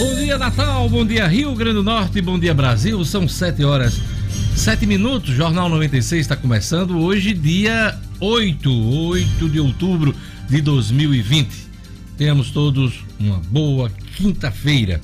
[0.00, 0.88] Bom dia, Natal.
[0.88, 2.22] Bom dia, Rio Grande do Norte.
[2.22, 3.04] Bom dia, Brasil.
[3.04, 4.00] São 7 horas,
[4.56, 5.34] 7 minutos.
[5.34, 10.14] Jornal 96 está começando hoje, dia 8, 8 de outubro
[10.48, 11.50] de 2020.
[12.16, 15.02] Tenhamos todos uma boa quinta-feira.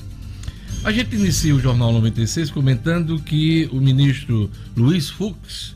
[0.83, 5.75] A gente inicia o Jornal 96 comentando que o ministro Luiz Fux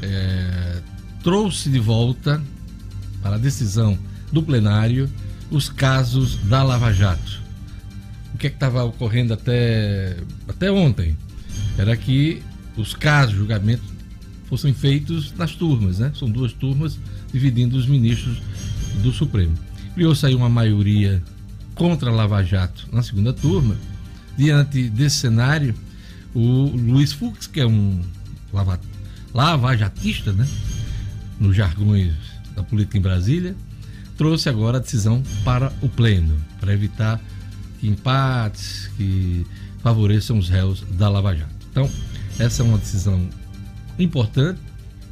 [0.00, 0.80] é,
[1.20, 2.40] trouxe de volta
[3.20, 3.98] para a decisão
[4.30, 5.10] do plenário
[5.50, 7.41] os casos da Lava Jato.
[8.42, 10.16] Que é estava ocorrendo até,
[10.48, 11.16] até ontem?
[11.78, 12.42] Era que
[12.76, 13.86] os casos, julgamentos,
[14.46, 16.10] fossem feitos nas turmas, né?
[16.18, 16.98] São duas turmas
[17.32, 18.42] dividindo os ministros
[19.00, 19.56] do Supremo.
[19.94, 21.22] Criou-se aí uma maioria
[21.76, 23.76] contra a Lava Jato na segunda turma.
[24.36, 25.72] Diante desse cenário,
[26.34, 28.00] o Luiz Fux, que é um
[28.52, 28.80] lava,
[29.32, 30.48] lavajatista, né?
[31.38, 32.12] Nos jargões
[32.56, 33.54] da política em Brasília,
[34.18, 37.20] trouxe agora a decisão para o Pleno, para evitar
[37.82, 39.46] empates que
[39.82, 41.52] favoreçam os réus da Lava Jato.
[41.70, 41.90] Então,
[42.38, 43.28] essa é uma decisão
[43.98, 44.60] importante,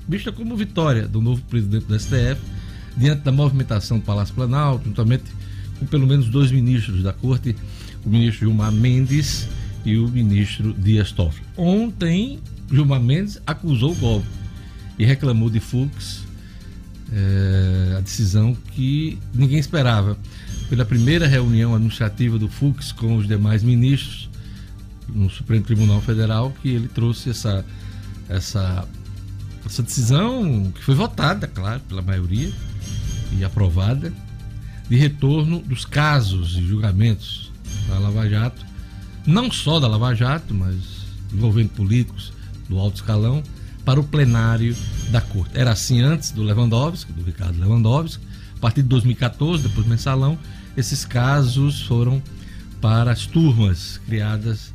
[0.09, 2.41] vista como vitória do novo presidente do STF,
[2.97, 5.25] diante da movimentação do Palácio Planalto, juntamente
[5.79, 7.57] com pelo menos dois ministros da Corte,
[8.05, 9.49] o ministro Gilmar Mendes
[9.85, 11.45] e o ministro Dias Toffoli.
[11.57, 12.39] Ontem,
[12.71, 14.27] Gilmar Mendes acusou o golpe
[14.99, 16.25] e reclamou de Fux
[17.13, 20.17] é, a decisão que ninguém esperava.
[20.71, 24.31] Pela primeira reunião administrativa do Fux com os demais ministros
[25.09, 27.65] no Supremo Tribunal Federal, que ele trouxe essa,
[28.29, 28.87] essa,
[29.67, 32.53] essa decisão que foi votada, claro, pela maioria
[33.37, 34.13] e aprovada,
[34.89, 37.51] de retorno dos casos e julgamentos
[37.89, 38.65] da Lava Jato,
[39.27, 40.77] não só da Lava Jato, mas
[41.33, 42.33] envolvendo políticos
[42.69, 43.43] do alto escalão,
[43.85, 44.77] para o plenário
[45.11, 45.59] da Corte.
[45.59, 48.23] Era assim antes do Lewandowski, do Ricardo Lewandowski.
[48.57, 50.39] A partir de 2014, depois mensalão,
[50.81, 52.23] esses casos foram
[52.81, 54.73] para as turmas criadas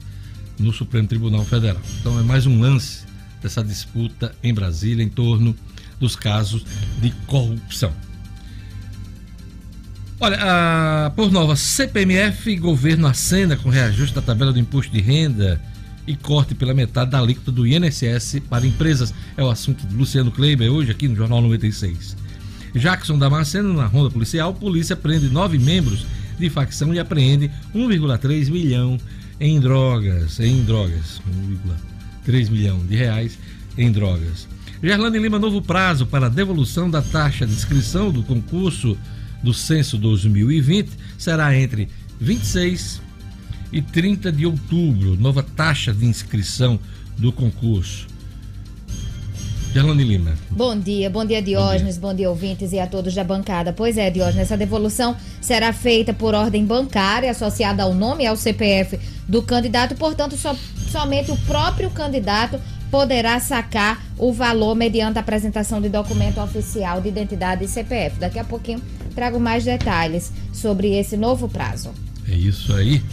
[0.57, 1.81] no Supremo Tribunal Federal.
[1.99, 3.03] Então é mais um lance
[3.41, 5.55] dessa disputa em Brasília em torno
[5.99, 6.63] dos casos
[7.01, 7.91] de corrupção.
[10.19, 15.59] Olha, a, por nova CPMF, governo acena com reajuste da tabela do imposto de renda
[16.07, 19.13] e corte pela metade da alíquota do INSS para empresas.
[19.35, 22.24] É o assunto de Luciano Kleiber hoje aqui no Jornal 96.
[22.75, 26.05] Jackson Damasceno, na ronda policial, polícia prende nove membros
[26.37, 28.97] de facção e apreende 1,3 milhão
[29.39, 31.21] em drogas, em drogas,
[32.27, 33.37] 1,3 milhão de reais
[33.77, 34.47] em drogas.
[34.83, 38.97] Gerlane Lima, novo prazo para devolução da taxa de inscrição do concurso
[39.41, 41.87] do censo 2020 será entre
[42.19, 43.01] 26
[43.71, 46.79] e 30 de outubro, nova taxa de inscrição
[47.17, 48.07] do concurso.
[49.75, 50.35] Gerlane Lima.
[50.49, 52.11] Bom dia, bom dia Diógenes, bom dia.
[52.11, 53.73] bom dia ouvintes e a todos da bancada.
[53.73, 58.37] Pois é, Diógenes, essa devolução será feita por ordem bancária associada ao nome e ao
[58.37, 58.97] CPF
[59.27, 60.57] do candidato, portanto, so,
[60.89, 62.57] somente o próprio candidato
[62.89, 68.17] poderá sacar o valor mediante a apresentação de documento oficial de identidade e CPF.
[68.17, 68.81] Daqui a pouquinho
[69.13, 71.91] trago mais detalhes sobre esse novo prazo.
[72.29, 73.03] É isso aí.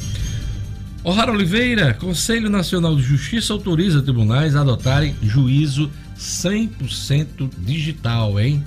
[1.02, 5.90] O'Hara Oliveira, Conselho Nacional de Justiça autoriza tribunais a adotarem juízo
[6.22, 8.62] 100% digital, hein?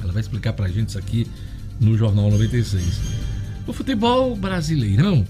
[0.00, 1.26] Ela vai explicar pra gente isso aqui
[1.78, 3.00] no Jornal 96.
[3.66, 5.26] O futebol brasileirão,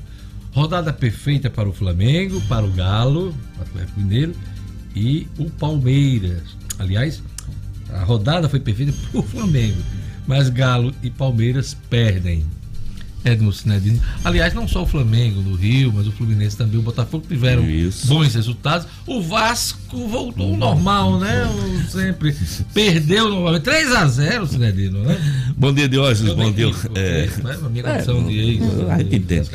[0.53, 4.33] rodada perfeita para o Flamengo, para o Galo, Atlético Mineiro
[4.95, 6.57] e o Palmeiras.
[6.79, 7.21] Aliás,
[7.91, 9.83] a rodada foi perfeita para o Flamengo,
[10.27, 12.45] mas Galo e Palmeiras perdem.
[13.25, 14.01] Edmo Cinedini.
[14.25, 18.07] Aliás, não só o Flamengo no Rio, mas o Fluminense também, o Botafogo tiveram Isso.
[18.07, 18.87] bons resultados.
[19.07, 21.47] O Vasco voltou ao normal, né?
[21.47, 22.35] O sempre
[22.73, 23.63] perdeu novamente.
[23.63, 25.19] 3 a 0 Cinedino, né?
[25.57, 26.33] Bom dia, Diógenes.
[26.35, 26.71] Bom dia.
[26.95, 27.59] É, né?
[27.65, 29.51] A minha condição é, de ex.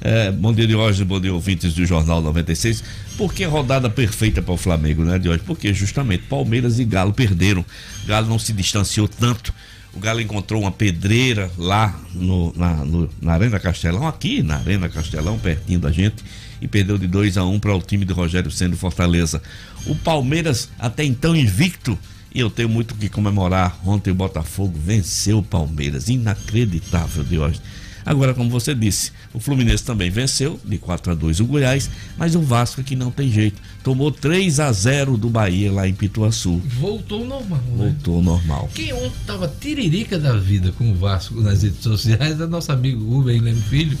[0.00, 1.06] É, bom dia, Diógenes.
[1.06, 2.84] Bom dia, ouvintes do Jornal 96.
[3.16, 5.46] Por que rodada perfeita para o Flamengo, né, Diógenes?
[5.46, 7.64] Porque justamente Palmeiras e Galo perderam.
[8.06, 9.54] Galo não se distanciou tanto
[9.94, 14.88] o Galo encontrou uma pedreira lá no, na, no, na Arena Castelão, aqui na Arena
[14.88, 16.24] Castelão, pertinho da gente,
[16.60, 19.40] e perdeu de 2 a 1 um para o time de Rogério Sendo Fortaleza.
[19.86, 21.98] O Palmeiras, até então invicto,
[22.34, 23.78] e eu tenho muito que comemorar.
[23.86, 26.08] Ontem o Botafogo venceu o Palmeiras.
[26.08, 27.60] Inacreditável de hoje.
[28.04, 32.34] Agora, como você disse, o Fluminense também venceu de 4 a 2 o Goiás, mas
[32.34, 33.60] o Vasco aqui não tem jeito.
[33.82, 36.60] Tomou 3 a 0 do Bahia lá em Pituaçu.
[36.78, 37.60] Voltou normal.
[37.60, 37.76] Né?
[37.76, 38.70] Voltou normal.
[38.74, 43.04] Quem ontem tava tiririca da vida com o Vasco nas redes sociais é nosso amigo
[43.04, 43.96] Rubem Leme Filho,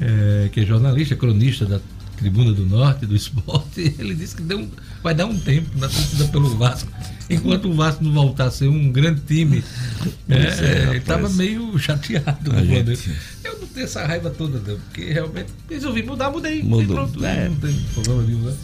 [0.00, 1.80] é, que é jornalista, cronista da
[2.16, 4.68] Tribuna do Norte, do esporte, ele disse que deu,
[5.02, 6.90] vai dar um tempo na torcida pelo Vasco.
[7.28, 9.64] Enquanto o Vasco não voltar a ser um grande time,
[10.28, 12.52] é, é, ele estava meio chateado.
[12.64, 13.10] Gente...
[13.42, 16.62] Eu não tenho essa raiva toda, não, porque realmente resolvi mudar, mudei.
[16.62, 16.96] Mudou.
[16.96, 17.48] Pronto, é.
[17.48, 18.54] Não tem problema nenhum, né?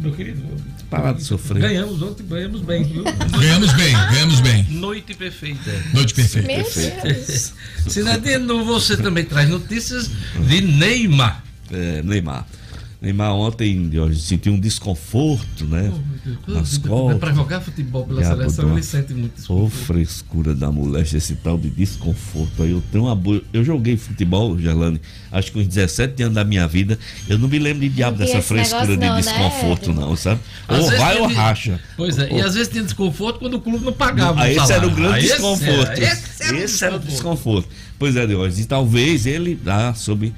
[0.00, 0.42] Meu querido,
[0.88, 1.60] parar de sofrer.
[1.60, 3.04] Ganhamos ontem, ganhamos bem, viu?
[3.38, 4.64] ganhamos bem, ganhamos bem.
[4.70, 5.70] Noite perfeita.
[5.92, 7.02] Noite perfeita.
[7.02, 7.52] Deus.
[7.86, 10.10] Cidadino, você também traz notícias
[10.48, 11.44] de Neymar.
[11.70, 12.46] É, Neymar.
[13.04, 15.92] Neymar ontem hoje sentiu um desconforto, né?
[16.48, 17.18] Oh, nas costas.
[17.18, 19.66] Para jogar futebol pela seleção, ele sente muito desconforto.
[19.66, 22.62] Ô, frescura da moléstia, esse tal de desconforto.
[22.62, 23.42] Aí eu tenho uma boa.
[23.52, 24.98] Eu joguei futebol, Gelane,
[25.30, 26.98] acho que uns 17 anos da minha vida.
[27.28, 30.00] Eu não me lembro de diabo dessa frescura de não, né, desconforto, né?
[30.00, 30.40] não, sabe?
[30.66, 31.78] Às ou vai ou racha.
[31.98, 32.38] Pois é, ou...
[32.38, 34.40] e às vezes tinha desconforto quando o clube não pagava.
[34.40, 35.92] Aí esse era o grande aí desconforto.
[35.92, 37.68] Esse, esse, era, esse era o desconforto.
[37.98, 38.58] Pois é, Deus.
[38.58, 40.32] E talvez ele, ah, sob.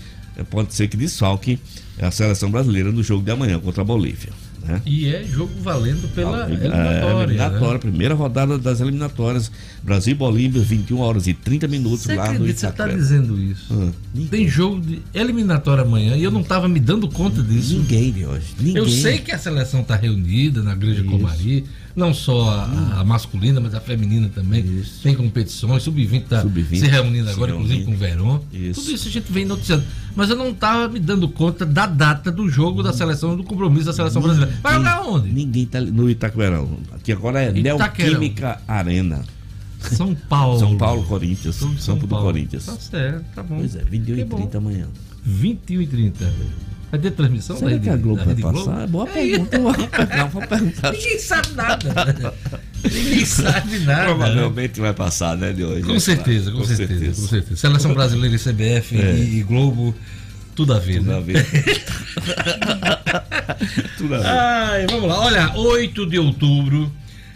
[0.51, 1.59] Pode ser que desfalque
[2.05, 4.33] a seleção brasileira no jogo de amanhã contra a Bolívia.
[4.67, 4.83] Né?
[4.85, 7.21] E é jogo valendo pela a, eliminatória.
[7.21, 7.79] É, eliminatória né?
[7.79, 9.51] primeira rodada das eliminatórias.
[9.83, 13.41] Brasil e Bolívia, 21 horas e 30 minutos você lá acredita, no Você está dizendo
[13.41, 13.67] isso.
[13.71, 13.93] Ah,
[14.29, 17.79] Tem jogo de eliminatória amanhã e eu não estava me dando conta disso.
[17.79, 18.55] Ninguém hoje.
[18.59, 18.77] Ninguém.
[18.77, 21.05] Eu sei que a seleção está reunida na isso.
[21.05, 21.65] Comari
[21.97, 24.63] não só a, a, masculina, mas a feminina também.
[24.63, 25.03] Isso.
[25.03, 28.41] Tem competições, sub-20 está sub se reunindo agora, se inclusive com o Verón.
[28.53, 28.83] Isso.
[28.83, 29.83] Tudo isso a gente vem noticiando.
[30.15, 33.87] Mas eu não estava me dando conta da data do jogo da seleção, do compromisso
[33.87, 34.63] da seleção ninguém, brasileira.
[34.63, 35.33] Vai jogar onde?
[35.33, 36.79] Ninguém está no Itaquerão.
[36.93, 39.25] Aqui agora é Neoquímica Arena.
[39.81, 40.59] São Paulo.
[40.59, 41.55] São Paulo, Corinthians.
[41.55, 42.25] São, São Paulo.
[42.25, 42.67] do Corinthians.
[42.67, 43.57] Tá certo, tá bom.
[43.57, 44.87] Pois é, 21 e 30 amanhã.
[45.25, 46.33] 21 e 30.
[46.91, 48.53] Vai ter transmissão Será que a Globo vai passar?
[48.53, 48.81] Globo?
[48.81, 49.59] É boa é pergunta.
[49.59, 50.93] Não, vou perguntar.
[50.93, 52.35] Ninguém sabe nada.
[52.85, 54.05] Ninguém sabe nada.
[54.05, 55.83] Provavelmente vai passar, né, de hoje.
[55.83, 57.57] Com certeza, com, com certeza, certeza, com certeza.
[57.57, 59.17] Seleção brasileira e CBF é.
[59.17, 59.93] e, Globo,
[60.55, 61.17] tudo a ver, tudo né?
[61.17, 61.45] A ver.
[63.99, 64.27] tudo a ver.
[64.27, 65.21] Ai, vamos lá.
[65.21, 66.93] Olha, 8 de outubro.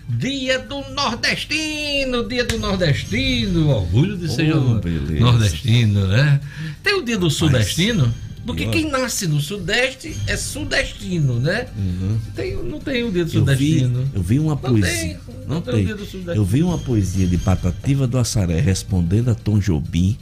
[0.08, 4.80] Dia do Nordestino, dia do Nordestino, orgulho de ser oh,
[5.20, 6.40] nordestino, né?
[6.82, 8.29] Tem o dia do Sudestino, Mas...
[8.44, 11.66] Porque quem nasce no Sudeste é sudestino, né?
[11.76, 12.18] Uhum.
[12.34, 14.00] Tem, não tem o dedo sudestino.
[14.00, 15.20] Eu vi, eu vi uma poesia.
[15.46, 15.86] Não, não tem.
[15.86, 16.34] tem.
[16.34, 20.16] Eu vi uma poesia de Patativa do Assaré respondendo a Tom Jobim.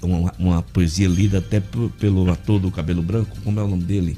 [0.00, 1.60] Uma, uma poesia lida até
[1.98, 4.16] pelo ator do cabelo branco, como é o nome dele?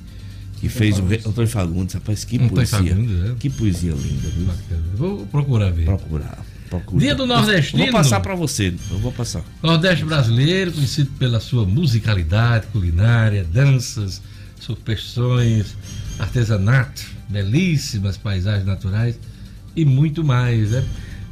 [0.60, 2.78] Que fez o Antônio Fagundes, rapaz, que Antônio poesia.
[2.78, 3.34] Fagundes, é?
[3.38, 4.46] Que poesia linda, viu?
[4.94, 5.84] Vou procurar ver.
[5.86, 6.44] Procurar.
[6.94, 7.84] Dia do Nordestino.
[7.84, 9.42] Vou passar para você, eu vou passar.
[9.62, 14.22] Nordeste brasileiro, conhecido pela sua musicalidade, culinária, danças,
[14.60, 15.76] superstições,
[16.18, 19.18] artesanato, belíssimas paisagens naturais
[19.76, 20.84] e muito mais, né?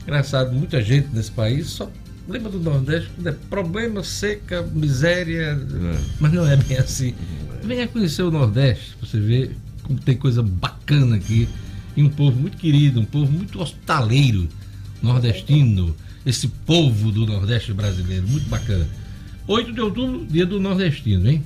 [0.02, 1.90] Engraçado, muita gente nesse país só
[2.28, 5.98] lembra do Nordeste quando é problema, seca, miséria, é.
[6.20, 7.14] mas não é bem assim.
[7.62, 9.50] Venha conhecer o Nordeste, você vê
[9.82, 11.48] como tem coisa bacana aqui
[11.96, 14.48] e um povo muito querido, um povo muito hospitaleiro
[15.02, 15.94] nordestino,
[16.24, 18.86] esse povo do Nordeste brasileiro, muito bacana.
[19.46, 21.44] 8 de outubro, dia do nordestino, hein?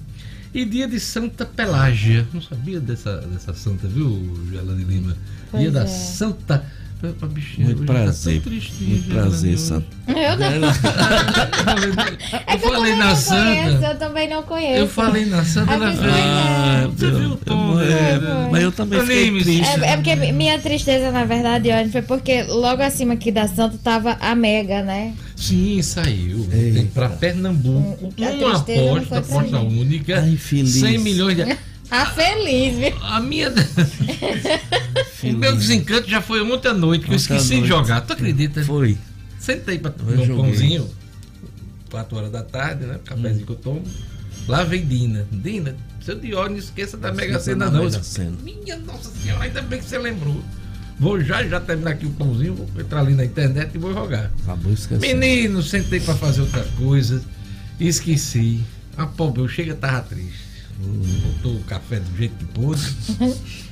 [0.52, 2.26] E dia de Santa Pelágia.
[2.32, 5.16] Não sabia dessa, dessa santa, viu, Gelane Lima?
[5.50, 5.72] Pois dia é.
[5.72, 6.64] da Santa
[6.98, 8.40] Pra bichinha, muito tá prazer.
[8.40, 9.86] Tá muito prazer, Santa.
[10.08, 10.46] Eu não.
[10.46, 10.56] É
[12.54, 13.44] eu falei na Santa.
[13.44, 14.80] Conheço, eu também não conheço.
[14.80, 16.10] Eu falei na Santa, ela veio.
[16.10, 19.80] Ah, você viu o tom, é, Mas eu também fiquei triste.
[19.82, 23.78] É, é, porque minha tristeza, na verdade, Anny, foi porque logo acima aqui da Santa
[23.82, 25.12] tava a Mega, né?
[25.36, 26.48] Sim, saiu.
[26.50, 26.88] Eita.
[26.94, 28.10] Pra Pernambuco.
[28.16, 30.18] uma aposta, aposta única.
[30.20, 30.76] Ai, feliz.
[30.76, 31.56] 100 milhões de.
[31.90, 32.96] Ah, feliz, viu?
[33.02, 33.52] A minha.
[35.22, 37.62] o meu desencanto já foi ontem à noite, que eu esqueci noite.
[37.62, 38.00] de jogar.
[38.00, 38.64] Tu acredita?
[38.64, 38.98] Foi.
[39.38, 40.90] Sentei pra tomar um pãozinho,
[41.90, 42.98] 4 horas da tarde, né?
[43.04, 43.46] Cafézinho hum.
[43.46, 43.82] que eu tomo.
[44.48, 45.26] Lá vem Dina.
[45.30, 47.84] Dina, seu Dior, não esqueça da Mega Sena, não.
[47.84, 48.36] Mega Sena.
[48.42, 50.42] Minha Nossa Senhora, ainda bem que você lembrou.
[50.98, 54.32] Vou já, já terminar aqui o pãozinho, vou entrar ali na internet e vou jogar.
[54.42, 55.00] Acabou esquecendo.
[55.00, 57.22] Menino, sentei pra fazer outra coisa.
[57.78, 58.62] Esqueci.
[58.96, 60.45] A pobre, eu chega tava triste
[60.78, 62.82] botou o café do jeito que pôde.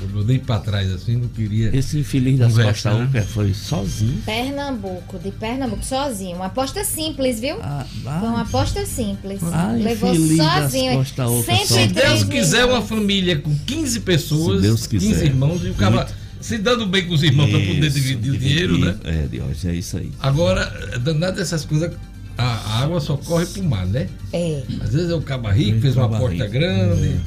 [0.00, 1.76] Eu dei pra trás assim, não queria.
[1.76, 4.22] Esse infeliz das Costa Uca foi sozinho?
[4.24, 6.36] Pernambuco, de Pernambuco, sozinho.
[6.36, 7.56] Uma aposta simples, viu?
[7.60, 9.40] Ah, foi uma aposta simples.
[9.42, 10.94] Ah, Levou sozinho.
[10.94, 15.08] Costa Uca, se Deus quiser, uma família com 15 pessoas, se Deus quiser.
[15.08, 16.06] 15 irmãos, e o cara
[16.40, 18.96] se dando bem com os irmãos para poder dividir o dinheiro, né?
[19.04, 20.10] É, de hoje é isso aí.
[20.20, 21.92] Agora, danado dessas coisas
[22.36, 24.08] a água só corre pro mar, né?
[24.32, 24.62] É.
[24.82, 27.08] Às vezes é o caba rico, fez uma porta grande.
[27.08, 27.20] É.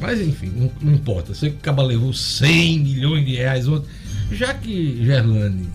[0.00, 1.34] Mas enfim, não, não, importa.
[1.34, 3.88] Sei que o caba levou 100 milhões de reais ontem.
[4.32, 5.68] Já que Gerlane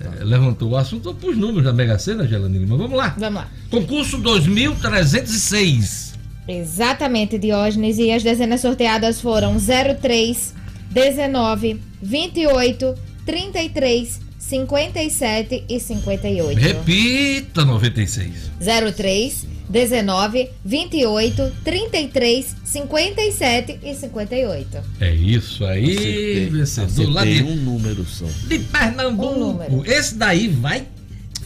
[0.00, 2.76] é, levantou o assunto, eu os números da Mega Sena, Gerlane Lima.
[2.76, 3.14] Vamos lá.
[3.18, 3.48] Vamos lá.
[3.70, 6.14] Concurso 2306.
[6.46, 7.98] Exatamente, Diógenes.
[7.98, 10.54] E as dezenas sorteadas foram 03,
[10.90, 12.94] 19, 28,
[13.24, 16.58] 33, 57 e 58.
[16.60, 18.50] Repita 96.
[18.94, 24.78] 03, 19, 28, 33, 57 e 58.
[25.00, 27.10] É isso aí, Acertei, vencedor.
[27.10, 28.26] Lá de, um número só.
[28.46, 29.38] de Um Pernambuco.
[29.38, 29.82] número.
[29.90, 30.86] Esse daí vai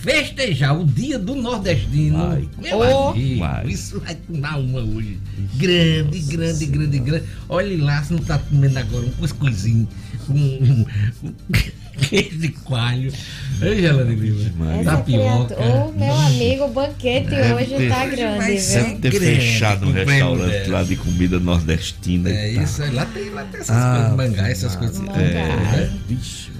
[0.00, 2.18] festejar o dia do nordestino.
[2.18, 2.48] Vai.
[2.60, 3.08] Meu Oh.
[3.10, 3.66] amigo, Vai.
[3.68, 5.18] isso vai tomar uma hoje.
[5.54, 7.24] Grande, grande, grande, grande.
[7.48, 9.88] Olha lá, se não tá comendo agora um cuscuzinho
[10.28, 10.84] um,
[11.24, 13.12] um queijo de coalho.
[13.60, 14.84] Ei, Gelane Lima.
[14.84, 15.54] Tapioca.
[15.60, 18.58] Ô, meu amigo, o banquete Deve hoje ter- tá grande, viu?
[18.58, 20.78] Deve ter Grande, fechado um restaurante dela.
[20.78, 22.30] lá de comida nordestina.
[22.30, 24.98] É e isso, aí, lá tem, lá tem essas Ah, coisas, mangá, essas ah, coisas.
[25.00, 25.18] mangá.
[25.20, 25.90] É.
[26.08, 26.50] Vixe.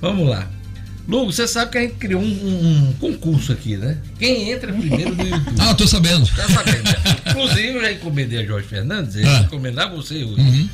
[0.00, 0.48] Vamos lá.
[1.06, 3.98] Lugo, você sabe que a gente criou um, um- um concurso aqui, né?
[4.18, 5.54] Quem entra primeiro no YouTube?
[5.60, 6.26] Ah, tô sabendo.
[6.34, 6.94] Tá sabendo, né?
[7.30, 9.34] Inclusive, eu já encomendei a Jorge Fernandes, eu Ah.
[9.38, 10.40] vou encomendar você hoje.
[10.40, 10.68] Uhum.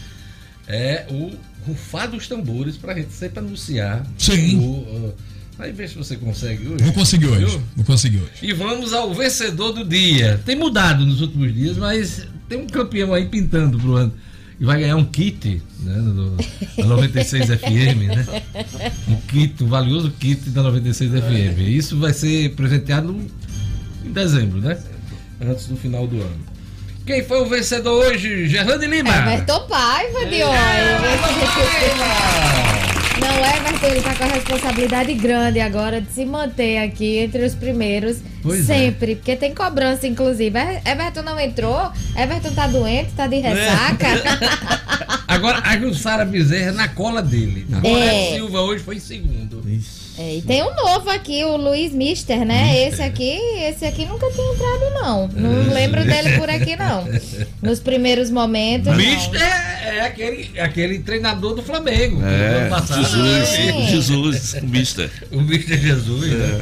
[0.68, 1.32] É o
[1.66, 4.06] rufar dos tambores pra gente sempre anunciar.
[4.18, 4.58] Sim.
[4.58, 5.14] O, uh,
[5.58, 6.84] aí vê se você consegue hoje.
[6.84, 7.44] Vou conseguir hoje.
[7.46, 7.62] Viu?
[7.76, 8.30] Vou conseguir hoje.
[8.42, 10.40] E vamos ao vencedor do dia.
[10.44, 14.12] Tem mudado nos últimos dias, mas tem um campeão aí pintando pro ano.
[14.58, 15.96] E vai ganhar um kit, né?
[15.96, 16.36] No,
[16.76, 18.26] da 96 FM, né?
[19.08, 21.58] Um kit, um valioso kit da 96 FM.
[21.60, 23.16] Isso vai ser presenteado
[24.04, 24.78] em dezembro, né?
[25.40, 26.49] Antes do final do ano.
[27.06, 28.46] Quem foi o vencedor hoje?
[28.48, 29.10] Gerlane Lima!
[29.10, 31.10] Everton Paiva, Diógenes.
[33.20, 37.54] Não, Everton, ele tá com a responsabilidade grande agora de se manter aqui entre os
[37.54, 38.74] primeiros Pois é.
[38.74, 40.56] sempre, porque tem cobrança, inclusive.
[40.58, 41.90] É- Everton não entrou?
[42.16, 44.06] Everton tá doente, tá de ressaca.
[45.28, 47.66] Agora, a Jussara Bezerra na cola dele.
[47.72, 48.34] Agora É.
[48.34, 49.60] Silva hoje foi em segundo.
[49.62, 50.09] Vixe.
[50.20, 52.86] É, e tem um novo aqui, o Luiz Mister, né?
[52.86, 55.28] Esse aqui, esse aqui nunca tinha entrado, não.
[55.28, 57.06] Não lembro dele por aqui, não.
[57.62, 58.94] Nos primeiros momentos.
[58.94, 62.20] Mister é aquele, aquele treinador do Flamengo.
[62.20, 63.02] do É, ano passado.
[63.02, 63.88] Jesus.
[63.88, 65.10] Jesus, o mister.
[65.32, 66.60] O Mister Jesus, né?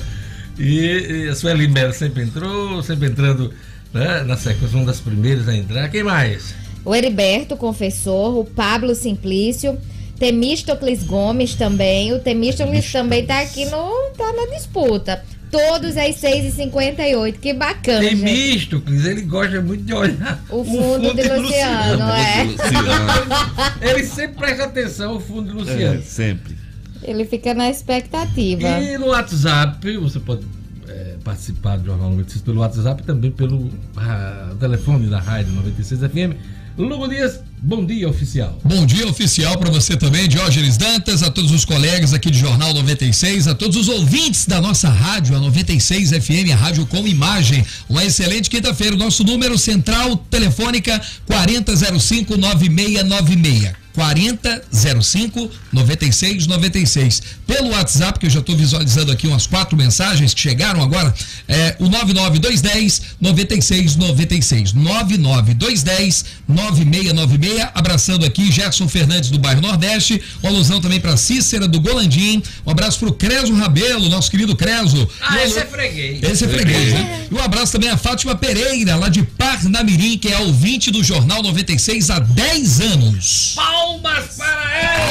[0.56, 3.52] E, e a Sueli Melo sempre entrou, sempre entrando
[3.92, 5.88] né, na sequência, uma das primeiras a entrar.
[5.88, 6.54] Quem mais?
[6.84, 9.76] O Heriberto, confessor, o Pablo Simplício,
[10.18, 12.12] Temístocles Gomes também.
[12.12, 15.22] O Temístocles também tá aqui no, tá na disputa.
[15.50, 17.38] Todos às 6h58.
[17.40, 18.22] Que bacana, Tem gente.
[18.24, 22.42] Místocles, ele gosta muito de olhar O fundo de Luciano, é.
[22.44, 23.78] Luciano.
[23.80, 26.02] Ele sempre presta atenção ao fundo de É, Luciano.
[26.02, 26.56] sempre.
[27.02, 28.68] Ele fica na expectativa.
[28.80, 30.44] E no WhatsApp, você pode
[30.86, 36.00] é, participar do Jornal 96 pelo WhatsApp e também pelo ah, telefone da Rádio 96
[36.00, 36.36] FM.
[36.76, 38.58] Lugo Dias, bom dia oficial.
[38.64, 42.72] Bom dia oficial para você também, Diógenes Dantas, a todos os colegas aqui de Jornal
[42.74, 47.64] 96, a todos os ouvintes da nossa rádio, a 96 FM, a rádio com imagem.
[47.88, 48.96] Uma excelente quinta-feira.
[48.96, 53.87] Nosso número central telefônica 4005 9696.
[53.98, 57.22] 4005 9696.
[57.44, 61.12] Pelo WhatsApp, que eu já estou visualizando aqui umas quatro mensagens que chegaram agora,
[61.48, 64.72] é o 99210 9696.
[64.72, 67.70] 99210 9696.
[67.74, 70.22] Abraçando aqui Gerson Fernandes do bairro Nordeste.
[70.42, 72.40] Uma alusão também para Cícera do Golandim.
[72.64, 75.08] Um abraço para o Creso Rabelo, nosso querido Creso.
[75.20, 76.22] Ah, um esse é freguês.
[76.22, 77.26] esse é freguês, né?
[77.30, 81.42] E um abraço também a Fátima Pereira, lá de Parnamirim, que é ouvinte do Jornal
[81.42, 83.54] 96 há 10 anos.
[83.88, 85.08] Palmas para ela!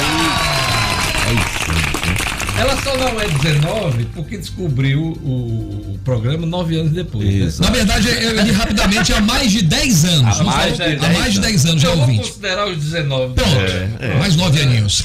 [2.60, 7.60] Ela só não é 19 porque descobriu o, o programa nove anos depois.
[7.60, 7.66] né?
[7.68, 10.40] Na verdade, eu li rapidamente há mais de 10 anos.
[10.40, 13.34] Há mais de Há 10 mais de 10 anos já Eu vou considerar os 19.
[13.34, 14.14] Pronto, É, é.
[14.20, 15.04] mais 9 aninhos.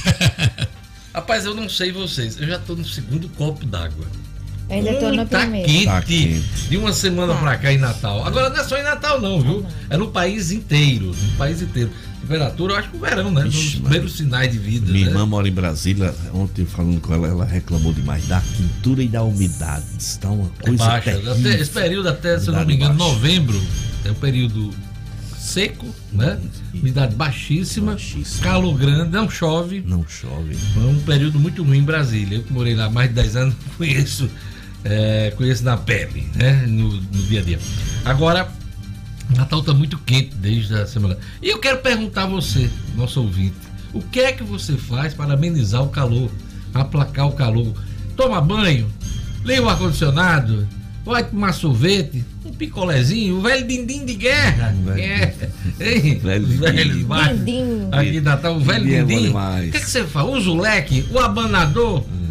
[1.15, 2.39] Rapaz, eu não sei vocês.
[2.41, 4.07] Eu já tô no segundo copo d'água.
[4.73, 5.69] Ainda tô no primeiro.
[5.69, 6.69] quente, Tá quente.
[6.71, 7.41] de uma semana Tá.
[7.41, 8.25] pra cá em Natal.
[8.25, 9.67] Agora não é só em Natal não, viu?
[9.91, 11.91] É no país inteiro, no país inteiro.
[12.23, 13.49] Temperatura, eu acho que o verão, né?
[13.49, 15.11] Ixi, Nos primeiros sinais de vida, Minha né?
[15.11, 16.15] irmã mora em Brasília.
[16.33, 19.85] Ontem falando com ela, ela reclamou demais da quintura e da umidade.
[19.99, 21.11] Está uma É coisa baixa.
[21.11, 21.33] terrível.
[21.33, 23.13] Até, esse período até, se eu não me engano, baixa.
[23.13, 23.61] novembro,
[24.05, 24.71] é um período
[25.37, 26.39] seco, né?
[26.73, 28.43] Umidade baixíssima, Baixíssima.
[28.45, 29.83] calor grande, não chove.
[29.85, 30.55] Não chove.
[30.75, 32.39] Foi um período muito ruim em Brasília.
[32.39, 34.31] Eu que morei lá há mais de 10 anos, conheço,
[34.85, 36.65] é, conheço na pele, né?
[36.67, 37.59] No, no dia a dia.
[38.05, 38.49] Agora,
[39.37, 41.17] Natal está muito quente desde a semana.
[41.41, 43.57] E eu quero perguntar a você, nosso ouvinte,
[43.93, 46.31] o que é que você faz para amenizar o calor,
[46.75, 47.73] aplacar o calor?
[48.17, 48.89] Toma banho,
[49.45, 50.67] liga o ar-condicionado,
[51.05, 54.75] vai tomar sorvete, um picolézinho, o velho dindim de guerra.
[54.85, 55.35] Velho É?
[56.21, 56.47] Velho
[57.45, 57.89] dindim.
[57.91, 59.31] Aqui em Natal, o velho Dindim é.
[59.69, 60.29] O que, é que você faz?
[60.29, 62.01] Usa o leque, o abanador?
[62.01, 62.22] Hum.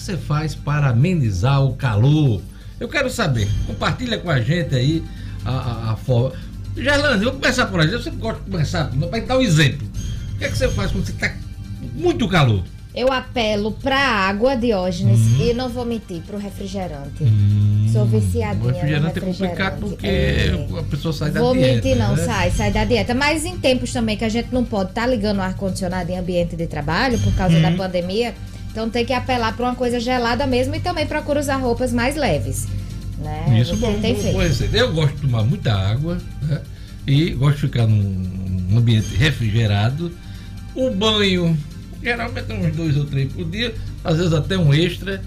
[0.00, 2.40] Que, você faz para amenizar o calor?
[2.80, 3.46] Eu quero saber.
[3.66, 5.04] Compartilha com a gente aí
[5.44, 6.32] a, a, a forma.
[6.74, 7.92] Gerlane, vou começar por aí.
[7.92, 9.86] Eu sempre gosto de começar, para dar um exemplo.
[10.34, 11.34] O que é que você faz quando você está
[11.94, 12.64] muito calor?
[12.94, 15.46] Eu apelo para água, Diógenes, uhum.
[15.46, 17.22] e não vou mentir, para o refrigerante.
[17.22, 17.88] Uhum.
[17.92, 18.64] Sou viciadinha.
[18.64, 20.68] O refrigerante, é complicado porque é...
[20.76, 21.68] a pessoa sai da vou dieta.
[21.68, 22.24] Vou mentir, não, né?
[22.24, 23.14] sai, sai da dieta.
[23.14, 26.18] Mas em tempos também que a gente não pode estar tá ligando o ar-condicionado em
[26.18, 27.62] ambiente de trabalho por causa uhum.
[27.62, 28.34] da pandemia,
[28.70, 32.16] então tem que apelar para uma coisa gelada mesmo e também procura usar roupas mais
[32.16, 32.66] leves.
[33.18, 33.60] Né?
[33.60, 34.40] Isso, bom, tem bom.
[34.72, 36.62] Eu gosto de tomar muita água né?
[37.06, 40.10] e gosto de ficar num ambiente refrigerado.
[40.74, 41.58] O banho
[42.02, 45.22] geralmente uns dois ou três por dia, às vezes até um extra,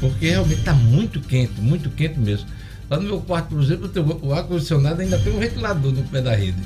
[0.00, 2.46] porque realmente está muito quente, muito quente mesmo.
[2.90, 6.34] Lá no meu quarto, por exemplo, o ar-condicionado ainda tem um ventilador no pé da
[6.34, 6.56] rede.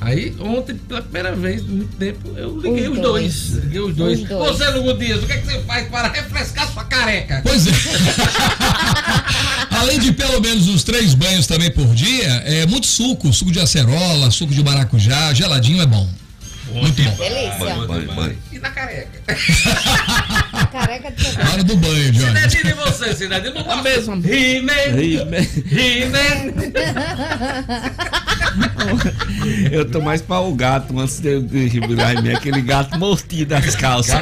[0.00, 3.50] Aí, ontem, pela primeira vez em muito tempo, eu liguei os, os dois.
[3.50, 3.64] dois.
[3.64, 4.20] Liguei os dois.
[4.22, 4.56] Os dois.
[4.58, 7.40] Você, Lugo Dias, o que, é que você faz para refrescar sua careca?
[7.44, 7.70] Pois é.
[9.76, 13.60] Além de pelo menos os três banhos também por dia, é muito suco, suco de
[13.60, 16.08] acerola, suco de maracujá, geladinho é bom.
[16.72, 17.16] Muito bom.
[17.16, 17.86] Delícia.
[17.86, 19.08] Banho, banho, E na careca?
[20.70, 22.26] careca de hora do banho, Johnny.
[22.26, 23.54] Cidadinho de você, Cidadinho.
[23.54, 23.82] Não gosta.
[23.82, 24.14] mesmo.
[24.14, 24.72] He-Man.
[25.72, 26.52] He-Man.
[29.70, 34.14] Eu tô mais para o gato antes de eu em aquele gato mortinho das calças.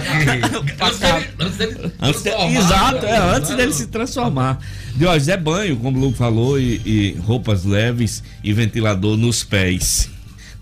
[1.38, 4.58] antes dele, antes dele Exato, é, antes dele se transformar.
[4.94, 10.15] Diógenes, é banho, como o Luke falou, e, e roupas leves e ventilador nos pés.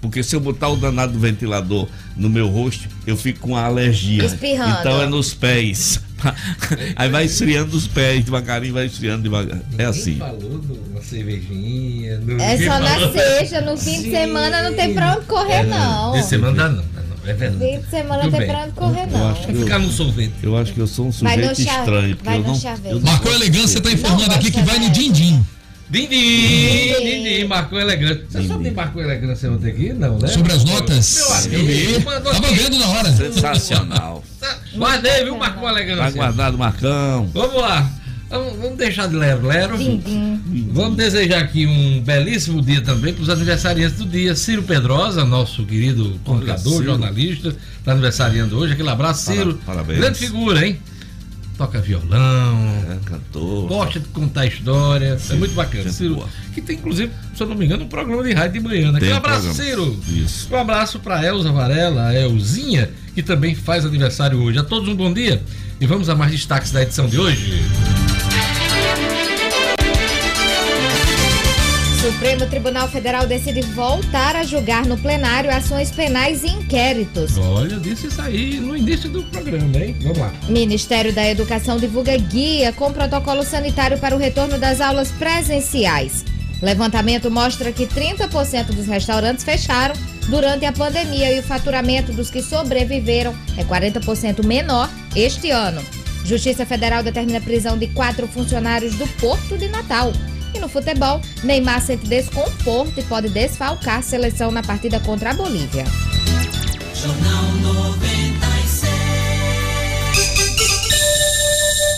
[0.05, 4.23] Porque se eu botar o danado do ventilador no meu rosto, eu fico com alergia.
[4.23, 4.81] Espirrando.
[4.81, 5.99] Então é nos pés.
[6.95, 9.61] Aí vai esfriando os pés devagarinho, vai esfriando devagar.
[9.79, 10.17] É assim.
[10.17, 12.21] falou numa cervejinha.
[12.39, 14.03] É só na sexta, no fim Sim.
[14.03, 16.13] de semana não tem pra onde correr, é, não.
[16.13, 16.85] Fim de semana não.
[17.27, 17.73] É verdade.
[17.73, 19.31] Fim de semana não tem pra onde correr, não.
[19.31, 20.35] Eu eu, ficar no sorvete.
[20.43, 22.15] Eu acho que eu sou um sujeito estranho.
[22.17, 25.43] Porque eu não, eu Marcou Elegância tá informando aqui que vai no din-din.
[25.95, 28.25] Dindim, Dindim, marcou elegância.
[28.29, 29.93] Você soube de marcou elegância ontem aqui?
[29.93, 30.27] Não, né?
[30.27, 31.15] Sobre as notas?
[31.17, 32.03] Meu amigo, eu vi.
[32.03, 33.13] Tava vendo na hora.
[33.13, 34.25] Sensacional.
[34.75, 36.05] Guardei, viu, marcou elegância?
[36.05, 37.31] Tá guardado, Marcão.
[37.33, 37.89] Vamos lá.
[38.29, 39.77] Vamos deixar de lero, lero.
[40.73, 44.35] Vamos desejar aqui um belíssimo dia também para os aniversariantes do dia.
[44.35, 48.73] Ciro Pedrosa, nosso querido comunicador, jornalista, está aniversariando hoje.
[48.73, 49.61] Aquele abraço, Ciro.
[49.65, 50.01] Parabéns.
[50.01, 50.77] Grande figura, hein?
[51.57, 55.19] Toca violão, é, cantor, gosta de contar história.
[55.19, 55.91] Sim, é muito bacana.
[55.91, 56.29] Ciro, boa.
[56.53, 58.93] que tem inclusive, se eu não me engano, um programa de rádio de manhã.
[58.93, 59.01] Né?
[59.01, 59.65] Um abraço, programa.
[59.65, 60.01] Ciro.
[60.09, 60.49] Isso.
[60.53, 64.59] Um abraço para Elza Varela, a Elzinha, que também faz aniversário hoje.
[64.59, 65.43] A todos um bom dia
[65.81, 67.65] e vamos a mais destaques da edição de hoje.
[72.05, 77.39] Supremo Tribunal Federal decide voltar a julgar no plenário ações penais e inquéritos.
[77.39, 79.97] Olha, disse isso aí no início do programa, hein?
[80.03, 80.31] Vamos lá.
[80.47, 86.27] Ministério da Educação divulga guia com protocolo sanitário para o retorno das aulas presenciais.
[86.61, 89.95] Levantamento mostra que 30% dos restaurantes fecharam
[90.29, 95.83] durante a pandemia e o faturamento dos que sobreviveram é 40% menor este ano.
[96.23, 100.13] Justiça Federal determina a prisão de quatro funcionários do Porto de Natal.
[100.55, 105.35] E no futebol, Neymar sente desconforto e pode desfalcar a seleção na partida contra a
[105.35, 105.85] Bolívia.
[106.95, 108.95] Jornal 96.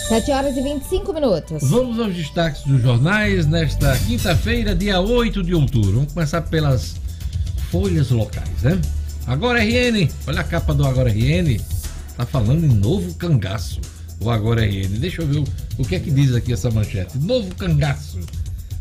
[0.07, 1.69] 7 horas e 25 minutos.
[1.69, 5.91] Vamos aos destaques dos jornais nesta quinta-feira, dia 8 de outubro.
[5.91, 6.95] Vamos começar pelas
[7.69, 8.79] folhas locais, né?
[9.27, 11.59] Agora RN, olha a capa do Agora RN,
[12.15, 13.81] tá falando em novo cangaço.
[14.21, 15.43] O Agora RN, deixa eu ver o,
[15.77, 17.17] o que é que diz aqui essa manchete.
[17.17, 18.19] Novo cangaço.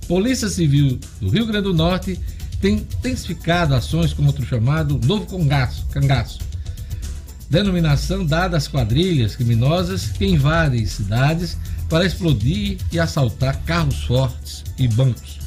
[0.09, 2.21] Polícia Civil do Rio Grande do Norte
[2.61, 6.38] tem intensificado ações com outro chamado Novo Cangaço, cangaço
[7.49, 11.57] denominação dada às quadrilhas criminosas que invadem cidades
[11.88, 15.38] para explodir e assaltar carros fortes e bancos.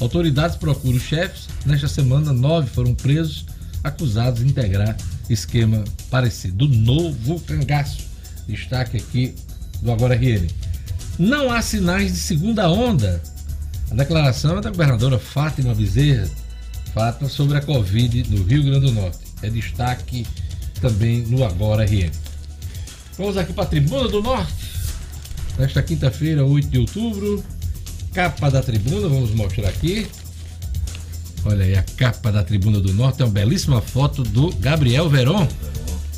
[0.00, 1.48] Autoridades procuram chefes.
[1.64, 3.46] Nesta semana, nove foram presos,
[3.82, 4.96] acusados de integrar
[5.30, 6.66] esquema parecido.
[6.66, 8.04] Do novo cangaço.
[8.48, 9.34] Destaque aqui
[9.80, 10.48] do Agora RN.
[11.18, 13.22] Não há sinais de segunda onda
[13.90, 16.28] a declaração é da governadora Fátima Bezerra,
[16.92, 19.18] Fátima sobre a Covid no Rio Grande do Norte.
[19.42, 20.26] É destaque
[20.80, 22.10] também no Agora RN.
[23.18, 24.54] Vamos aqui para a Tribuna do Norte.
[25.58, 27.44] Nesta quinta-feira, 8 de outubro.
[28.12, 30.06] Capa da tribuna, vamos mostrar aqui.
[31.44, 35.46] Olha aí, a capa da Tribuna do Norte é uma belíssima foto do Gabriel Veron.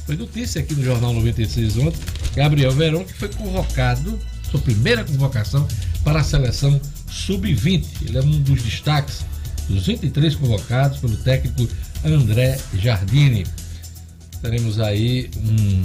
[0.04, 1.98] Foi notícia aqui no Jornal 96 ontem.
[2.34, 4.18] Gabriel Veron, que foi convocado,
[4.50, 5.66] sua primeira convocação
[6.04, 6.80] para a seleção
[7.16, 7.84] sub-20.
[8.02, 9.24] Ele é um dos destaques
[9.68, 11.68] dos 23 convocados pelo técnico
[12.04, 13.46] André Jardine.
[14.40, 15.84] Teremos aí um,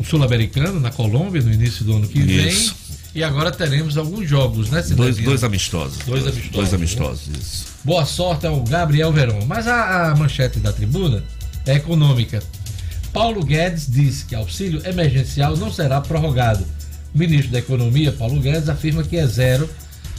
[0.00, 2.72] um sul-americano na Colômbia no início do ano que vem.
[3.14, 5.98] E agora teremos alguns jogos, né, Dois, dois amistosos.
[6.04, 6.50] Dois amistosos.
[6.50, 7.66] Dois amistosos, isso.
[7.84, 9.44] Boa sorte ao Gabriel Verón.
[9.46, 11.22] Mas a, a manchete da tribuna
[11.64, 12.42] é econômica.
[13.12, 16.66] Paulo Guedes diz que auxílio emergencial não será prorrogado.
[17.14, 19.70] O ministro da Economia, Paulo Guedes, afirma que é zero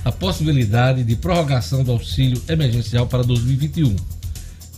[0.06, 3.96] a possibilidade de prorrogação do auxílio emergencial para 2021.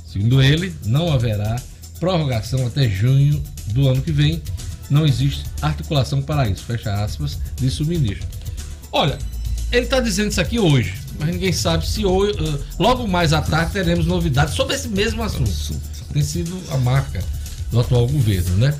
[0.05, 1.61] Segundo ele, não haverá
[1.99, 4.41] prorrogação até junho do ano que vem.
[4.89, 6.63] Não existe articulação para isso.
[6.63, 8.25] Fecha aspas, disse o ministro.
[8.89, 9.17] Olha,
[9.69, 13.41] ele está dizendo isso aqui hoje, mas ninguém sabe se hoje, uh, logo mais à
[13.41, 15.51] tarde teremos novidades sobre esse mesmo assunto.
[16.13, 17.21] Tem sido a marca
[17.69, 18.73] do atual governo, né?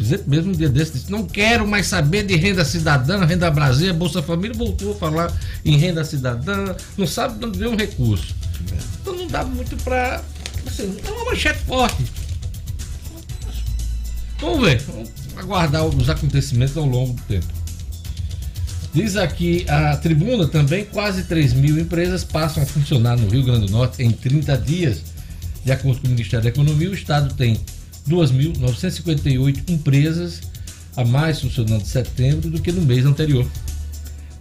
[0.00, 3.92] Presidente mesmo um dia desse disse, não quero mais saber de renda cidadã, renda Brasília,
[3.92, 5.30] Bolsa Família, voltou a falar
[5.62, 8.34] em renda cidadã, não sabe de onde vem um recurso.
[9.02, 10.24] Então não dá muito para
[10.66, 12.02] assim, é uma manchete forte.
[14.40, 17.52] Vamos ver, vamos aguardar os acontecimentos ao longo do tempo.
[18.94, 23.66] Diz aqui a tribuna também, quase 3 mil empresas passam a funcionar no Rio Grande
[23.66, 25.02] do Norte em 30 dias.
[25.62, 27.60] De acordo com o Ministério da Economia, o Estado tem
[28.08, 30.40] 2.958 empresas
[30.96, 33.46] a mais funcionando em setembro do que no mês anterior.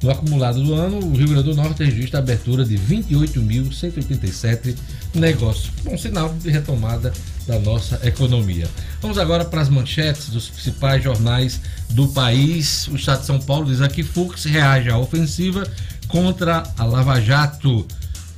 [0.02, 4.74] No acumulado do ano, o Rio Grande do Norte registra a abertura de 28.187
[5.14, 5.72] negócios.
[5.84, 7.12] Bom sinal de retomada
[7.46, 8.66] da nossa economia.
[9.02, 12.88] Vamos agora para as manchetes dos principais jornais do país.
[12.88, 15.70] O Estado de São Paulo diz aqui: Fux reage à ofensiva
[16.08, 17.86] contra a Lava Jato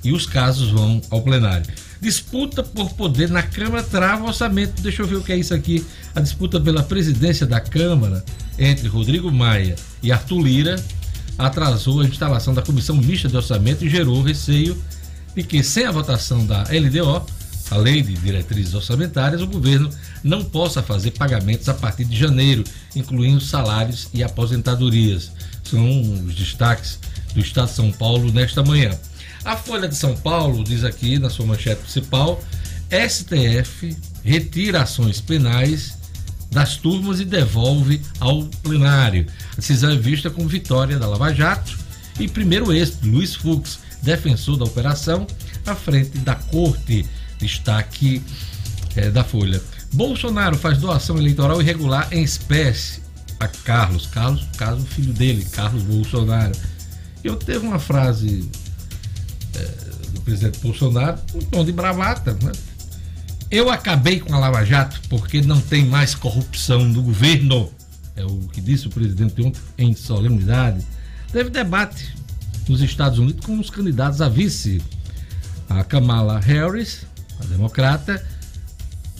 [0.03, 1.71] e os casos vão ao plenário.
[2.01, 4.81] Disputa por poder na Câmara trava orçamento.
[4.81, 5.85] Deixa eu ver o que é isso aqui.
[6.15, 8.25] A disputa pela presidência da Câmara
[8.57, 10.83] entre Rodrigo Maia e Arthur Lira
[11.37, 14.75] atrasou a instalação da comissão mista de orçamento e gerou receio
[15.35, 17.23] de que, sem a votação da LDO,
[17.69, 19.89] a Lei de Diretrizes Orçamentárias, o governo
[20.23, 22.63] não possa fazer pagamentos a partir de janeiro,
[22.95, 25.31] incluindo salários e aposentadorias.
[25.63, 26.99] São os destaques
[27.33, 28.91] do Estado de São Paulo nesta manhã.
[29.43, 32.43] A Folha de São Paulo diz aqui na sua manchete principal:
[32.89, 35.97] STF retira ações penais
[36.51, 39.25] das turmas e devolve ao plenário.
[39.54, 41.77] A decisão é vista como vitória da Lava Jato
[42.19, 45.25] e primeiro êxito, Luiz Fux, defensor da operação,
[45.65, 47.06] à frente da corte.
[47.39, 48.21] Destaque
[48.95, 49.60] é, da Folha.
[49.93, 53.01] Bolsonaro faz doação eleitoral irregular em espécie
[53.39, 54.06] a Carlos.
[54.06, 56.54] Carlos, caso filho dele, Carlos Bolsonaro.
[57.23, 58.47] Eu teve uma frase
[60.13, 62.51] do presidente Bolsonaro, um tom de bravata, né?
[63.49, 67.69] Eu acabei com a Lava Jato porque não tem mais corrupção no governo.
[68.15, 70.85] É o que disse o presidente ontem em solenidade.
[71.33, 72.15] Teve debate
[72.69, 74.81] nos Estados Unidos com os candidatos a vice.
[75.67, 77.05] A Kamala Harris,
[77.41, 78.25] a democrata,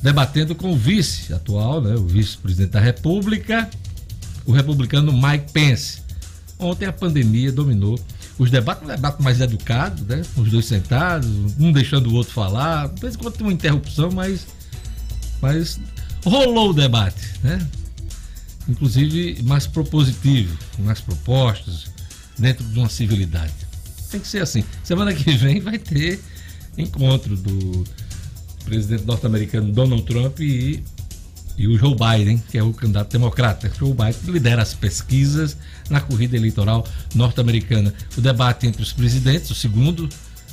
[0.02, 3.70] debatendo com o vice atual, né, o vice-presidente da República,
[4.46, 6.02] o republicano Mike Pence.
[6.58, 8.00] Ontem a pandemia dominou
[8.42, 10.24] os debates, um debate mais educado, né?
[10.36, 12.88] Os dois sentados, um deixando o outro falar.
[12.88, 14.48] De vez em quando tem uma interrupção, mas,
[15.40, 15.80] mas
[16.26, 17.64] rolou o debate, né?
[18.68, 21.92] Inclusive mais propositivo, com mais propostas,
[22.36, 23.54] dentro de uma civilidade.
[24.10, 24.64] Tem que ser assim.
[24.84, 26.20] Semana que vem vai ter
[26.76, 27.84] encontro do
[28.66, 30.84] presidente norte-americano Donald Trump e,
[31.58, 33.72] e o Joe Biden, que é o candidato democrata.
[33.78, 35.58] Joe Biden lidera as pesquisas
[35.90, 37.94] na corrida eleitoral norte-americana.
[38.18, 40.08] O debate entre os presidentes, o segundo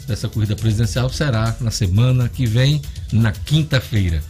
[0.07, 2.81] dessa corrida presidencial, será na semana que vem,
[3.13, 4.23] na quinta-feira.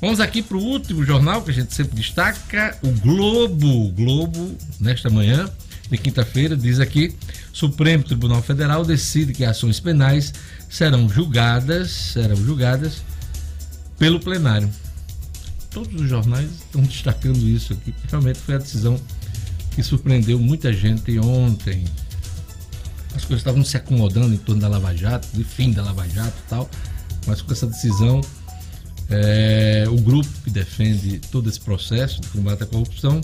[0.00, 3.86] Vamos aqui para o último jornal que a gente sempre destaca, o Globo.
[3.86, 5.50] O Globo, nesta manhã
[5.90, 7.14] de quinta-feira, diz aqui:
[7.52, 10.34] Supremo Tribunal Federal decide que ações penais
[10.68, 13.02] serão julgadas, serão julgadas
[13.98, 14.68] pelo plenário.
[15.76, 17.94] Todos os jornais estão destacando isso aqui.
[18.08, 18.98] Realmente foi a decisão
[19.74, 21.84] que surpreendeu muita gente ontem.
[23.14, 26.32] As coisas estavam se acomodando em torno da Lava Jato, de fim da Lava Jato
[26.46, 26.70] e tal,
[27.26, 28.22] mas com essa decisão,
[29.10, 33.20] é, o grupo que defende todo esse processo de combate à corrupção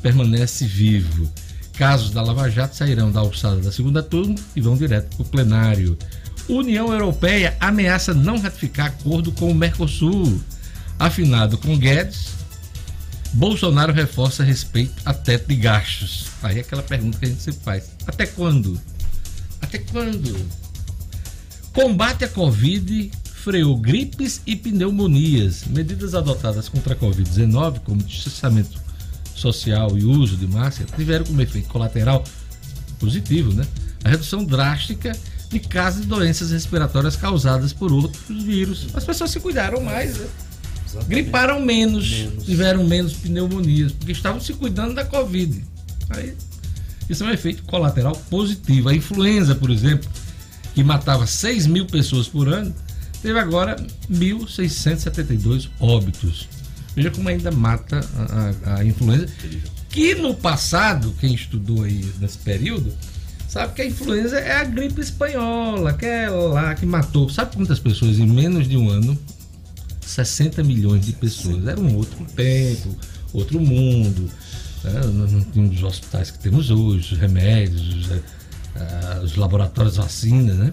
[0.00, 1.28] permanece vivo.
[1.72, 5.28] Casos da Lava Jato sairão da alçada da segunda turma e vão direto para o
[5.28, 5.98] plenário.
[6.48, 10.40] União Europeia ameaça não ratificar acordo com o Mercosul.
[11.00, 12.34] Afinado com Guedes,
[13.32, 16.26] Bolsonaro reforça respeito a teto de gastos.
[16.42, 17.84] Aí é aquela pergunta que a gente sempre faz.
[18.06, 18.78] Até quando?
[19.62, 20.36] Até quando?
[21.72, 25.64] Combate à Covid freou gripes e pneumonias.
[25.64, 28.78] Medidas adotadas contra a Covid-19, como distanciamento
[29.34, 32.22] social e uso de máscara, tiveram como efeito colateral
[32.98, 33.66] positivo, né?
[34.04, 35.16] A redução drástica
[35.48, 38.88] de casos de doenças respiratórias causadas por outros vírus.
[38.92, 40.28] As pessoas se cuidaram mais, né?
[40.90, 41.08] Exatamente.
[41.08, 45.64] griparam menos, menos, tiveram menos pneumonias, porque estavam se cuidando da Covid.
[46.10, 46.34] Aí
[47.08, 48.88] Isso é um efeito colateral positivo.
[48.88, 50.08] A influenza, por exemplo,
[50.74, 52.74] que matava 6 mil pessoas por ano,
[53.22, 53.76] teve agora
[54.10, 56.48] 1.672 óbitos.
[56.94, 59.28] Veja como ainda mata a, a, a influenza.
[59.88, 62.92] Que no passado, quem estudou aí nesse período,
[63.48, 67.28] sabe que a influenza é a gripe espanhola, aquela lá que matou.
[67.28, 69.18] Sabe quantas pessoas em menos de um ano?
[70.10, 71.66] 60 milhões de pessoas.
[71.66, 72.96] Era um outro tempo,
[73.32, 74.30] outro mundo.
[74.82, 75.00] Né?
[75.06, 78.20] Não tínhamos os hospitais que temos hoje, os remédios, os, uh,
[79.22, 80.72] os laboratórios vacinas, né?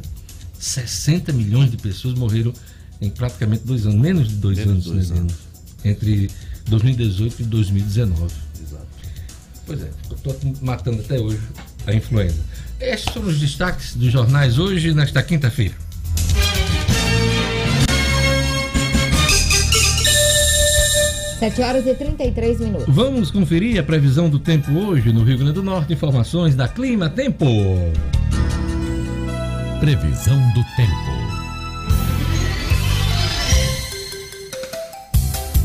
[0.60, 2.52] 60 milhões de pessoas morreram
[3.00, 5.34] em praticamente dois anos, menos de dois menos anos, dois né, anos.
[5.86, 6.32] entre
[6.68, 8.34] 2018 e 2019.
[8.60, 8.88] Exato.
[9.68, 11.40] Pois é, estou matando até hoje
[11.86, 12.40] a influenza.
[12.80, 15.76] Estes são os destaques dos jornais hoje, nesta quinta-feira.
[21.40, 22.86] 7 horas e 33 minutos.
[22.88, 25.94] Vamos conferir a previsão do tempo hoje no Rio Grande do Norte.
[25.94, 27.46] Informações da Clima Tempo.
[29.80, 31.18] Previsão do tempo.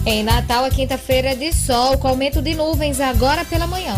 [0.05, 3.95] Em Natal, a quinta-feira é de sol, com aumento de nuvens agora pela manhã.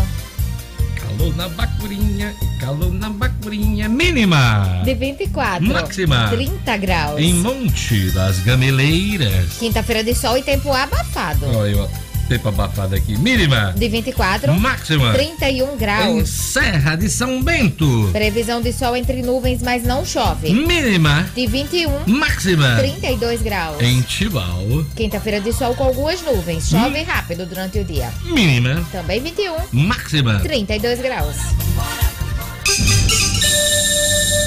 [1.15, 3.87] Calor na bacurinha, calor na bacurinha.
[3.87, 4.81] Mínima.
[4.83, 5.65] De 24.
[5.65, 6.27] Máxima.
[6.27, 7.17] 30 graus.
[7.21, 9.57] Em Monte das Gameleiras.
[9.57, 11.45] Quinta-feira de sol e tempo abafado.
[11.55, 11.89] Olha,
[12.25, 13.17] tempo abafado aqui.
[13.17, 13.73] Mínima.
[13.75, 14.53] De 24.
[14.59, 15.13] Máxima.
[15.13, 16.07] 31 graus.
[16.07, 18.09] Em Serra de São Bento.
[18.11, 20.53] Previsão de sol entre nuvens, mas não chove.
[20.53, 21.29] Mínima.
[21.35, 22.07] De 21.
[22.07, 22.75] Máxima.
[22.77, 23.81] 32 graus.
[23.81, 24.85] Em Tibau.
[24.95, 26.69] Quinta-feira de sol com algumas nuvens.
[26.69, 27.05] Chove hum.
[27.05, 28.11] rápido durante o dia.
[28.25, 28.85] Mínima.
[28.91, 29.55] Também 21.
[29.71, 30.39] Máxima.
[30.39, 31.35] 32 graus.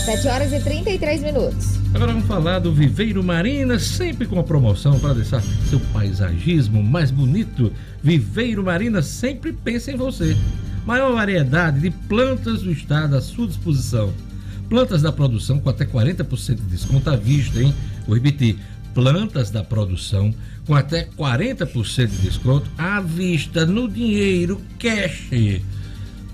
[0.05, 1.78] 7 horas e 33 minutos.
[1.95, 7.11] Agora vamos falar do Viveiro Marina, sempre com a promoção para deixar seu paisagismo mais
[7.11, 7.73] bonito.
[8.03, 10.37] Viveiro Marina sempre pensa em você.
[10.87, 14.13] Maior variedade de plantas do estado à sua disposição.
[14.69, 17.75] Plantas da produção com até 40% de desconto à vista, hein?
[18.07, 18.59] Vou repetir.
[18.93, 20.33] Plantas da produção
[20.67, 25.31] com até 40% de desconto à vista, no dinheiro, cash.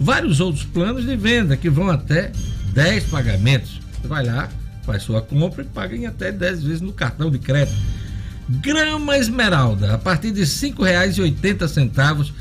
[0.01, 2.33] Vários outros planos de venda que vão até
[2.73, 3.81] 10 pagamentos.
[4.01, 4.51] Você vai lá,
[4.85, 7.77] faz sua compra e paga em até 10 vezes no cartão de crédito.
[8.49, 12.33] Grama esmeralda, a partir de R$ 5,80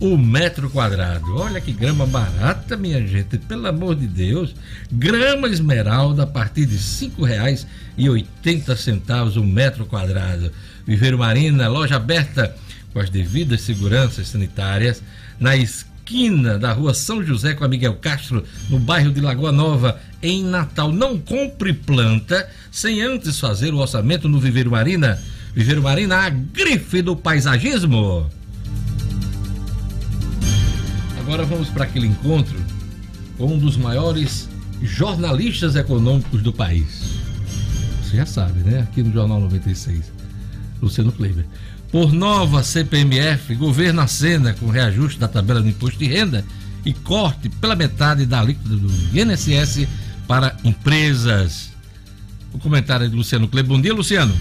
[0.00, 1.36] o metro quadrado.
[1.36, 4.54] Olha que grama barata, minha gente, pelo amor de Deus.
[4.90, 10.50] Grama esmeralda a partir de R$ 5,80 o metro quadrado.
[10.86, 12.56] Viveiro Marina, loja aberta
[12.94, 15.02] com as devidas seguranças sanitárias
[15.38, 20.00] na esquina da rua São José com a Miguel Castro, no bairro de Lagoa Nova,
[20.22, 20.92] em Natal.
[20.92, 25.18] Não compre planta sem antes fazer o orçamento no Viveiro Marina.
[25.54, 28.30] Viveiro Marina, a grife do paisagismo.
[31.18, 32.58] Agora vamos para aquele encontro
[33.36, 34.48] com um dos maiores
[34.82, 37.20] jornalistas econômicos do país.
[38.02, 38.80] Você já sabe, né?
[38.80, 40.12] Aqui no Jornal 96,
[40.82, 41.46] Luciano Kleiber.
[41.92, 46.44] Por nova CPMF, governo acena com reajuste da tabela do imposto de renda
[46.84, 49.86] e corte pela metade da alíquota do INSS
[50.30, 51.72] para empresas.
[52.54, 53.68] O comentário de Luciano Kleber.
[53.68, 54.32] Bom dia, Luciano.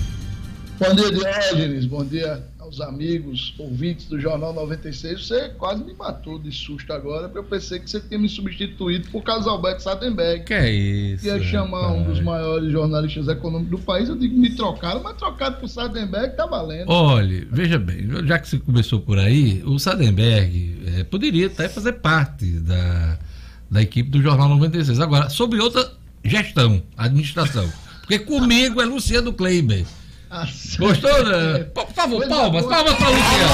[0.79, 1.85] Bom dia, Diógenes.
[1.87, 5.25] Bom dia aos amigos, ouvintes do Jornal 96.
[5.25, 9.09] Você quase me matou de susto agora, porque eu pensei que você tinha me substituído
[9.09, 10.43] por Casalberto Sadenberg.
[10.43, 11.25] Que é isso?
[11.25, 11.99] Ia chamar rapaz.
[11.99, 14.09] um dos maiores jornalistas econômicos do país.
[14.09, 16.87] Eu digo, me trocaram, mas trocado por Sadenberg tá valendo.
[16.87, 21.93] Olha, veja bem, já que você começou por aí, o Sadenberg é, poderia até fazer
[21.93, 23.17] parte da
[23.69, 24.99] da equipe do Jornal 96.
[24.99, 25.91] Agora, sobre outra
[26.23, 27.71] gestão, administração.
[28.01, 29.85] Porque comigo é Luciano Kleiber.
[30.77, 31.23] Gostou?
[31.25, 31.59] Né?
[31.73, 33.47] Por favor, palmas, palmas para Luciano.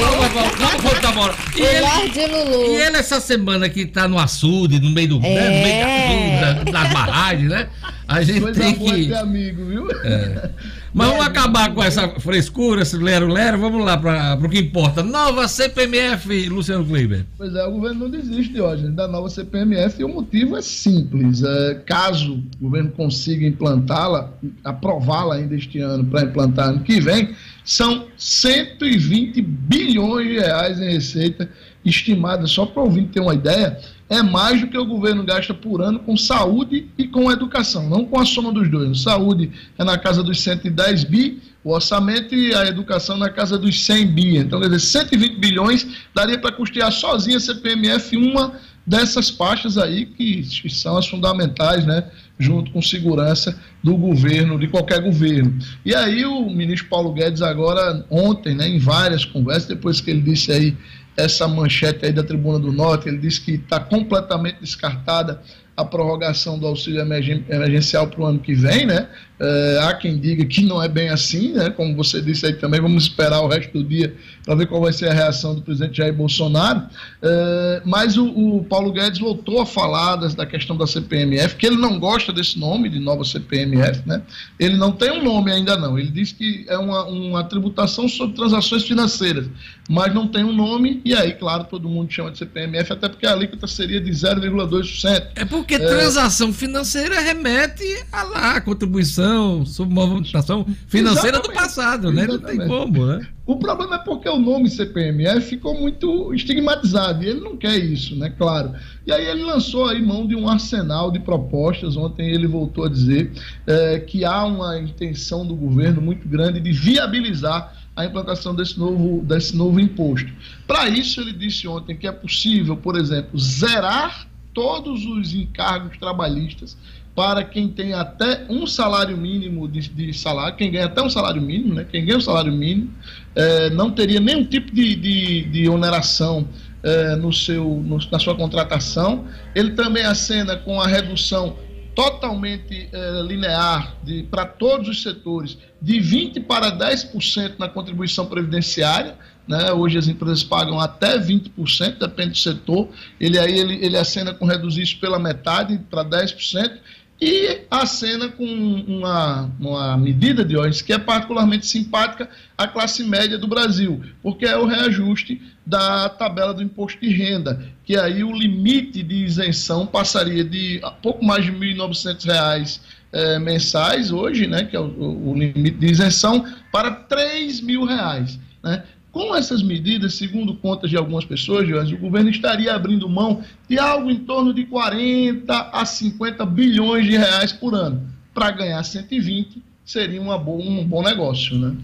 [0.00, 5.08] Palmas, palmas, palmas, E ele, e ele essa semana que está no açude, no meio
[5.08, 5.34] do, é.
[5.34, 6.64] né, no meio da, é.
[6.64, 7.68] das barragens, né?
[8.08, 9.14] A gente Coisa tem que.
[9.14, 9.90] Amigo, viu?
[10.02, 10.50] É.
[10.94, 13.58] Mas vamos acabar com essa frescura, esse lero-lero.
[13.58, 15.02] Vamos lá para o que importa.
[15.02, 17.26] Nova CPMF, Luciano Kleiber.
[17.36, 21.42] Pois é, o governo não desiste hoje da nova CPMF e o motivo é simples.
[21.42, 27.34] É, caso o governo consiga implantá-la, aprová-la ainda este ano para implantar ano que vem,
[27.64, 31.50] são 120 bilhões de reais em receita
[31.84, 33.78] estimada, só para o ouvinte ter uma ideia,
[34.08, 38.04] é mais do que o governo gasta por ano com saúde e com educação, não
[38.04, 39.02] com a soma dos dois.
[39.02, 43.84] Saúde é na casa dos 110 bi, o orçamento e a educação na casa dos
[43.84, 44.36] 100 bi.
[44.36, 48.52] Então, quer dizer, 120 bilhões daria para custear sozinha a CPMF uma
[48.86, 52.04] dessas pastas aí que são as fundamentais, né,
[52.38, 55.56] junto com segurança do governo, de qualquer governo.
[55.84, 60.20] E aí o ministro Paulo Guedes agora, ontem, né, em várias conversas, depois que ele
[60.20, 60.76] disse aí
[61.16, 65.40] essa manchete aí da Tribuna do Norte, ele disse que está completamente descartada
[65.76, 69.08] a prorrogação do auxílio emergencial para o ano que vem, né?
[69.38, 71.68] É, há quem diga que não é bem assim, né?
[71.68, 74.92] Como você disse aí também, vamos esperar o resto do dia para ver qual vai
[74.92, 76.82] ser a reação do presidente Jair Bolsonaro.
[77.20, 81.66] É, mas o, o, Paulo Guedes voltou a falar das, da questão da CPMF, que
[81.66, 84.22] ele não gosta desse nome de nova CPMF, né?
[84.58, 85.98] Ele não tem um nome ainda não.
[85.98, 89.48] Ele diz que é uma, uma tributação sobre transações financeiras,
[89.90, 91.02] mas não tem um nome.
[91.04, 95.26] E aí, claro, todo mundo chama de CPMF, até porque a alíquota seria de 0,2%.
[95.34, 101.48] É porque é, transação financeira remete a lá a contribuição movimentação, sobre movimentação financeira Exatamente.
[101.48, 102.24] do passado, né?
[102.24, 102.58] Exatamente.
[102.58, 103.26] Não tem como, né?
[103.46, 108.16] O problema é porque o nome CPMF ficou muito estigmatizado e ele não quer isso,
[108.16, 108.30] né?
[108.30, 108.72] Claro.
[109.06, 111.96] E aí ele lançou aí mão de um arsenal de propostas.
[111.96, 113.32] Ontem ele voltou a dizer
[113.66, 119.22] é, que há uma intenção do governo muito grande de viabilizar a implantação desse novo,
[119.24, 120.32] desse novo imposto.
[120.66, 126.76] Para isso, ele disse ontem que é possível, por exemplo, zerar todos os encargos trabalhistas
[127.14, 131.40] para quem tem até um salário mínimo de, de, salário, quem ganha até um salário
[131.40, 131.86] mínimo, né?
[131.88, 132.90] quem ganha um salário mínimo,
[133.36, 136.48] é, não teria nenhum tipo de, de, de oneração
[136.82, 139.26] é, no seu, no, na sua contratação.
[139.54, 141.56] Ele também acena com a redução
[141.94, 143.96] totalmente é, linear
[144.30, 149.16] para todos os setores, de 20% para 10% na contribuição previdenciária.
[149.46, 149.72] Né?
[149.72, 152.88] Hoje as empresas pagam até 20%, depende do setor.
[153.20, 156.78] Ele aí ele, ele acena com reduzir isso pela metade para 10%.
[157.20, 163.38] E acena com uma, uma medida de ordens que é particularmente simpática à classe média
[163.38, 168.32] do Brasil, porque é o reajuste da tabela do imposto de renda, que aí o
[168.32, 172.80] limite de isenção passaria de pouco mais de R$ 1.900
[173.12, 178.38] é, mensais hoje, né, que é o, o, limite de isenção, para 3 mil reais.
[178.62, 178.82] Né?
[179.14, 183.78] Com essas medidas, segundo contas de algumas pessoas, Jorge, o governo estaria abrindo mão de
[183.78, 188.02] algo em torno de 40 a 50 bilhões de reais por ano.
[188.34, 191.76] Para ganhar 120 seria uma boa, um bom negócio, né?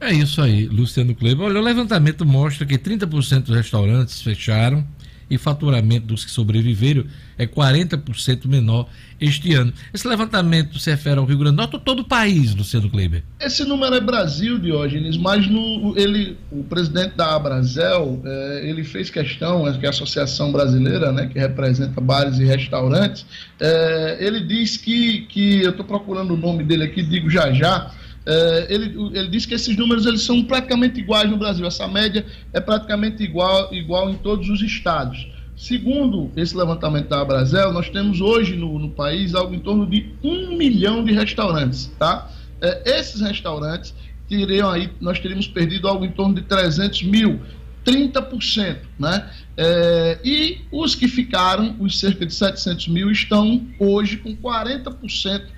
[0.00, 1.46] É isso aí, Luciano Kleber.
[1.46, 4.84] Olha, o levantamento mostra que 30% dos restaurantes fecharam,
[5.28, 7.04] e faturamento dos que sobreviveram
[7.36, 8.88] é 40% menor
[9.20, 9.72] este ano.
[9.92, 13.22] Esse levantamento se refere ao Rio Grande do Norte ou todo o país, Luciano Kleber?
[13.40, 19.10] Esse número é Brasil, Diógenes, mas no, ele, o presidente da Abrazel, é, ele fez
[19.10, 23.26] questão, que é a Associação Brasileira, né, que representa bares e restaurantes,
[23.60, 27.90] é, ele diz que, que eu estou procurando o nome dele aqui, digo já já,
[28.26, 31.64] é, ele, ele diz que esses números eles são praticamente iguais no Brasil.
[31.64, 35.28] Essa média é praticamente igual, igual em todos os estados.
[35.56, 40.12] Segundo esse levantamento da Abrazel, nós temos hoje no, no país algo em torno de
[40.22, 41.90] um milhão de restaurantes.
[41.98, 42.30] Tá?
[42.60, 43.94] É, esses restaurantes
[44.28, 47.40] teriam aí, nós teríamos perdido algo em torno de 300 mil,
[47.86, 48.78] 30%.
[48.98, 49.30] Né?
[49.56, 55.55] É, e os que ficaram, os cerca de 700 mil, estão hoje com 40% é,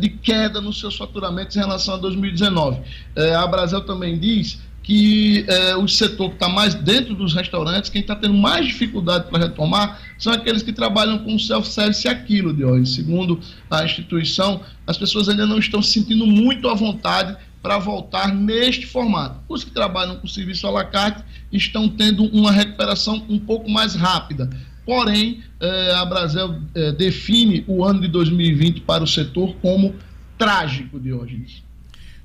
[0.00, 2.80] de queda nos seus faturamentos em relação a 2019.
[3.14, 7.90] É, a Brasil também diz que é, o setor que está mais dentro dos restaurantes,
[7.90, 12.64] quem está tendo mais dificuldade para retomar, são aqueles que trabalham com self-service aquilo de
[12.64, 12.94] hoje.
[12.94, 18.32] Segundo a instituição, as pessoas ainda não estão se sentindo muito à vontade para voltar
[18.32, 19.40] neste formato.
[19.48, 23.96] Os que trabalham com serviço à la carte estão tendo uma recuperação um pouco mais
[23.96, 24.48] rápida.
[24.86, 29.96] Porém, eh, a Brasil eh, define o ano de 2020 para o setor como
[30.38, 31.64] trágico, de hoje.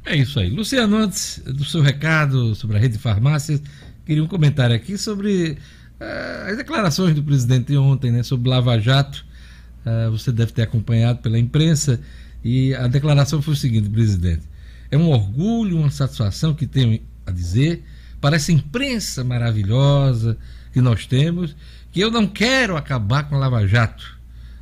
[0.06, 0.50] É isso aí.
[0.52, 3.60] Luciano, antes do seu recado sobre a rede de farmácias,
[4.06, 5.58] queria um comentário aqui sobre
[6.00, 9.26] uh, as declarações do presidente ontem né, sobre Lava Jato.
[9.84, 12.00] Uh, você deve ter acompanhado pela imprensa.
[12.44, 14.44] E a declaração foi o seguinte, presidente:
[14.92, 17.84] é um orgulho, uma satisfação que tenho a dizer
[18.20, 20.38] para essa imprensa maravilhosa
[20.72, 21.56] que nós temos
[21.92, 24.18] que eu não quero acabar com a Lava Jato,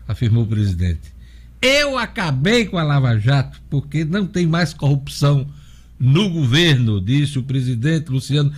[0.07, 1.13] afirmou o presidente.
[1.61, 5.47] Eu acabei com a Lava Jato porque não tem mais corrupção
[5.99, 8.51] no governo, disse o presidente Luciano.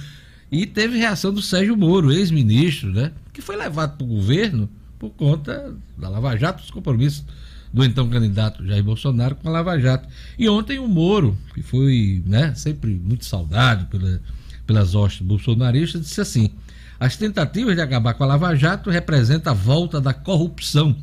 [0.52, 3.12] E teve reação do Sérgio Moro, ex-ministro, né?
[3.34, 7.26] Que foi levado para o governo por conta da Lava Jato, dos compromissos
[7.74, 10.08] do então candidato Jair Bolsonaro com a Lava Jato.
[10.38, 14.22] E ontem o Moro, que foi né, sempre muito saudado pela,
[14.68, 16.52] pelas hostes bolsonaristas, disse assim:
[17.02, 20.96] as tentativas de acabar com a Lava Jato representam a volta da corrupção.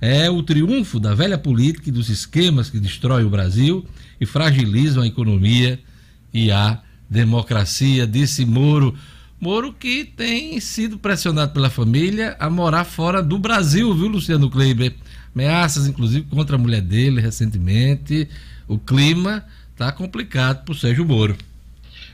[0.00, 3.86] É o triunfo da velha política e dos esquemas que destroem o Brasil
[4.20, 5.78] e fragilizam a economia
[6.34, 8.98] e a democracia, disse Moro.
[9.40, 14.92] Moro que tem sido pressionado pela família a morar fora do Brasil, viu, Luciano Kleiber?
[15.32, 18.28] ameaças, inclusive, contra a mulher dele recentemente.
[18.66, 19.44] O clima
[19.76, 21.36] tá complicado pro Sérgio Moro.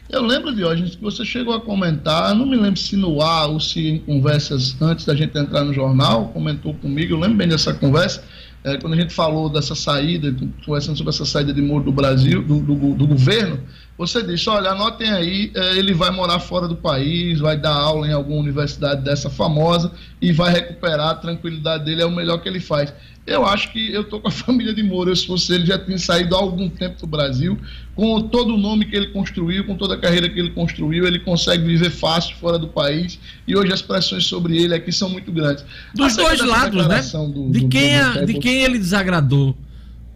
[0.09, 3.59] Eu lembro, Diógenes, que você chegou a comentar, não me lembro se no ar ou
[3.59, 7.73] se em conversas antes da gente entrar no jornal, comentou comigo, eu lembro bem dessa
[7.73, 8.23] conversa,
[8.63, 10.35] é, quando a gente falou dessa saída,
[10.65, 13.61] conversando sobre essa saída de Moro do Brasil, do, do, do governo,
[13.97, 18.09] você disse, olha, anotem aí, é, ele vai morar fora do país, vai dar aula
[18.09, 22.49] em alguma universidade dessa famosa e vai recuperar a tranquilidade dele, é o melhor que
[22.49, 22.93] ele faz.
[23.27, 25.11] Eu acho que eu estou com a família de Moro.
[25.11, 27.57] Eu, se fosse ele, já tinha saído há algum tempo do Brasil.
[27.95, 31.21] Com todo o nome que ele construiu, com toda a carreira que ele construiu, ele
[31.21, 33.19] consegue viver fácil fora do país.
[33.47, 35.65] E hoje as pressões sobre ele aqui são muito grandes.
[35.95, 37.01] Dos dois lados, né?
[37.33, 39.57] Do, de, quem, do, do, de quem ele desagradou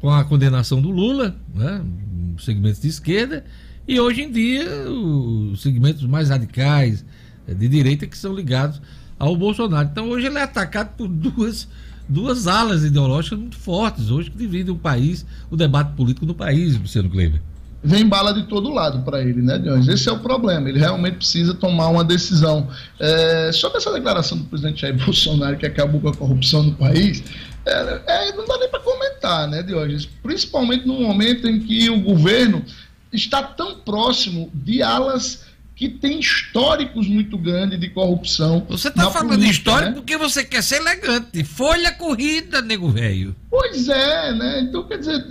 [0.00, 1.82] com a condenação do Lula, né?
[2.38, 3.44] segmentos de esquerda,
[3.88, 7.04] e hoje em dia os segmentos mais radicais
[7.48, 8.80] eh, de direita que são ligados
[9.18, 9.88] ao Bolsonaro.
[9.90, 11.66] Então hoje ele é atacado por duas
[12.08, 16.78] duas alas ideológicas muito fortes hoje que dividem o país, o debate político no país,
[16.78, 17.40] Luciano Kleber.
[17.82, 19.86] Vem bala de todo lado para ele, né, Dionis?
[19.86, 20.68] Esse é o problema.
[20.68, 22.68] Ele realmente precisa tomar uma decisão.
[22.98, 27.22] É, sobre essa declaração do presidente Jair Bolsonaro que acabou com a corrupção no país,
[27.64, 30.06] é, é, não dá nem para comentar, né, Dionis?
[30.06, 32.64] Principalmente no momento em que o governo
[33.12, 35.46] está tão próximo de alas
[35.78, 38.66] que tem históricos muito grandes de corrupção.
[38.68, 39.94] Você está falando política, de histórico né?
[39.94, 41.44] porque você quer ser elegante.
[41.44, 43.34] Folha corrida, nego velho.
[43.48, 44.60] Pois é, né?
[44.62, 45.24] Então, quer dizer,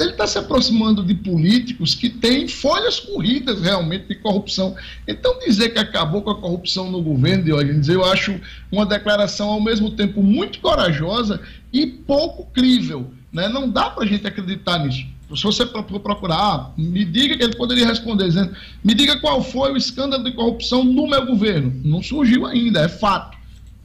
[0.00, 4.74] ele está se aproximando de políticos que têm folhas corridas realmente de corrupção.
[5.06, 8.40] Então, dizer que acabou com a corrupção no governo de eu acho
[8.72, 11.40] uma declaração ao mesmo tempo muito corajosa
[11.72, 13.12] e pouco crível.
[13.32, 13.48] Né?
[13.48, 15.06] Não dá para a gente acreditar nisso
[15.36, 19.76] se você procurar, me diga que ele poderia responder dizendo, me diga qual foi o
[19.76, 21.72] escândalo de corrupção no meu governo.
[21.84, 23.38] Não surgiu ainda, é fato.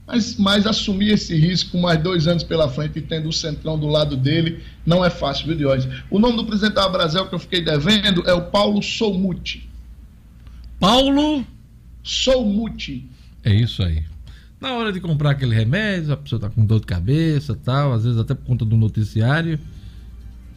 [0.05, 3.87] Mas, mas assumir esse risco mais dois anos pela frente e tendo o Centrão do
[3.87, 6.01] lado dele não é fácil, viu, Diógenes?
[6.09, 9.69] O nome do presidente da Brasil que eu fiquei devendo é o Paulo Soumuti.
[10.79, 11.45] Paulo
[12.03, 13.05] Soumuti.
[13.43, 14.03] É isso aí.
[14.61, 18.05] Na hora de comprar aquele remédio, a pessoa está com dor de cabeça tal, às
[18.05, 19.59] vezes até por conta do noticiário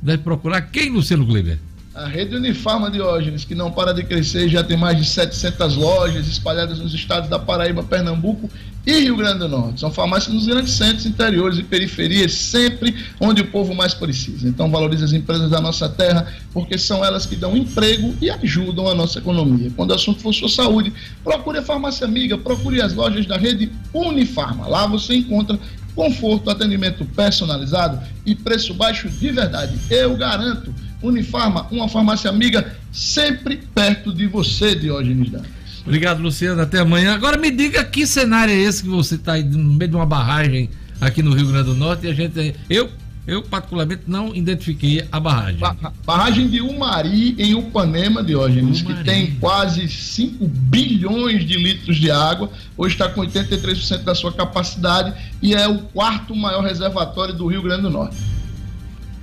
[0.02, 1.58] deve procurar quem, Luciano Kleber?
[1.92, 6.28] A rede Unifarma Diógenes, que não para de crescer, já tem mais de 700 lojas
[6.28, 8.48] espalhadas nos estados da Paraíba, Pernambuco
[8.86, 9.80] e Rio Grande do Norte.
[9.80, 14.48] São farmácias nos grandes centros, interiores e periferias, sempre onde o povo mais precisa.
[14.48, 18.88] Então valorize as empresas da nossa terra, porque são elas que dão emprego e ajudam
[18.88, 19.70] a nossa economia.
[19.76, 20.92] Quando o assunto for sua saúde,
[21.22, 24.66] procure a farmácia amiga, procure as lojas da rede Unifarma.
[24.66, 25.58] Lá você encontra
[26.00, 29.78] conforto, atendimento personalizado e preço baixo de verdade.
[29.90, 30.74] Eu garanto.
[31.02, 35.50] Unifarma, uma farmácia amiga, sempre perto de você, Diógenes Dantas.
[35.84, 36.60] Obrigado, Luciano.
[36.60, 37.14] Até amanhã.
[37.14, 40.06] Agora me diga que cenário é esse que você está aí no meio de uma
[40.06, 40.70] barragem
[41.00, 42.54] aqui no Rio Grande do Norte e a gente.
[42.68, 42.90] Eu
[43.30, 45.60] eu, particularmente, não identifiquei a barragem.
[45.60, 48.98] Ba barragem de Umari, em Upanema, Diógenes, Umari.
[48.98, 52.50] que tem quase 5 bilhões de litros de água.
[52.76, 57.62] Hoje está com 83% da sua capacidade e é o quarto maior reservatório do Rio
[57.62, 58.16] Grande do Norte.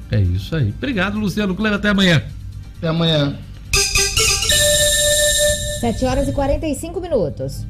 [0.10, 0.70] É isso aí.
[0.70, 1.78] Obrigado, Luciano Cleber.
[1.78, 2.24] Até amanhã.
[2.78, 3.36] Até amanhã.
[5.82, 7.66] 7 horas e 45 minutos.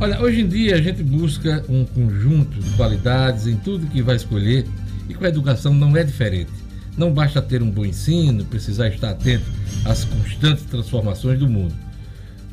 [0.00, 4.16] Olha, hoje em dia a gente busca um conjunto de qualidades em tudo que vai
[4.16, 4.66] escolher
[5.08, 6.50] e com a educação não é diferente.
[6.96, 9.44] Não basta ter um bom ensino, precisar estar atento
[9.84, 11.74] às constantes transformações do mundo.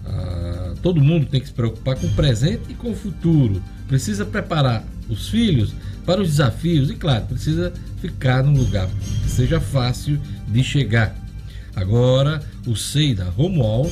[0.05, 3.61] Ah, todo mundo tem que se preocupar com o presente e com o futuro.
[3.87, 5.73] Precisa preparar os filhos
[6.05, 8.87] para os desafios e, claro, precisa ficar num lugar
[9.23, 11.15] que seja fácil de chegar.
[11.75, 13.89] Agora, o SEI da Romual,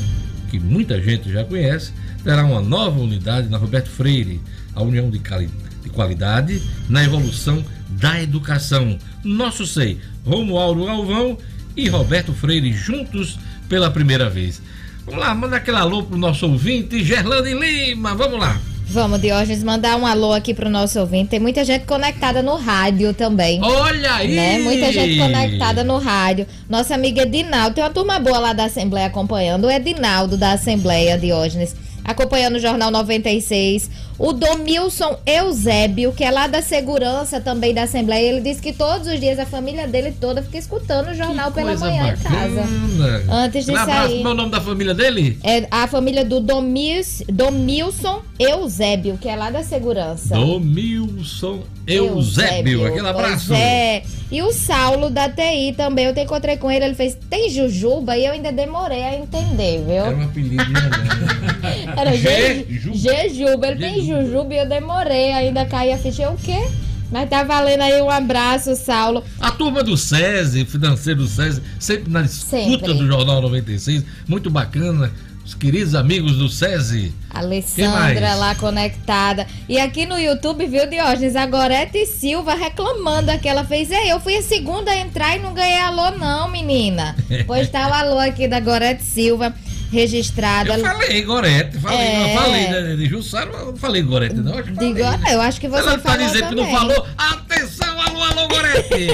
[0.50, 1.92] que muita gente já conhece,
[2.24, 4.42] terá uma nova unidade na Roberto Freire,
[4.74, 7.64] a União de, de Qualidade na evolução
[7.98, 8.98] da Educação.
[9.24, 11.38] Nosso SEI, Romualdo Galvão
[11.76, 13.38] e Roberto Freire juntos
[13.68, 14.62] pela primeira vez.
[15.06, 18.60] Vamos lá, manda aquele alô pro nosso ouvinte, Gerlane Lima, vamos lá.
[18.90, 21.32] Vamos, Diógenes, mandar um alô aqui pro nosso ouvinte.
[21.32, 23.62] Tem muita gente conectada no rádio também.
[23.62, 24.34] Olha aí!
[24.34, 24.60] Né?
[24.60, 26.48] Muita gente conectada no rádio.
[26.70, 29.66] Nossa amiga Edinaldo, tem uma turma boa lá da Assembleia acompanhando.
[29.66, 31.76] O Edinaldo da Assembleia, Diógenes
[32.08, 34.08] acompanhando o Jornal 96.
[34.18, 39.06] O Domilson Eusébio, que é lá da segurança também da Assembleia, ele disse que todos
[39.08, 42.48] os dias a família dele toda fica escutando o jornal pela manhã bacana.
[42.48, 43.32] em casa.
[43.32, 44.22] Antes de um sair.
[44.24, 45.38] Qual é o nome da família dele?
[45.44, 50.34] É a família do Domils, Domilson Eusébio, que é lá da segurança.
[50.36, 53.54] Domilson Eusébio, aquele abraço.
[53.54, 54.02] é.
[54.30, 58.18] E o Saulo da TI também, eu te encontrei com ele, ele fez, tem Jujuba?
[58.18, 60.06] E eu ainda demorei a entender, viu?
[60.06, 60.64] Era um apelido,
[61.96, 63.68] Era G, Jujuba.
[63.68, 66.24] Ele tem Jujuba e eu demorei ainda cair a ficha.
[66.24, 66.68] Eu, o quê?
[67.10, 69.24] Mas tá valendo aí um abraço, Saulo.
[69.40, 72.94] A turma do SESI, financeiro do SESI, sempre na escuta Sempre.
[72.96, 74.04] do Jornal 96.
[74.28, 75.10] Muito bacana.
[75.48, 77.16] Os queridos amigos do SESI.
[77.34, 79.48] Alessandra lá conectada.
[79.70, 81.38] E aqui no YouTube, viu, Diógenes?
[81.38, 83.48] A Gorete Silva reclamando aqui.
[83.48, 87.16] Ela fez, ei, eu fui a segunda a entrar e não ganhei alô, não, menina.
[87.48, 89.54] pois tá o alô aqui da Gorete Silva
[89.90, 90.68] registrado.
[90.70, 91.78] Eu Ela- falei, Gorete.
[91.80, 92.34] Falei, É.
[92.36, 94.52] eu falei né, de Jussara, eu não falei Gorete, não.
[94.54, 95.20] Acho que falei, né?
[95.32, 96.78] eu acho que você Ela tá falou dizendo que não também.
[96.78, 97.08] falou.
[97.18, 99.08] Atenção, alô, alô, Gorete!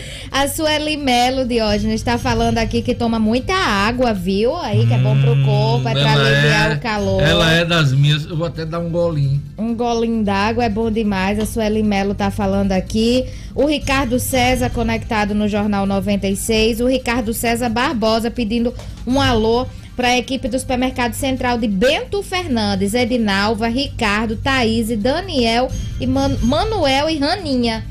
[0.32, 4.54] A Sueli Melo, Diógenes, está falando aqui que toma muita água, viu?
[4.56, 7.20] Aí que é bom pro corpo, é pra Ela aliviar é- o calor.
[7.22, 8.24] Ela é das minhas.
[8.26, 9.42] Eu vou até dar um golinho.
[9.58, 11.38] Um golinho d'água é bom demais.
[11.40, 13.26] A Sueli Melo tá falando aqui.
[13.56, 16.80] O Ricardo César conectado no Jornal 96.
[16.80, 18.72] O Ricardo César Barbosa pedindo
[19.04, 19.66] um alô
[19.96, 25.68] para a equipe do Supermercado Central de Bento Fernandes, Edinalva, Ricardo, Thaís, Daniel
[26.00, 27.84] e Man- Manuel e Raninha.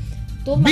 [0.44, 0.64] Turma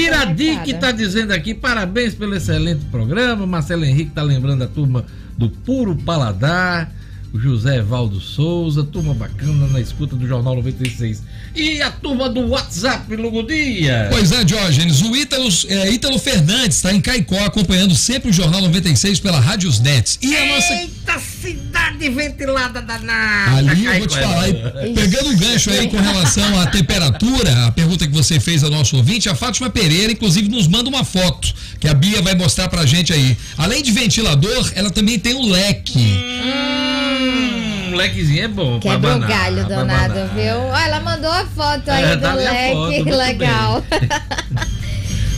[0.64, 0.78] que conectada.
[0.78, 3.46] tá dizendo aqui, parabéns pelo excelente programa.
[3.46, 5.04] Marcelo Henrique tá lembrando a turma
[5.36, 6.92] do Puro Paladar.
[7.32, 11.22] O José Valdo Souza, turma bacana na escuta do Jornal 96.
[11.58, 14.06] E a turma do WhatsApp, Lugo Dia.
[14.12, 18.60] Pois é, Diógenes, o Ítalo, é, Ítalo Fernandes está em Caicó acompanhando sempre o Jornal
[18.60, 20.20] 96 pela Rádios Nets.
[20.22, 20.72] E a nossa.
[20.74, 23.56] Eita cidade ventilada danada.
[23.56, 24.46] Ali eu vou te falar,
[24.94, 28.96] pegando o gancho aí com relação à temperatura, a pergunta que você fez ao nosso
[28.96, 32.86] ouvinte, a Fátima Pereira, inclusive, nos manda uma foto que a Bia vai mostrar pra
[32.86, 33.36] gente aí.
[33.56, 35.98] Além de ventilador, ela também tem um leque.
[35.98, 38.80] Hum, lequezinho é bom.
[38.80, 40.34] Quebra o abanar, galho pra danado, abanar.
[40.34, 40.56] viu?
[40.58, 42.74] Olha, ela mandou a foto aí É, do foto, leque,
[43.04, 43.84] muito legal.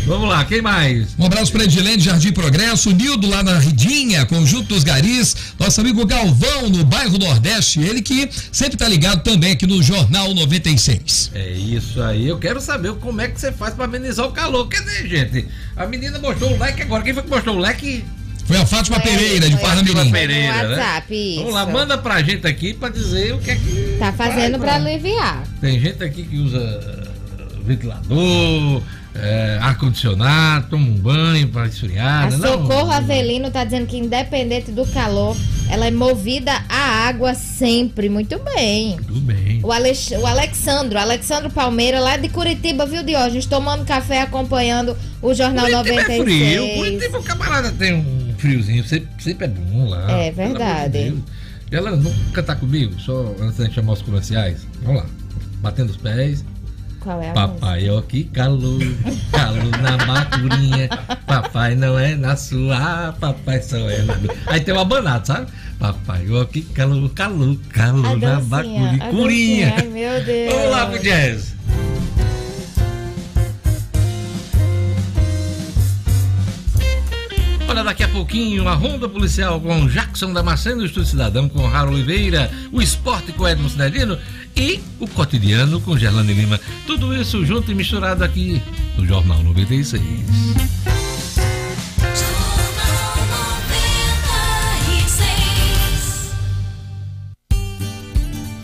[0.06, 1.08] Vamos lá, quem mais?
[1.18, 6.04] Um abraço para Edilene Jardim Progresso, Nildo lá na Ridinha, Conjunto dos Garis, nosso amigo
[6.04, 11.30] Galvão no bairro Nordeste, ele que sempre tá ligado também aqui no Jornal 96.
[11.34, 12.26] É isso aí.
[12.26, 14.66] Eu quero saber como é que você faz pra amenizar o calor.
[14.68, 15.46] Cadê, gente?
[15.76, 17.04] A menina mostrou o leque agora.
[17.04, 18.02] Quem foi que mostrou o leque?
[18.50, 19.94] Foi a Fátima Foi, Pereira, de Parnamirim.
[19.94, 20.76] Fátima Pereira, No né?
[20.76, 21.38] WhatsApp, isso.
[21.38, 23.96] Vamos lá, manda pra gente aqui pra dizer o que é que.
[23.96, 24.90] Tá fazendo pra faz, né?
[24.90, 25.44] aliviar.
[25.60, 28.82] Tem gente aqui que usa uh, ventilador,
[29.14, 32.26] é, ar-condicionado, toma um banho pra esfriar.
[32.26, 32.36] A né?
[32.38, 35.36] Não, Socorro não- Avelino tá dizendo que independente do calor,
[35.68, 38.08] ela é movida à água sempre.
[38.08, 38.96] Muito bem.
[39.06, 39.60] Tudo bem.
[39.62, 43.46] O, Alex, o Alexandro, Alexandro Palmeira, lá de Curitiba, viu, Diógenes?
[43.46, 46.20] Tomando café, acompanhando o Jornal Curitiba 96.
[46.20, 46.74] é frio.
[46.78, 48.84] Curitiba, o camarada tem um friozinho.
[48.84, 50.10] Sempre, sempre é bom lá.
[50.10, 51.14] É de verdade.
[51.70, 54.66] Ela não cantar comigo, só antes de chamar os comerciais.
[54.82, 55.08] Vamos lá.
[55.62, 56.44] Batendo os pés.
[57.00, 57.32] Qual é a?
[57.32, 58.80] Papai, ó que calor,
[59.32, 60.88] calor na bacurinha.
[61.26, 64.34] Papai não é na sua, papai só é na minha.
[64.46, 65.46] Aí tem uma banada, sabe?
[65.78, 68.98] Papai, ó que calor, calor, calor na bacurinha.
[69.02, 69.70] a Curinha.
[69.70, 69.74] dancinha.
[69.78, 70.52] Ai, meu Deus.
[70.52, 71.54] Vamos lá pro jazz.
[77.70, 81.92] Olha, daqui a pouquinho, a Ronda Policial com Jackson Damasceno, o Estúdio Cidadão com Raro
[81.92, 84.18] Oliveira, o Esporte com Edmo Cidadino
[84.56, 86.58] e o Cotidiano com Gerlane Lima.
[86.84, 88.60] Tudo isso junto e misturado aqui
[88.96, 90.02] no Jornal 96.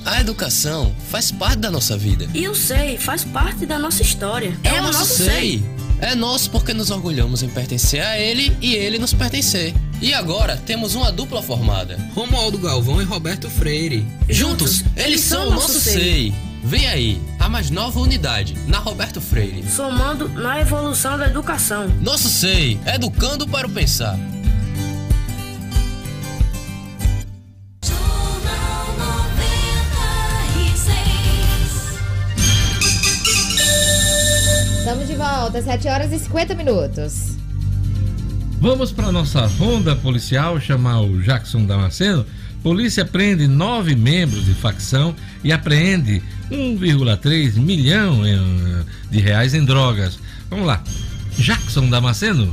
[0.04, 2.26] A educação faz parte da nossa vida.
[2.34, 4.58] E o SEI faz parte da nossa história.
[4.64, 5.85] É, o nosso SEI.
[6.00, 9.74] É nosso porque nos orgulhamos em pertencer a ele e ele nos pertencer.
[10.00, 11.98] E agora temos uma dupla formada.
[12.14, 14.06] Romualdo Galvão e Roberto Freire.
[14.28, 16.34] Juntos, eles são o nosso SEI.
[16.62, 19.64] Vem aí, a mais nova unidade, na Roberto Freire.
[19.70, 21.88] Somando na evolução da educação.
[22.02, 24.18] Nosso SEI, educando para o pensar.
[35.16, 37.36] Volta, 7 horas e 50 minutos.
[38.60, 42.24] Vamos para nossa ronda policial chamar o Jackson Damasceno.
[42.62, 45.14] Polícia prende nove membros de facção
[45.44, 50.18] e apreende 1,3 milhão em- de reais em drogas.
[50.50, 50.82] Vamos lá.
[51.38, 52.52] Jackson Damasceno?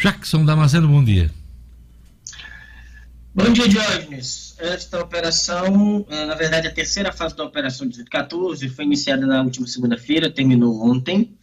[0.00, 1.30] Jackson Damasceno, bom dia.
[3.34, 4.56] Bom dia, Diógenes.
[4.90, 9.66] Da operação, eh, na verdade, a terceira fase da operação 1814 foi iniciada na última
[9.66, 11.36] segunda-feira, terminou ontem.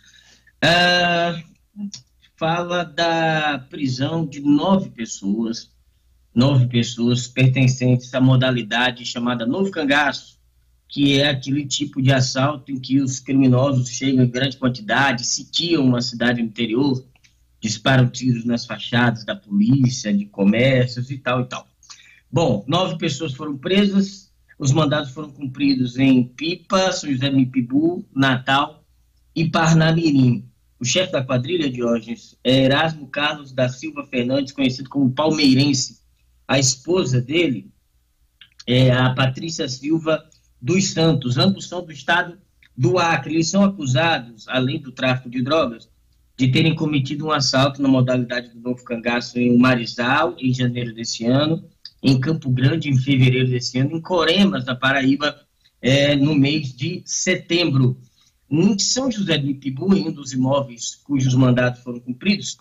[0.61, 1.39] Ah,
[2.35, 5.71] fala da prisão de nove pessoas,
[6.33, 10.37] nove pessoas pertencentes à modalidade chamada Novo Cangaço,
[10.89, 15.83] que é aquele tipo de assalto em que os criminosos chegam em grande quantidade, sitiam
[15.83, 17.03] uma cidade no interior,
[17.59, 21.67] disparam tiros nas fachadas da polícia, de comércios e tal e tal.
[22.31, 28.83] Bom, nove pessoas foram presas, os mandados foram cumpridos em Pipa, São José Mipibu, Natal
[29.35, 30.49] e Parnamirim.
[30.79, 36.01] O chefe da quadrilha, Diógenes, é Erasmo Carlos da Silva Fernandes, conhecido como Palmeirense.
[36.47, 37.71] A esposa dele
[38.65, 40.23] é a Patrícia Silva
[40.61, 41.37] dos Santos.
[41.37, 42.37] Ambos são do estado
[42.75, 43.35] do Acre.
[43.35, 45.89] Eles são acusados, além do tráfico de drogas,
[46.37, 51.25] de terem cometido um assalto na modalidade do Novo Cangaço em Marizal, em janeiro desse
[51.25, 51.67] ano,
[52.01, 55.35] em Campo Grande, em fevereiro desse ano, em Coremas, na Paraíba,
[55.81, 57.99] é, no mês de setembro.
[58.49, 62.55] Em São José do Ipibu, em um dos imóveis cujos mandados foram cumpridos,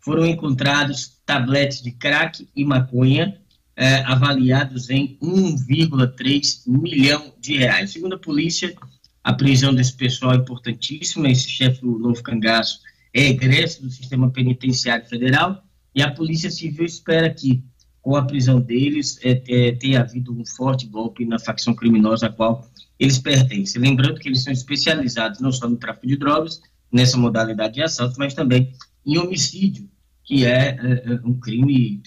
[0.00, 3.40] foram encontrados tabletes de crack e maconha,
[3.76, 7.92] é, avaliados em 1,3 milhão de reais.
[7.92, 8.74] Segundo a polícia,
[9.22, 11.30] a prisão desse pessoal é importantíssima.
[11.30, 12.80] Esse chefe do Novo Cangaço
[13.12, 15.62] é egresso do sistema penitenciário federal
[15.94, 17.64] e a Polícia Civil espera que,
[18.00, 22.32] com a prisão deles, é, é, tenha havido um forte golpe na facção criminosa a
[22.32, 23.80] qual eles pertencem.
[23.80, 26.60] Lembrando que eles são especializados não só no tráfico de drogas,
[26.92, 28.72] nessa modalidade de assalto, mas também
[29.04, 29.88] em homicídio,
[30.24, 32.02] que é, é, é um crime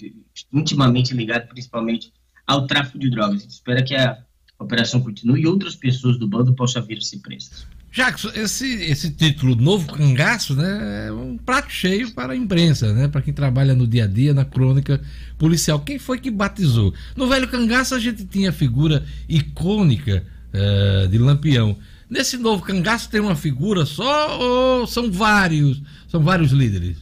[0.51, 2.11] intimamente ligado principalmente
[2.45, 3.39] ao tráfico de drogas.
[3.39, 4.23] A gente espera que a
[4.59, 7.67] operação continue e outras pessoas do bando possam vir a ser presas.
[7.93, 13.07] Jackson, esse, esse título Novo Cangaço, né, é um prato cheio para a imprensa, né,
[13.07, 14.99] para quem trabalha no dia a dia, na crônica
[15.37, 15.79] policial.
[15.79, 16.91] Quem foi que batizou?
[17.15, 21.77] No Velho Cangaço a gente tinha a figura icônica uh, de Lampião.
[22.09, 26.97] Nesse Novo Cangaço tem uma figura só ou são vários, são vários líderes?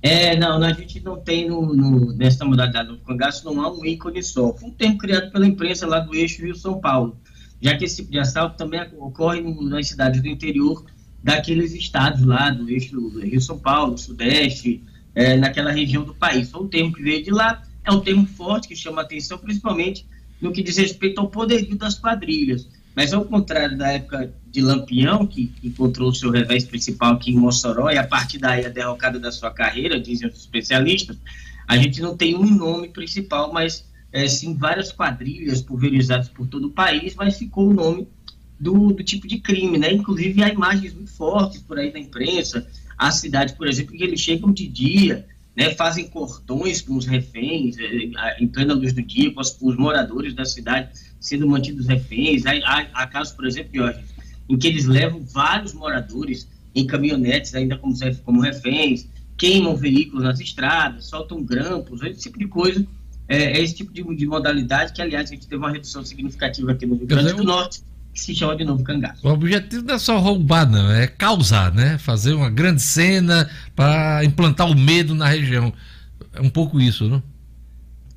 [0.00, 3.84] É, não, a gente não tem no, no, nessa modalidade do cangaço, não há um
[3.84, 4.54] ícone só.
[4.54, 7.14] Foi um termo criado pela imprensa lá do eixo Rio-São Paulo
[7.60, 10.84] já que esse tipo de assalto também ocorre nas cidades do interior
[11.22, 14.82] daqueles estados lá do eixo do Rio São Paulo, Sudeste,
[15.14, 16.50] é, naquela região do país.
[16.50, 20.06] Foi um termo que veio de lá, é um termo forte que chama atenção, principalmente
[20.40, 22.68] no que diz respeito ao poderio das quadrilhas.
[22.94, 27.36] Mas ao contrário da época de Lampião, que encontrou o seu revés principal aqui em
[27.36, 31.16] Mossoró, e a partir daí a derrocada da sua carreira, dizem os especialistas,
[31.66, 36.68] a gente não tem um nome principal, mas é, sim, várias quadrilhas pulverizadas por todo
[36.68, 38.08] o país, mas ficou o nome
[38.58, 39.92] do, do tipo de crime, né?
[39.92, 44.20] Inclusive há imagens muito fortes por aí na imprensa, a cidade, por exemplo, que eles
[44.20, 49.32] chegam de dia, né, fazem cordões com os reféns, é, em plena luz do dia,
[49.32, 50.90] com os, moradores da cidade
[51.20, 52.46] sendo mantidos reféns.
[52.46, 53.98] Há, há, há casos, por exemplo, hoje,
[54.48, 57.94] em que eles levam vários moradores em caminhonetes ainda como,
[58.24, 59.06] como reféns,
[59.36, 62.86] queimam veículos nas estradas, soltam grampos, esse tipo de coisa
[63.28, 66.72] é, é esse tipo de, de, modalidade que, aliás, a gente teve uma redução significativa
[66.72, 69.26] aqui no Rio Grande do Norte, que se chama de novo cangaço.
[69.26, 71.98] O objetivo não é só roubar, não, é causar, né?
[71.98, 75.72] Fazer uma grande cena para implantar o medo na região.
[76.32, 77.22] É um pouco isso, não?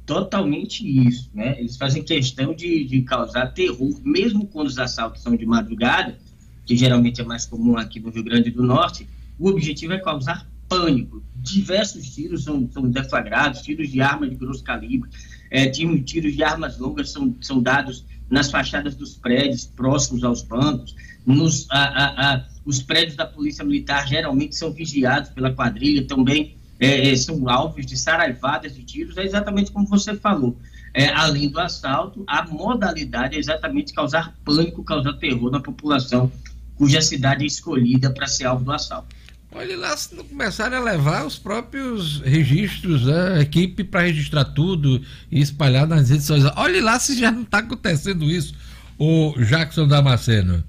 [0.05, 1.59] Totalmente isso, né?
[1.59, 6.17] Eles fazem questão de, de causar terror, mesmo quando os assaltos são de madrugada,
[6.65, 9.07] que geralmente é mais comum aqui no Rio Grande do Norte,
[9.37, 11.21] o objetivo é causar pânico.
[11.35, 15.09] Diversos tiros são, são deflagrados, tiros de arma de grosso calibre,
[15.49, 20.95] é, tiros de armas longas são, são dados nas fachadas dos prédios próximos aos bancos.
[21.25, 26.55] Nos, a, a, a, os prédios da Polícia Militar geralmente são vigiados pela quadrilha, também
[26.79, 30.57] é, é são alvos de saraivadas de tiros, é exatamente como você falou.
[30.93, 36.31] É, além do assalto, a modalidade é exatamente causar pânico, causar terror na população
[36.77, 39.15] cuja cidade é escolhida para ser alvo do assalto.
[39.53, 43.33] Olha lá se não começarem a levar os próprios registros, né?
[43.37, 46.53] a equipe para registrar tudo e espalhar nas redes sociais.
[46.55, 48.55] Olha lá se já não está acontecendo isso,
[48.97, 50.63] o Jackson Damasceno.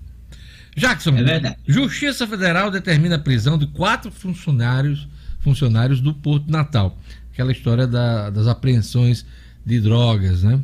[0.77, 5.07] Jackson, é Justiça Federal determina a prisão de quatro funcionários,
[5.41, 6.99] funcionários do Porto Natal.
[7.33, 9.25] Aquela história da, das apreensões
[9.65, 10.59] de drogas, né?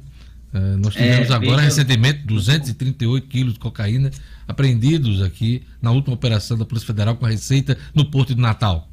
[0.53, 1.69] Uh, nós tivemos é, agora veja...
[1.69, 4.11] recentemente 238 quilos de cocaína
[4.49, 8.89] apreendidos aqui na última operação da Polícia Federal com a Receita no Porto de Natal.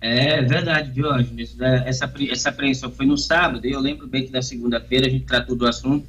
[0.00, 1.56] É verdade, Diógenes.
[1.60, 5.26] Essa, essa apreensão foi no sábado, e eu lembro bem que na segunda-feira a gente
[5.26, 6.06] tratou do assunto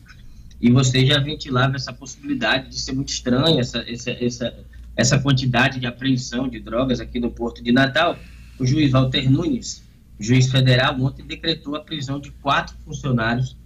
[0.60, 4.54] e você já ventilava essa possibilidade de ser muito estranha essa, essa, essa,
[4.96, 8.18] essa quantidade de apreensão de drogas aqui no Porto de Natal.
[8.58, 9.84] O juiz Walter Nunes,
[10.20, 13.58] juiz federal, ontem decretou a prisão de quatro funcionários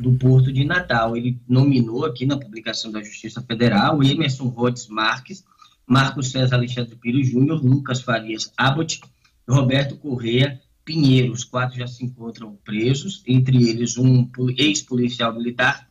[0.00, 1.16] do Porto de Natal.
[1.16, 5.44] Ele nominou aqui na publicação da Justiça Federal Emerson Rhodes Marques,
[5.86, 9.00] Marcos César Alexandre Pires Júnior, Lucas Farias Abbott
[9.48, 11.32] Roberto Correia Pinheiro.
[11.32, 15.88] Os quatro já se encontram presos, entre eles um ex-policial militar,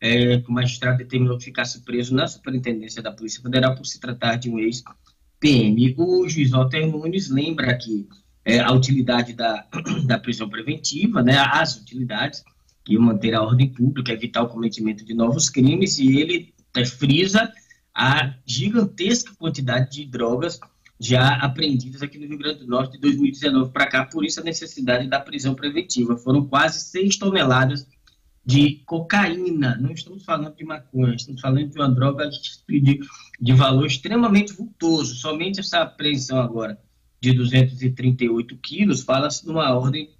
[0.00, 4.00] é, que o magistrado determinou que ficasse preso na superintendência da Polícia Federal por se
[4.00, 5.94] tratar de um ex-PM.
[5.96, 8.06] O juiz Walter Nunes lembra que
[8.44, 9.66] é, a utilidade da,
[10.04, 12.44] da prisão preventiva, né, as utilidades,
[12.84, 17.50] que manter a ordem pública, evitar o cometimento de novos crimes, e ele é, frisa
[17.94, 20.60] a gigantesca quantidade de drogas
[20.98, 24.44] já apreendidas aqui no Rio Grande do Norte de 2019 para cá, por isso a
[24.44, 26.16] necessidade da prisão preventiva.
[26.16, 27.86] Foram quase 6 toneladas
[28.44, 33.00] de cocaína, não estamos falando de maconha, estamos falando de uma droga de,
[33.40, 35.14] de valor extremamente vultoso.
[35.14, 36.78] Somente essa apreensão agora
[37.20, 40.10] de 238 quilos fala-se numa ordem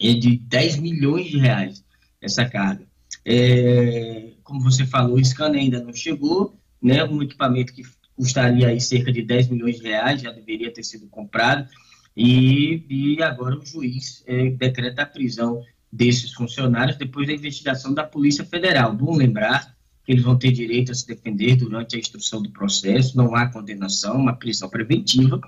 [0.00, 1.84] é, de 10 milhões de reais
[2.20, 2.84] essa carga.
[3.24, 7.82] É, como você falou, o scanner ainda não chegou, né, um equipamento que
[8.16, 11.68] custaria aí cerca de 10 milhões de reais, já deveria ter sido comprado,
[12.16, 15.62] e, e agora o juiz é, decreta a prisão
[15.92, 18.94] desses funcionários depois da investigação da Polícia Federal.
[18.94, 23.16] Bom lembrar que eles vão ter direito a se defender durante a instrução do processo,
[23.16, 25.40] não há condenação, uma prisão preventiva,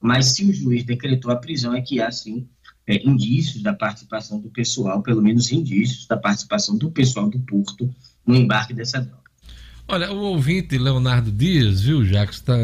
[0.00, 2.48] mas se o juiz decretou a prisão é que há, sim,
[2.90, 7.88] é, indícios da participação do pessoal, pelo menos indícios da participação do pessoal do Porto
[8.26, 9.20] no embarque dessa droga.
[9.86, 12.56] Olha, o ouvinte Leonardo Dias, viu, Jacques, tá,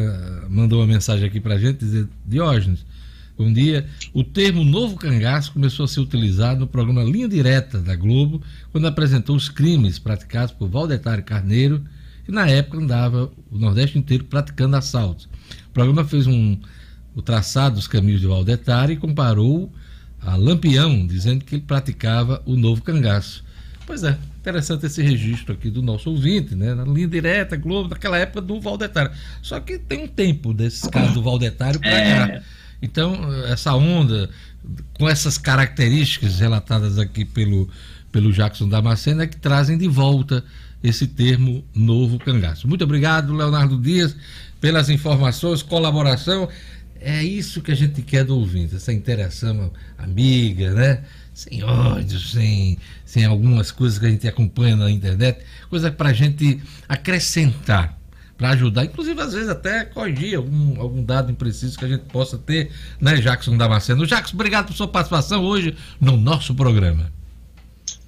[0.51, 2.85] mandou uma mensagem aqui pra gente, dizer, Diógenes,
[3.39, 3.87] bom dia.
[4.13, 8.89] O termo novo cangaço começou a ser utilizado no programa Linha Direta da Globo, quando
[8.89, 11.85] apresentou os crimes praticados por Valdetário Carneiro,
[12.25, 15.29] que na época andava o Nordeste inteiro praticando assaltos.
[15.69, 16.59] O programa fez um,
[17.15, 19.73] o traçado dos caminhos de Valdetário e comparou
[20.27, 23.45] a Lampião, dizendo que ele praticava o novo cangaço.
[23.87, 26.75] Pois é, interessante esse registro aqui do nosso ouvinte, né?
[26.75, 29.13] Na linha direta, Globo, naquela época do Valdetário.
[29.41, 32.17] Só que tem um tempo desses casos do Valdetário para é.
[32.17, 32.43] cá.
[32.83, 34.29] Então, essa onda,
[34.95, 37.71] com essas características relatadas aqui pelo,
[38.11, 40.45] pelo Jackson Damasceno, é que trazem de volta
[40.83, 42.67] esse termo novo cangaço.
[42.67, 44.17] Muito obrigado, Leonardo Dias,
[44.61, 46.49] pelas informações, colaboração.
[47.01, 51.03] É isso que a gente quer do ouvinte, essa interação amiga, né?
[51.37, 56.13] sem ódio, sem, sem algumas coisas que a gente acompanha na internet, coisa para a
[56.15, 57.99] gente acrescentar,
[58.39, 62.39] para ajudar, inclusive às vezes até corrigir algum, algum dado impreciso que a gente possa
[62.39, 64.07] ter, né, Jackson Damasceno?
[64.07, 67.13] Jackson, obrigado por sua participação hoje no nosso programa.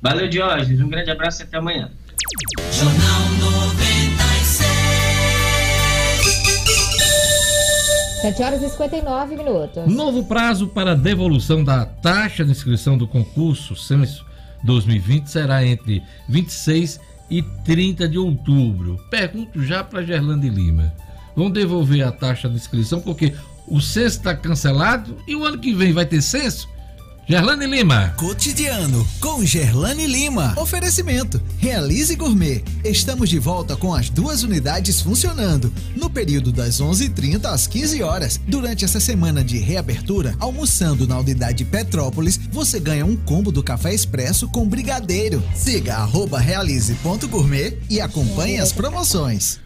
[0.00, 1.90] Valeu, Diógenes, um grande abraço e até amanhã.
[2.72, 3.57] Jornal
[8.20, 9.86] 7 horas e 59 minutos.
[9.86, 14.26] Novo prazo para devolução da taxa de inscrição do concurso Censo
[14.64, 16.98] 2020 será entre 26
[17.30, 18.98] e 30 de outubro.
[19.08, 20.92] Pergunto já para Gerlande Lima.
[21.36, 23.34] Vão devolver a taxa de inscrição porque
[23.68, 26.68] o censo está cancelado e o ano que vem vai ter censo?
[27.30, 28.14] Gerlane Lima.
[28.16, 30.54] Cotidiano com Gerlane Lima.
[30.56, 31.38] Oferecimento.
[31.58, 32.64] Realize Gourmet.
[32.82, 38.40] Estamos de volta com as duas unidades funcionando no período das 11:30 às 15 horas.
[38.48, 43.92] Durante essa semana de reabertura, almoçando na unidade Petrópolis, você ganha um combo do café
[43.92, 45.42] expresso com brigadeiro.
[45.54, 49.60] Siga @realize.gourmet e acompanhe as promoções.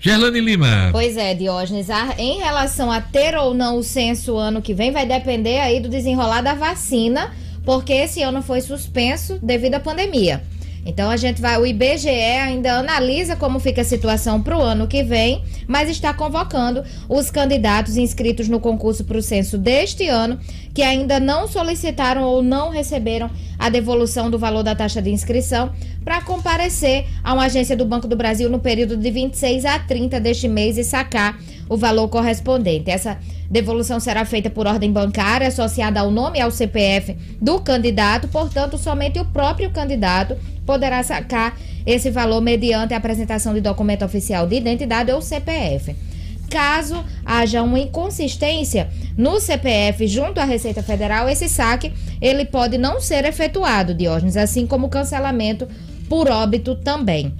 [0.00, 0.90] Gerlane Lima.
[0.92, 1.88] Pois é, Diógenes.
[2.16, 5.88] Em relação a ter ou não o censo ano que vem, vai depender aí do
[5.88, 7.34] desenrolar da vacina,
[7.64, 10.42] porque esse ano foi suspenso devido à pandemia.
[10.84, 14.86] Então a gente vai, o IBGE ainda analisa como fica a situação para o ano
[14.86, 20.38] que vem, mas está convocando os candidatos inscritos no concurso para o censo deste ano
[20.74, 25.72] que ainda não solicitaram ou não receberam a devolução do valor da taxa de inscrição
[26.04, 30.20] para comparecer a uma agência do Banco do Brasil no período de 26 a 30
[30.20, 31.38] deste mês e sacar
[31.68, 32.90] o valor correspondente.
[32.90, 33.18] Essa
[33.50, 38.78] devolução será feita por ordem bancária associada ao nome e ao CPF do candidato, portanto,
[38.78, 41.56] somente o próprio candidato poderá sacar
[41.86, 45.94] esse valor mediante a apresentação de documento oficial de identidade ou CPF.
[46.50, 53.00] Caso haja uma inconsistência no CPF junto à Receita Federal, esse saque ele pode não
[53.00, 55.68] ser efetuado, Diógenes, assim como o cancelamento
[56.08, 57.34] por óbito também.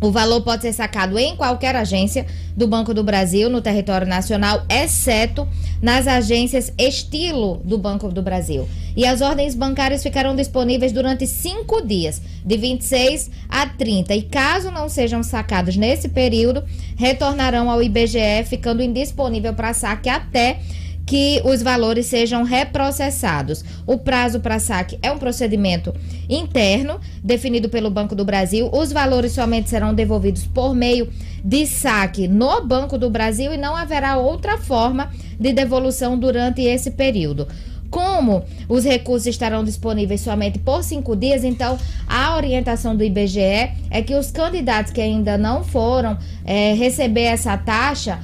[0.00, 2.24] O valor pode ser sacado em qualquer agência
[2.56, 5.46] do Banco do Brasil no território nacional, exceto
[5.82, 8.68] nas agências estilo do Banco do Brasil.
[8.96, 14.14] E as ordens bancárias ficarão disponíveis durante cinco dias, de 26 a 30.
[14.14, 16.62] E caso não sejam sacados nesse período,
[16.96, 20.60] retornarão ao IBGE, ficando indisponível para saque até
[21.08, 23.64] que os valores sejam reprocessados.
[23.86, 25.94] O prazo para saque é um procedimento
[26.28, 28.68] interno definido pelo Banco do Brasil.
[28.70, 31.08] Os valores somente serão devolvidos por meio
[31.42, 36.90] de saque no Banco do Brasil e não haverá outra forma de devolução durante esse
[36.90, 37.48] período.
[37.90, 44.02] Como os recursos estarão disponíveis somente por cinco dias, então a orientação do IBGE é
[44.04, 48.18] que os candidatos que ainda não foram é, receber essa taxa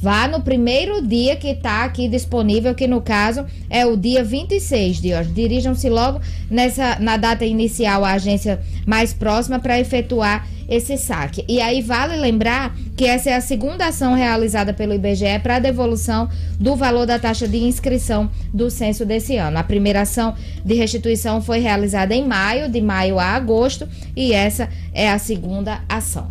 [0.00, 5.00] Vá no primeiro dia que está aqui disponível, que no caso é o dia 26
[5.00, 5.30] de hoje.
[5.30, 6.20] Dirijam-se logo
[6.50, 11.44] nessa, na data inicial à agência mais próxima para efetuar esse saque.
[11.48, 15.58] E aí vale lembrar que essa é a segunda ação realizada pelo IBGE para a
[15.58, 16.28] devolução
[16.58, 19.58] do valor da taxa de inscrição do censo desse ano.
[19.58, 20.34] A primeira ação
[20.64, 25.82] de restituição foi realizada em maio, de maio a agosto, e essa é a segunda
[25.88, 26.30] ação.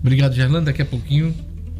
[0.00, 0.66] Obrigado, Gerlando.
[0.66, 1.34] Daqui a pouquinho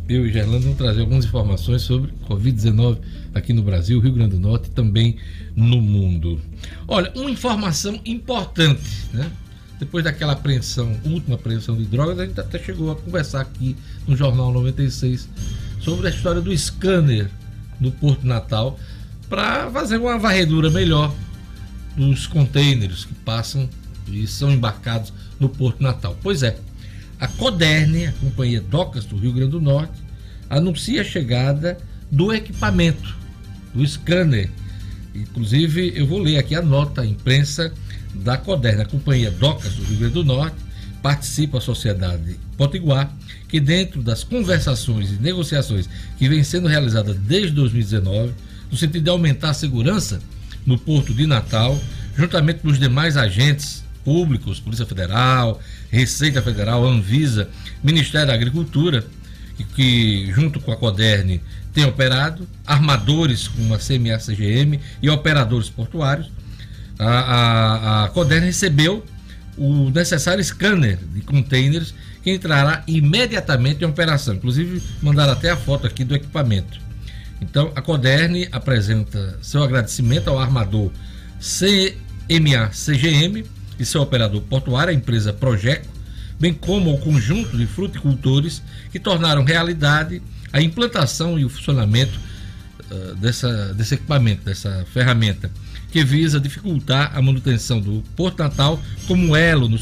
[0.09, 2.99] eu e Gerlando vamos trazer algumas informações sobre Covid-19
[3.35, 5.17] aqui no Brasil, Rio Grande do Norte e também
[5.55, 6.41] no mundo.
[6.87, 9.31] Olha, uma informação importante, né?
[9.79, 14.17] Depois daquela apreensão, última apreensão de drogas, a gente até chegou a conversar aqui no
[14.17, 15.29] Jornal 96
[15.79, 17.31] sobre a história do scanner
[17.79, 18.79] do Porto Natal
[19.29, 21.15] para fazer uma varredura melhor
[21.97, 23.69] dos contêineres que passam
[24.09, 26.17] e são embarcados no Porto Natal.
[26.23, 26.59] Pois é,
[27.19, 30.01] a Coderne, a companhia Docas do Rio Grande do Norte,
[30.49, 31.79] anuncia a chegada
[32.11, 33.17] do equipamento,
[33.75, 34.51] do scanner.
[35.15, 37.73] Inclusive, eu vou ler aqui a nota, a imprensa
[38.15, 40.57] da Coderne, a companhia Docas do Rio Grande do Norte,
[41.03, 43.13] participa a sociedade Potiguar,
[43.49, 45.89] que dentro das conversações e negociações
[46.19, 48.33] que vem sendo realizadas desde 2019,
[48.71, 50.21] no sentido de aumentar a segurança
[50.67, 51.79] no Porto de Natal,
[52.17, 55.61] juntamente com os demais agentes públicos, Polícia Federal,
[55.91, 57.49] Receita Federal, Anvisa,
[57.83, 59.05] Ministério da Agricultura,
[59.57, 61.41] que, que junto com a Coderne
[61.73, 66.31] tem operado, armadores como a CMA-CGM e operadores portuários.
[66.99, 69.05] A, a, a Coderne recebeu
[69.57, 74.35] o necessário scanner de containers que entrará imediatamente em operação.
[74.35, 76.81] Inclusive, mandaram até a foto aqui do equipamento.
[77.41, 80.91] Então, a Coderne apresenta seu agradecimento ao armador
[81.41, 83.45] CMA-CGM
[83.79, 85.87] e seu operador portuário, a empresa Projeco,
[86.39, 90.23] bem como ao conjunto de fruticultores que tornaram realidade
[90.53, 92.19] a implantação e o funcionamento
[92.91, 95.51] uh, dessa, desse equipamento, dessa ferramenta,
[95.91, 99.79] que visa dificultar a manutenção do Porto Natal como elo no,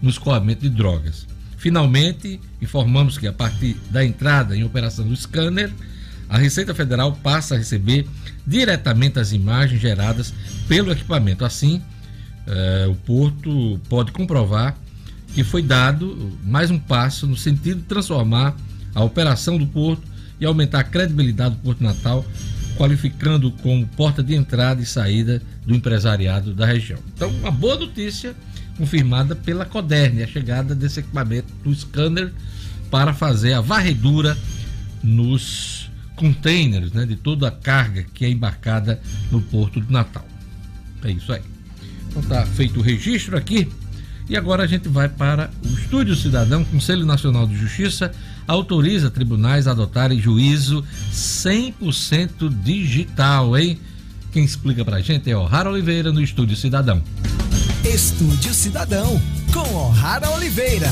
[0.00, 1.26] no escoamento de drogas.
[1.56, 5.72] Finalmente, informamos que a partir da entrada em operação do scanner,
[6.28, 8.06] a Receita Federal passa a receber
[8.46, 10.32] diretamente as imagens geradas
[10.68, 11.44] pelo equipamento.
[11.44, 11.82] Assim,
[12.48, 14.76] é, o Porto pode comprovar
[15.34, 18.56] que foi dado mais um passo no sentido de transformar
[18.94, 20.02] a operação do Porto
[20.40, 22.24] e aumentar a credibilidade do Porto Natal,
[22.76, 26.98] qualificando como porta de entrada e saída do empresariado da região.
[27.14, 28.34] Então, uma boa notícia
[28.76, 32.32] confirmada pela Coderne, a chegada desse equipamento do scanner
[32.90, 34.38] para fazer a varredura
[35.02, 40.26] nos containers né, de toda a carga que é embarcada no Porto de Natal.
[41.04, 41.42] É isso aí.
[42.08, 43.68] Então tá feito o registro aqui.
[44.28, 48.12] E agora a gente vai para o Estúdio Cidadão, Conselho Nacional de Justiça
[48.48, 50.82] autoriza tribunais a adotarem juízo
[51.12, 53.78] 100% digital, hein?
[54.32, 57.02] Quem explica pra gente é O'Hara Oliveira no Estúdio Cidadão.
[57.84, 59.20] Estúdio Cidadão,
[59.52, 60.88] com O'Hara Oliveira.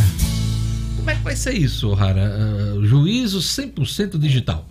[0.96, 2.30] Como é que vai ser isso, O'Hara?
[2.76, 4.68] Uh, juízo 100% digital.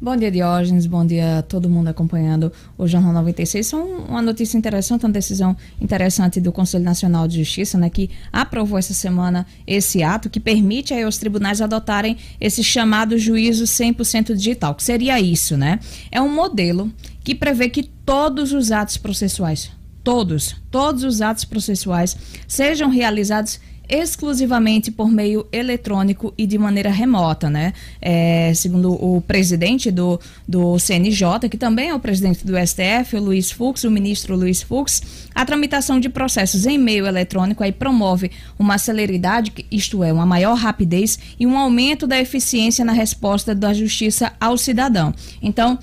[0.00, 0.86] Bom dia, Diógenes.
[0.86, 3.66] Bom dia a todo mundo acompanhando o Jornal 96.
[3.66, 8.78] São uma notícia interessante, uma decisão interessante do Conselho Nacional de Justiça, né, que aprovou
[8.78, 14.72] essa semana esse ato que permite aí aos tribunais adotarem esse chamado juízo 100% digital.
[14.76, 15.80] Que seria isso, né?
[16.12, 16.92] É um modelo
[17.24, 19.68] que prevê que todos os atos processuais,
[20.04, 27.48] todos, todos os atos processuais sejam realizados exclusivamente por meio eletrônico e de maneira remota,
[27.48, 27.72] né?
[28.00, 33.20] É, segundo o presidente do, do CNJ, que também é o presidente do STF, o
[33.20, 35.02] Luiz Fux, o ministro Luiz Fux,
[35.34, 40.54] a tramitação de processos em meio eletrônico aí promove uma celeridade, isto é, uma maior
[40.54, 45.14] rapidez e um aumento da eficiência na resposta da justiça ao cidadão.
[45.40, 45.78] Então,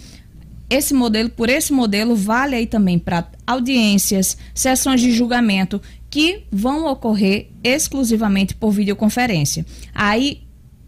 [0.69, 5.79] esse modelo, por esse modelo, vale aí também para audiências, sessões de julgamento
[6.15, 9.65] que vão ocorrer exclusivamente por videoconferência.
[9.93, 10.43] Aí,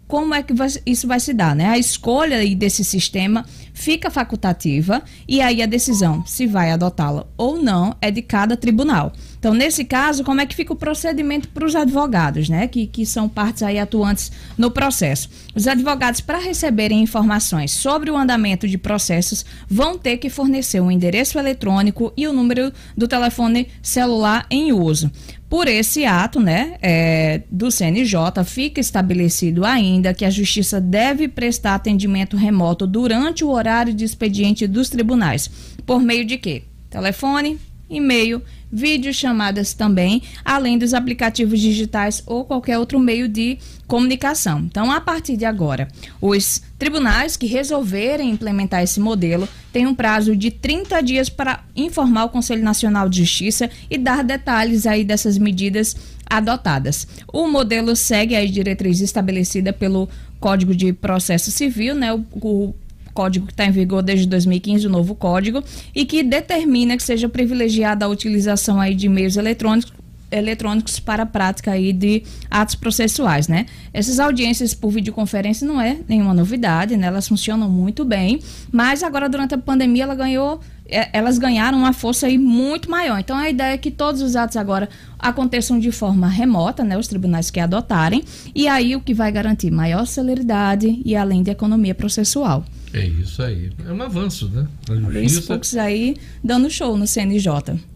[0.07, 0.53] como é que
[0.85, 1.53] isso vai se dar?
[1.53, 1.65] Né?
[1.65, 3.45] A escolha desse sistema
[3.77, 9.13] fica facultativa e aí a decisão se vai adotá-la ou não é de cada tribunal.
[9.37, 12.67] Então, nesse caso, como é que fica o procedimento para os advogados, né?
[12.67, 15.29] Que, que são partes aí atuantes no processo.
[15.55, 20.85] Os advogados, para receberem informações sobre o andamento de processos, vão ter que fornecer o
[20.85, 25.11] um endereço eletrônico e o número do telefone celular em uso.
[25.49, 31.75] Por esse ato, né, é, do CNJ, fica estabelecido ainda que a Justiça deve prestar
[31.75, 35.49] atendimento remoto durante o horário de expediente dos tribunais.
[35.85, 36.63] Por meio de quê?
[36.89, 37.59] Telefone,
[37.89, 38.41] e-mail,
[38.71, 43.57] videochamadas também, além dos aplicativos digitais ou qualquer outro meio de
[43.87, 44.59] comunicação.
[44.59, 45.87] Então, a partir de agora,
[46.19, 52.25] os tribunais que resolverem implementar esse modelo têm um prazo de 30 dias para informar
[52.25, 55.95] o Conselho Nacional de Justiça e dar detalhes aí dessas medidas
[56.29, 57.07] adotadas.
[57.31, 60.09] O modelo segue a diretriz estabelecida pelo
[60.41, 62.13] Código de Processo Civil, né?
[62.13, 62.75] O, o
[63.17, 65.63] código que está em vigor desde 2015, o novo código,
[65.95, 69.91] e que determina que seja privilegiada a utilização aí de meios eletrônicos
[70.29, 73.65] eletrônicos para a prática aí de atos processuais, né?
[73.93, 77.07] Essas audiências por videoconferência não é nenhuma novidade, né?
[77.07, 81.93] Elas funcionam muito bem, mas agora durante a pandemia ela ganhou, é, elas ganharam uma
[81.93, 83.17] força aí muito maior.
[83.17, 86.97] Então a ideia é que todos os atos agora aconteçam de forma remota, né?
[86.97, 88.21] Os tribunais que adotarem,
[88.53, 92.65] e aí o que vai garantir maior celeridade e além de economia processual.
[92.93, 93.71] É isso aí.
[93.85, 94.67] É um avanço, né?
[94.89, 97.51] Luiz Fux aí dando show no CNJ.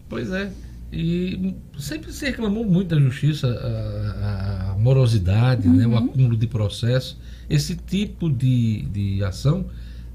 [0.08, 0.50] Pois é.
[0.92, 5.74] E sempre se reclamou muito da justiça, a, a morosidade, uhum.
[5.74, 7.18] né, o acúmulo de processo.
[7.48, 9.64] Esse tipo de, de ação,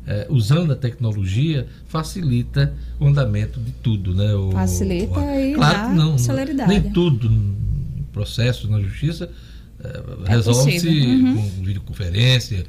[0.05, 4.13] é, usando a tecnologia, facilita o andamento de tudo.
[4.13, 4.33] Né?
[4.35, 6.69] O, facilita o, e claro não, celeridade.
[6.69, 7.55] Nem tudo no
[8.13, 9.29] processo na justiça
[9.83, 9.87] é,
[10.25, 11.35] é resolve-se uhum.
[11.35, 12.65] com videoconferência,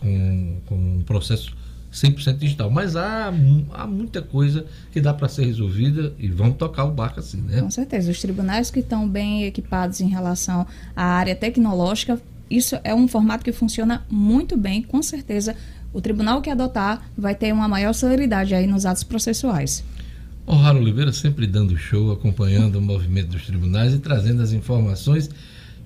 [0.00, 1.54] com, com um processo
[1.92, 2.70] 100% digital.
[2.70, 3.32] Mas há,
[3.72, 7.60] há muita coisa que dá para ser resolvida e vamos tocar o barco assim, né?
[7.60, 8.10] Com certeza.
[8.10, 13.44] Os tribunais que estão bem equipados em relação à área tecnológica, isso é um formato
[13.44, 15.56] que funciona muito bem, com certeza.
[15.92, 19.84] O tribunal que adotar vai ter uma maior celeridade aí nos atos processuais.
[20.46, 25.30] O Raro Oliveira sempre dando show, acompanhando o movimento dos tribunais e trazendo as informações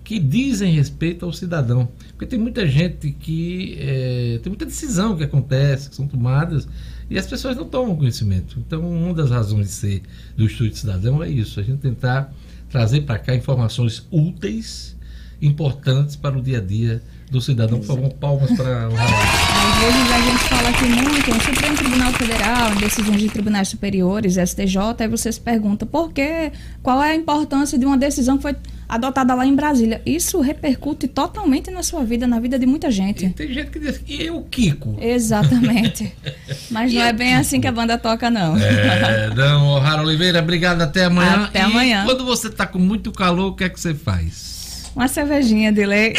[0.05, 1.89] que dizem respeito ao cidadão.
[2.11, 3.77] Porque tem muita gente que.
[3.81, 6.69] É, tem muita decisão que acontece, que são tomadas,
[7.09, 8.63] e as pessoas não tomam conhecimento.
[8.65, 10.03] Então, uma das razões de ser
[10.37, 12.33] do Estúdio Cidadão é isso: a gente tentar
[12.69, 14.95] trazer para cá informações úteis,
[15.41, 17.79] importantes para o dia a dia do cidadão.
[17.79, 22.13] Por favor, palmas para o Às vezes a gente fala aqui muito no Supremo Tribunal
[22.13, 26.53] Federal, em decisões de tribunais superiores, STJ, aí você se pergunta por quê?
[26.83, 28.55] Qual é a importância de uma decisão que foi
[28.89, 30.01] adotada lá em Brasília.
[30.05, 33.27] Isso repercute totalmente na sua vida, na vida de muita gente.
[33.27, 34.97] E tem gente que diz, e eu, Kiko?
[35.01, 36.13] Exatamente.
[36.71, 38.57] Mas não é bem assim que a banda toca, não.
[38.57, 41.45] É, não, Rara Oliveira, obrigado, até amanhã.
[41.45, 42.05] Até e amanhã.
[42.05, 44.55] Quando você está com muito calor, o que é que você faz?
[44.95, 46.15] Uma cervejinha de lei.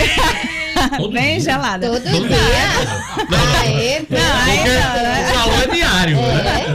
[1.12, 1.40] Bem dia.
[1.40, 1.88] gelada.
[1.88, 2.12] Todo, dia.
[3.30, 5.30] Não, aí, não, aí não, né?
[5.30, 6.34] O calor é diário, é.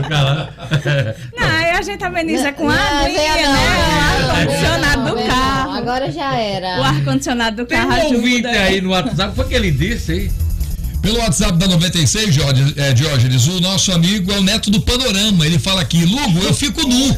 [0.09, 1.15] né?
[1.37, 4.25] Não, aí a gente ameniza com a aguinha, né?
[4.25, 5.71] O ar-condicionado do carro.
[5.73, 6.79] Agora já era.
[6.79, 10.31] O ar-condicionado do Tem carro um ouvinte aí no WhatsApp, foi que ele disse aí?
[11.01, 15.45] Pelo WhatsApp da 96, Jorge, é, Diógenes, o nosso amigo é o neto do Panorama.
[15.45, 17.07] Ele fala aqui, Lugo, eu fico nu.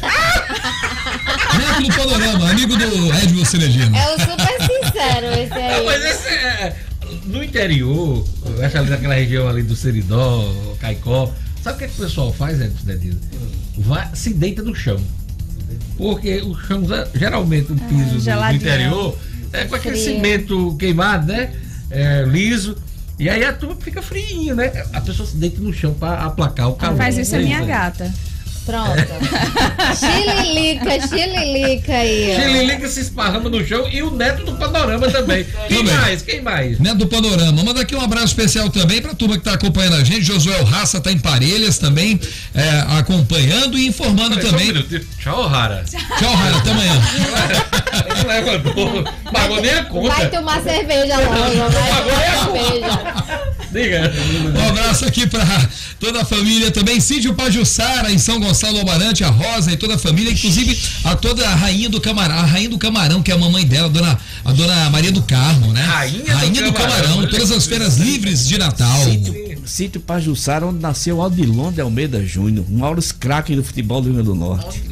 [1.58, 3.94] neto do Panorama, amigo do Edmo Cerejino.
[3.94, 4.62] É o super
[4.94, 5.76] sincero esse aí.
[5.76, 6.76] Não, mas esse é,
[7.26, 8.24] no interior,
[8.64, 11.32] acho ali naquela região ali do Seridó, Caicó,
[11.62, 13.18] sabe o que, é que o pessoal faz, Cerejino?
[13.78, 15.00] Vai, se deita no chão.
[15.96, 16.82] Porque o chão,
[17.14, 19.18] geralmente o piso ah, do interior
[19.52, 21.52] é com aquele cimento queimado, né?
[21.90, 22.76] É, liso.
[23.18, 24.72] E aí a turma fica friinha, né?
[24.92, 26.96] A pessoa se deita no chão para aplacar o calor.
[26.96, 28.12] Faz isso a minha gata.
[28.64, 28.96] Pronto.
[29.94, 32.34] Xililica, xililica aí.
[32.34, 35.44] Xililica se esparrama no chão e o neto do panorama também.
[35.68, 35.94] Quem também.
[35.94, 36.22] mais?
[36.22, 36.78] Quem mais?
[36.80, 37.62] Neto do panorama.
[37.62, 40.22] Manda aqui um abraço especial também pra turma que tá acompanhando a gente.
[40.22, 42.18] Josué Raça tá em Parelhas também,
[42.54, 45.00] é, acompanhando e informando Peraí, também.
[45.00, 45.84] Um Tchau, Rara.
[46.18, 46.56] Tchau, Rara.
[46.56, 47.02] Até amanhã.
[48.26, 49.04] Levantou.
[49.30, 50.14] Pagou nem a conta.
[50.14, 51.70] Vai tomar cerveja logo.
[51.70, 53.44] Vai tomar cerveja.
[53.70, 54.12] Diga.
[54.56, 55.44] Um abraço aqui pra
[55.98, 57.00] toda a família também.
[57.00, 61.46] Cídio Pajussara, em São Gonçalo Almarante, a Rosa e toda a família, inclusive a toda
[61.48, 64.18] a rainha do camarão, a rainha do camarão, que é a mamãe dela, a dona,
[64.44, 65.82] a dona Maria do Carmo, né?
[65.82, 69.04] Rainha, rainha do, do, camarão, camarão todas as feiras livres de Natal.
[69.04, 74.06] Sítio, Sítio Pajussara, onde nasceu Aldilon de Almeida Júnior, um maior craque do futebol do
[74.06, 74.82] Rio Grande do Norte.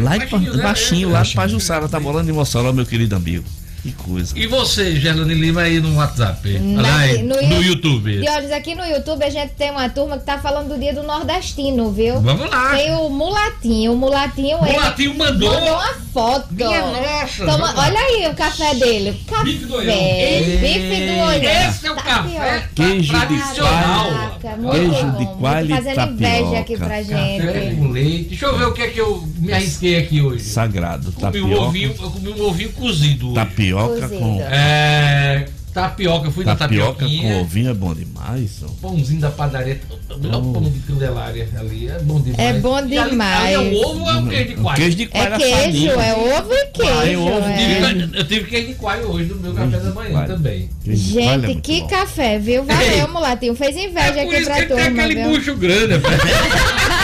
[0.00, 3.44] Lá em baixinho, lá em Pajussara, tá morando em Mossoró, meu querido amigo.
[3.82, 4.38] Que coisa.
[4.38, 6.58] E você, Gerlane Lima, aí no WhatsApp?
[6.58, 8.20] Na- Aí, no no, YouTube.
[8.20, 11.02] Diógenes, aqui no YouTube a gente tem uma turma que tá falando do dia do
[11.02, 12.20] nordestino, viu?
[12.20, 12.76] Vamos lá.
[12.76, 13.92] Tem o Mulatinho.
[13.92, 15.50] O Mulatinho, Mulatinho mandou.
[15.52, 16.48] mandou uma foto.
[16.50, 19.18] Minha nossa, Toma- olha aí o café dele.
[19.26, 19.44] Café.
[19.44, 19.94] Bife do Olhão.
[19.94, 21.68] Bife do olhão.
[21.70, 24.38] Esse é o café Queijo de tradicional.
[24.70, 26.76] Queijo de Muito coalho e fazendo inveja aqui tapioca.
[26.86, 27.76] pra Café gente.
[27.76, 28.28] com leite.
[28.30, 30.44] Deixa eu ver o que é que eu me arrisquei aqui hoje.
[30.44, 31.12] Sagrado.
[31.12, 31.62] Comi um Tapioca.
[31.62, 33.34] ovinho, eu comi um ovinho cozido hoje.
[33.36, 34.08] Tapioca Cozido.
[34.18, 34.40] com.
[34.42, 35.46] É.
[35.72, 38.60] Tapioca, fui na Tapioca com ovinho é bom demais.
[38.64, 38.66] ó.
[38.82, 39.80] Pãozinho da padaria.
[40.10, 41.86] O melhor pão de Candelária ali.
[41.88, 42.38] É bom demais.
[42.40, 43.44] É bom ali- demais.
[43.44, 44.76] Ali é o ovo ou é o queijo de coalho?
[44.80, 45.92] queijo de É coalho queijo, assadinho.
[46.00, 46.92] é ovo e queijo.
[46.92, 48.18] Ah, é ovo é.
[48.18, 50.68] Eu tive queijo de coalho hoje no meu café da manhã também.
[50.88, 51.86] É Gente, muito que bom.
[51.86, 52.64] café, viu?
[52.64, 53.54] Valeu, Mulatinho.
[53.54, 55.30] Fez inveja É por aqui isso pra que ele tem turma, aquele viu?
[55.38, 56.00] bucho grande, velho.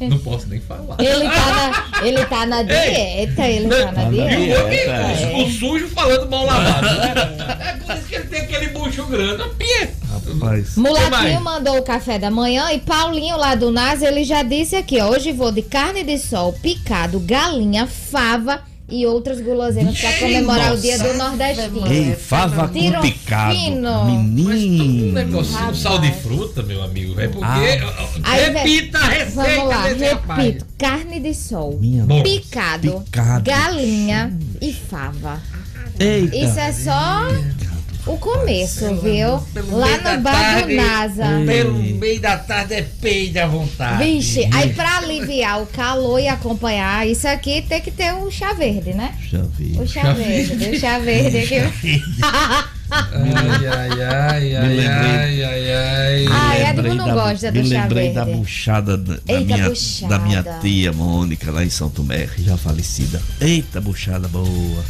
[0.00, 0.96] Ei, não posso nem falar.
[0.98, 1.46] Ele tá
[2.00, 4.64] na, ele tá na dieta, ele tá na E o dieta.
[4.64, 5.42] homem, É.
[5.44, 6.86] o sujo falando mal lavado.
[6.86, 7.14] né?
[7.60, 9.42] É por isso que ele tem aquele bucho grande.
[9.56, 9.90] Pia.
[10.12, 10.76] Rapaz.
[10.76, 15.00] Mulatinho mandou o café da manhã e Paulinho lá do NASA, ele já disse aqui,
[15.00, 18.60] ó, hoje vou de carne de sol, picado, galinha, fava
[18.92, 21.86] e outras guloseimas pra comemorar o dia do nordestino.
[21.90, 23.54] Ei, fava com picado.
[23.54, 23.90] fino.
[24.02, 25.12] Um Menino.
[25.14, 25.78] negocinho, Rapaz.
[25.78, 27.18] sal de fruta, meu amigo.
[27.20, 27.44] É porque.
[27.44, 28.08] Ah.
[28.24, 30.44] Aí, repita a receita Vamos lá, desse rapaz.
[30.44, 32.22] repito, carne de sol, Minha Bom.
[32.22, 33.44] picado, Picado.
[33.50, 35.40] galinha e fava.
[35.98, 36.36] Eita.
[36.36, 37.28] Isso é só
[38.06, 39.38] o começo, viu?
[39.54, 41.24] Pelo Lá da no bar do tarde, NASA.
[41.46, 44.02] Pelo meio da tarde é peida à vontade.
[44.04, 48.52] Vixe, aí pra aliviar o calor e acompanhar isso aqui tem que ter um chá
[48.54, 49.14] verde, né?
[49.20, 49.80] Deixa eu ver.
[49.80, 52.02] O chá verde, o chá verde aqui.
[52.90, 54.84] Ai, ai, ai, Me ai, lembrei.
[54.84, 56.26] ai, ai, ai.
[56.30, 58.40] Ai, lembrei Edmundo da- gosta do me chá lembrei da verde.
[58.40, 60.18] buchada da, da Eita, minha, buchada.
[60.18, 63.22] da minha tia Mônica, lá em São Tomé, já falecida.
[63.40, 64.84] Eita, buchada boa.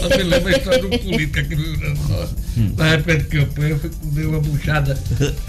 [0.00, 2.34] Só me lembra a história do político aqui no Rio Grande do Norte.
[2.76, 4.98] Na época de campanha, eu fui comer uma buchada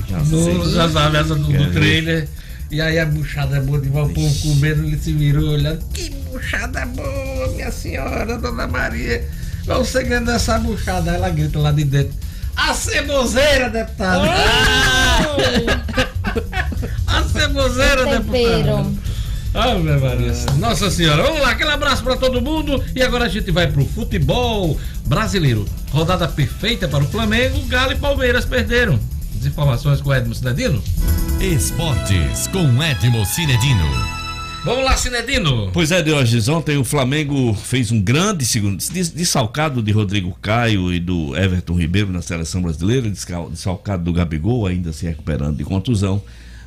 [0.08, 0.76] Já no, sei.
[0.76, 2.28] na travessa do, do trailer.
[2.70, 5.84] E aí a buchada é boa demais, o povo comendo, ele se virou olhando.
[5.94, 9.28] Que buchada boa, minha senhora, dona Maria.
[9.66, 11.12] Qual o segredo dessa buchada?
[11.12, 12.14] Aí ela grita lá de dentro.
[12.56, 14.24] A ceboseira, deputado!
[17.08, 18.98] a ceboseira, deputado!
[19.54, 20.34] Ave Maria.
[20.58, 21.24] Nossa Senhora.
[21.24, 22.82] Vamos lá, aquele abraço para todo mundo.
[22.96, 25.66] E agora a gente vai pro futebol brasileiro.
[25.92, 27.60] Rodada perfeita para o Flamengo.
[27.68, 29.00] Galo e Palmeiras perderam.
[29.38, 30.82] As informações com o Edmo Cinedino.
[31.42, 33.84] Esportes com Edmo Cinedino.
[34.64, 35.72] Vamos lá, Cinedino.
[35.74, 40.94] Pois é, Diógenes, ontem o Flamengo fez um grande segundo, des- dessalcado de Rodrigo Caio
[40.94, 43.10] e do Everton Ribeiro na seleção brasileira,
[43.50, 46.22] dessalcado do Gabigol, ainda se recuperando de contusão.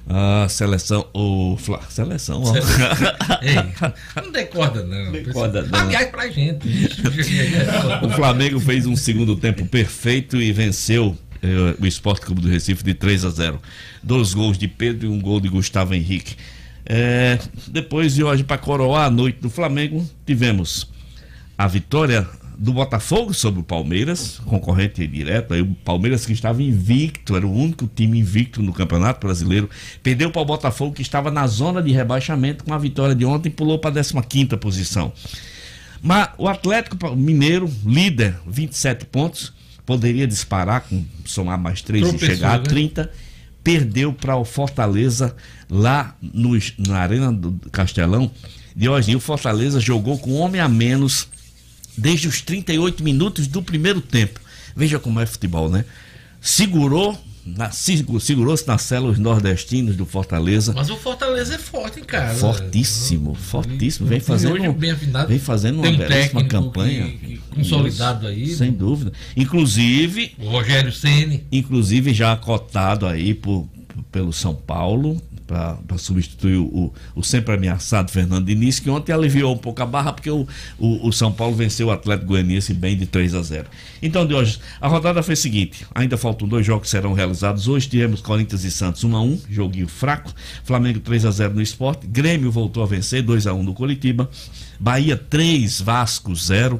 [0.06, 2.54] A seleção, o Fla, seleção, ó.
[3.40, 3.54] Ei,
[4.22, 5.12] não decorda não.
[5.12, 5.78] Decorda não.
[5.80, 6.68] Aliás, pra gente.
[8.02, 12.84] O Flamengo fez um segundo tempo perfeito e venceu eh, o Esporte Clube do Recife
[12.84, 13.60] de 3 a 0.
[14.02, 16.36] Dois gols de Pedro e um gol de Gustavo Henrique.
[16.84, 17.38] Eh,
[17.68, 20.86] depois de hoje, para coroar a noite do Flamengo, tivemos
[21.56, 25.54] a vitória do Botafogo sobre o Palmeiras, concorrente direto.
[25.54, 29.68] Aí o Palmeiras que estava invicto, era o único time invicto no Campeonato Brasileiro,
[30.02, 33.50] perdeu para o Botafogo que estava na zona de rebaixamento com a vitória de ontem,
[33.50, 35.12] pulou para a 15 posição.
[36.02, 39.52] Mas o Atlético Mineiro, líder, 27 pontos,
[39.86, 42.64] poderia disparar com somar mais 3 e Tropeçou, chegar a né?
[42.64, 43.10] 30.
[43.62, 45.34] Perdeu para o Fortaleza
[45.70, 46.50] lá no,
[46.86, 48.30] na Arena do Castelão.
[48.76, 51.28] De hoje, o Fortaleza jogou com um homem a menos
[51.96, 54.40] desde os 38 minutos do primeiro tempo.
[54.76, 55.84] Veja como é futebol, né?
[56.40, 60.72] Segurou, na- segurou-se nas células nordestinos do Fortaleza.
[60.74, 62.38] Mas o Fortaleza é forte em casa.
[62.40, 64.06] Fortíssimo, fortíssimo.
[64.08, 65.28] Vem fazendo, hoje bem afinado.
[65.28, 67.06] vem fazendo uma um belíssima campanha.
[67.06, 68.76] que- que- consolidado aí, Sem né?
[68.76, 69.12] dúvida.
[69.36, 71.44] Inclusive, O Rogério Ceni.
[71.52, 73.68] inclusive já cotado aí por,
[74.10, 79.58] pelo São Paulo para substituir o, o sempre ameaçado Fernando Diniz, que ontem aliviou um
[79.58, 80.46] pouco a barra porque o,
[80.78, 83.66] o, o São Paulo venceu o Atlético Goianiense bem de 3 a 0.
[84.02, 87.68] Então, de hoje, a rodada foi a seguinte: ainda faltam dois jogos que serão realizados
[87.68, 87.88] hoje.
[87.88, 90.32] Tivemos Corinthians e Santos 1 a 1, joguinho fraco.
[90.64, 92.06] Flamengo 3 a 0 no Esporte.
[92.06, 94.28] Grêmio voltou a vencer 2 a 1 no Curitiba.
[94.80, 96.78] Bahia 3 Vasco 0.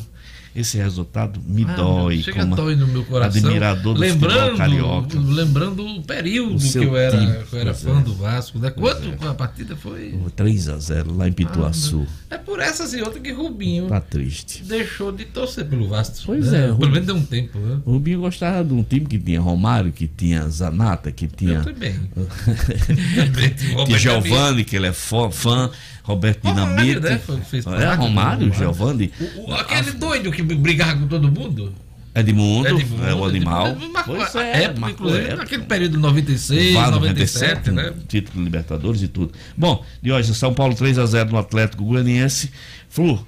[0.55, 2.23] Esse resultado me Ah, dói.
[2.23, 3.41] Chega como dói no meu coração.
[3.45, 5.19] Admirador do lembrando, carioca.
[5.19, 8.03] Lembrando o período O que eu era, time, eu era fã é.
[8.03, 8.59] do Vasco.
[8.61, 8.71] Né?
[8.71, 10.15] Quanto a partida foi?
[10.37, 12.07] 3 a 0 lá em Pituaçu.
[12.31, 14.63] É por essas e outras que Rubinho Tá triste.
[14.63, 16.19] deixou de torcer pelo Vasco.
[16.27, 16.59] Pois né?
[16.59, 17.81] é, Pelo Rubinho- menos deu um tempo, né?
[17.85, 21.55] O Rubinho gostava de um time que tinha Romário, que tinha Zanata, que tinha.
[21.55, 21.95] Eu também.
[23.87, 25.31] tinha Giovanni, que ele é fã,
[26.05, 27.01] Roberto Romário, Dinamite.
[27.01, 27.19] né?
[27.19, 28.55] Foi- fez é, parte do Romário, Romário.
[28.55, 29.11] Giovanni.
[29.19, 31.75] O- o- aquele doido que brigava com todo mundo.
[32.15, 33.69] Edmundo, Edmundo, é o animal.
[33.71, 35.37] Edmundo marcou Pois é, época, marcou inclusive, época.
[35.43, 37.93] naquele período de 96, Vá, 97, né?
[38.07, 39.33] Título de Libertadores e tudo.
[39.57, 42.53] Bom, de hoje, São Paulo 3 a 0 no Atlético Goianiense.
[42.89, 43.27] Flu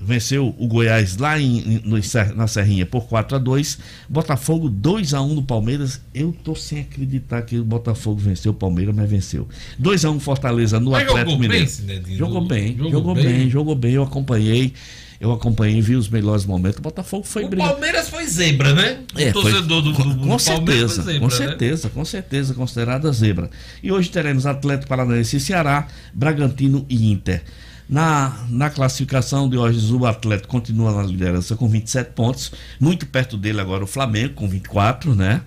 [0.00, 1.96] venceu o Goiás lá em, no
[2.36, 3.78] na Serrinha por 4 a 2
[4.08, 6.00] Botafogo 2 a 1 no Palmeiras.
[6.14, 9.48] Eu tô sem acreditar que o Botafogo venceu o Palmeiras, mas venceu.
[9.78, 11.70] 2 a 1 Fortaleza no Mas Atlético jogou bem, Mineiro.
[11.70, 12.16] Zinedine?
[12.16, 13.24] jogou bem, Jogou jogou, bem?
[13.24, 13.92] bem, jogou bem.
[13.94, 14.72] Eu acompanhei,
[15.18, 16.78] eu acompanhei, vi os melhores momentos.
[16.78, 17.72] O Botafogo foi O brilhante.
[17.72, 18.98] Palmeiras foi zebra, né?
[19.16, 21.36] É, o foi- torcedor do, do, com, do com Palmeiras certeza, foi zebra, com né?
[21.48, 23.50] certeza, com certeza, considerada zebra.
[23.82, 27.42] E hoje teremos Atlético Paranaense e Ceará, Bragantino e Inter.
[27.88, 32.50] Na, na classificação de hoje, o Atlético continua na liderança com 27 pontos,
[32.80, 35.42] muito perto dele agora o Flamengo com 24, né?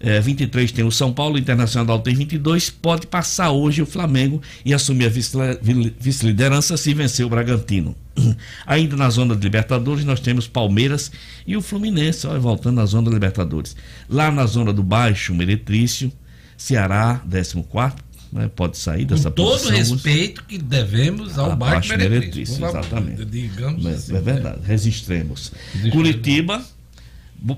[0.00, 2.70] É, 23 tem o São Paulo, Internacional tem 22.
[2.70, 5.36] Pode passar hoje o Flamengo e assumir a vice-
[5.98, 7.96] vice-liderança se vencer o Bragantino.
[8.66, 11.10] Ainda na zona de Libertadores, nós temos Palmeiras
[11.46, 13.74] e o Fluminense, olha, voltando na zona da Libertadores.
[14.08, 16.12] Lá na zona do Baixo, Meretrício,
[16.56, 17.64] Ceará, 14,
[18.32, 19.76] né, pode sair dessa Com todo posição.
[19.76, 22.64] respeito que devemos ao Baixo Meretrício.
[22.64, 23.24] Exatamente.
[23.24, 25.52] Digamos É, assim, é verdade, registremos.
[25.72, 25.92] Registremos.
[25.94, 26.62] Curitiba,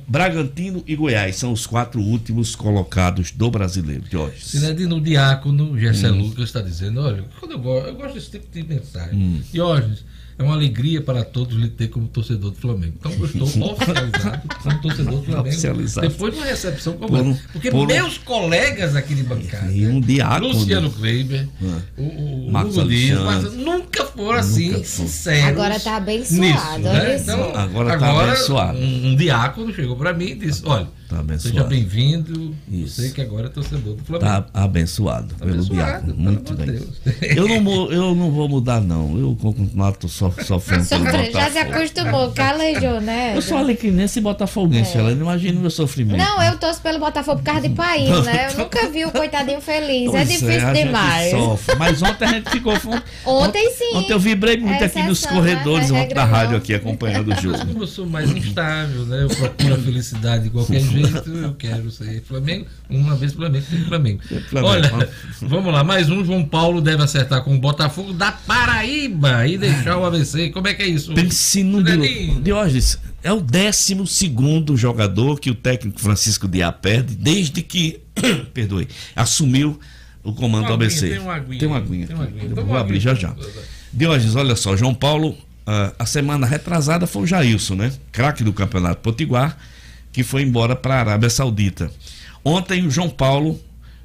[0.06, 4.44] Bragantino e Goiás são os quatro últimos colocados do brasileiro de hoje.
[4.44, 6.18] Cidadino o Diácono, Gessé Hum.
[6.22, 9.18] Lucas, está dizendo: olha, quando eu, gosto, eu gosto desse tipo de mensagem.
[9.18, 9.42] Hum.
[9.50, 10.04] Diógenes,
[10.40, 12.94] é uma alegria para todos lhe ter como torcedor do Flamengo.
[12.98, 13.42] Então eu estou
[13.72, 15.48] oficializado como torcedor do Flamengo.
[15.48, 16.08] Oficializado.
[16.08, 17.42] Depois de uma recepção como Por um- essa.
[17.52, 20.48] Porque por um- meus colegas aqui de bancada, E um diácono.
[20.48, 21.80] Luciano Kleiber, Ah.
[21.98, 22.02] o,
[22.46, 24.84] o Marcos Hugo Dias, mas nunca foram assim, foram.
[24.84, 25.44] sinceros.
[25.48, 27.16] Agora tá abençoado, nisso, né?
[27.20, 28.78] Então, Agora tá agora abençoado.
[28.78, 31.56] Um, um diácono chegou para mim e disse: olha, Tá abençoado.
[31.56, 32.54] seja bem-vindo.
[32.70, 33.00] Isso.
[33.02, 34.30] Sei que agora é torcedor do Flamengo.
[34.30, 36.66] Tá abençoado pelo abençoado, Muito bem.
[36.66, 36.88] Deus.
[37.20, 39.18] Eu não, eu não vou mudar, não.
[39.18, 41.74] Eu vou continuar so, sofrendo pelo Sofre- já se Botafogo.
[41.76, 43.32] acostumou, calejou, né?
[43.36, 46.18] Eu sou alecrinense e botafoguense, ela não imagina o meu sofrimento.
[46.18, 48.48] Não, eu torço pelo Botafogo por causa de país, né?
[48.52, 50.08] Eu nunca vi o coitadinho feliz.
[50.08, 51.30] é Pois difícil a gente demais.
[51.32, 51.74] sofre.
[51.76, 52.74] Mas ontem a gente ficou.
[53.26, 53.96] Ontem sim.
[53.96, 55.98] Ontem eu vibrei muito É aqui nos exceção, corredores né?
[55.98, 57.58] É ontem da rádio aqui acompanhando o jogo.
[57.66, 59.24] Como eu sou mais instável, né?
[59.24, 60.99] Eu procuro a felicidade de qualquer jeito,
[61.42, 62.66] eu quero ser Flamengo.
[62.88, 64.22] Uma vez Flamengo, tem Flamengo.
[64.48, 64.66] Flamengo.
[64.66, 65.10] Olha,
[65.42, 66.24] vamos lá, mais um.
[66.24, 70.50] João Paulo deve acertar com o Botafogo da Paraíba e deixar o ABC.
[70.50, 71.14] Como é que é isso?
[71.14, 71.82] Pense no.
[72.42, 78.00] Diógenes, é o 12 segundo jogador que o técnico Francisco Diá perde desde que,
[78.54, 79.78] perdoe, assumiu
[80.22, 81.08] o comando do ABC.
[81.08, 81.58] tem uma aguinha.
[81.58, 82.06] Tem uma aguinha.
[82.06, 82.54] Tem uma aguinha.
[82.54, 83.14] Vou uma abrir aguinha.
[83.14, 83.36] já já.
[83.92, 85.36] Diógenes, olha só, João Paulo,
[85.66, 87.92] ah, a semana retrasada foi o Jailson, né?
[88.12, 89.56] Craque do Campeonato Potiguar,
[90.12, 91.90] que foi embora para a Arábia Saudita.
[92.44, 93.60] Ontem o João Paulo,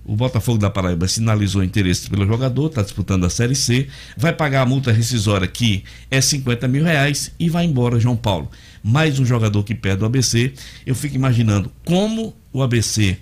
[0.05, 4.61] o Botafogo da Paraíba, sinalizou interesse pelo jogador, está disputando a Série C, vai pagar
[4.61, 8.49] a multa rescisória que é 50 mil reais e vai embora João Paulo.
[8.83, 10.53] Mais um jogador que perde o ABC.
[10.85, 13.17] Eu fico imaginando como o ABC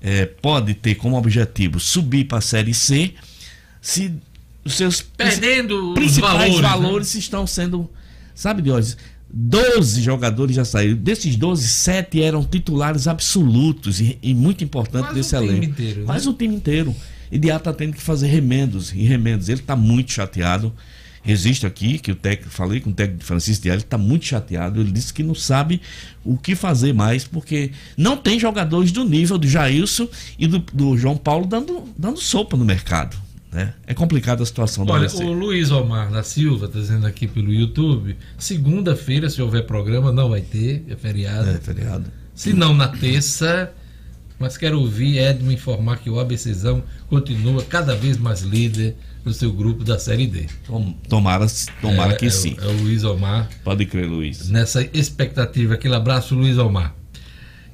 [0.00, 3.14] eh, pode ter como objetivo subir para a Série C
[3.80, 4.12] se
[4.64, 7.20] os seus Perdendo os principais valores, valores, né?
[7.20, 7.90] estão sendo,
[8.34, 8.96] sabe, Diógenes?
[9.32, 10.96] 12 jogadores já saíram.
[10.96, 15.64] Desses 12, 7 eram titulares absolutos e, e muito importantes Quase desse o time elenco.
[15.72, 16.06] inteiro, né?
[16.06, 16.96] Quase o time inteiro.
[17.30, 19.48] E Diá está tendo que fazer remendos e remendos.
[19.48, 20.72] Ele está muito chateado.
[21.24, 24.80] Registro aqui que o técnico, falei com o técnico Francisco Diá, ele está muito chateado.
[24.80, 25.80] Ele disse que não sabe
[26.24, 30.98] o que fazer mais, porque não tem jogadores do nível do Jailson e do, do
[30.98, 33.16] João Paulo dando, dando sopa no mercado.
[33.52, 33.74] Né?
[33.86, 35.22] É complicada a situação do Olha, ABC.
[35.22, 38.16] o Luiz Omar da Silva está dizendo aqui pelo YouTube.
[38.38, 41.50] Segunda-feira, se houver programa, não vai ter, é feriado.
[41.50, 42.06] É, feriado.
[42.34, 43.70] Se não, na terça.
[44.38, 49.52] Mas quero ouvir Edmo informar que o ABCzão continua cada vez mais líder no seu
[49.52, 50.46] grupo da Série D.
[50.66, 51.46] Tom- Tomara,
[51.80, 52.56] tomara É, que é sim.
[52.60, 53.48] É o Luiz Omar.
[53.62, 54.48] Pode crer, Luiz.
[54.48, 55.74] Nessa expectativa.
[55.74, 56.92] Aquele abraço, Luiz Omar.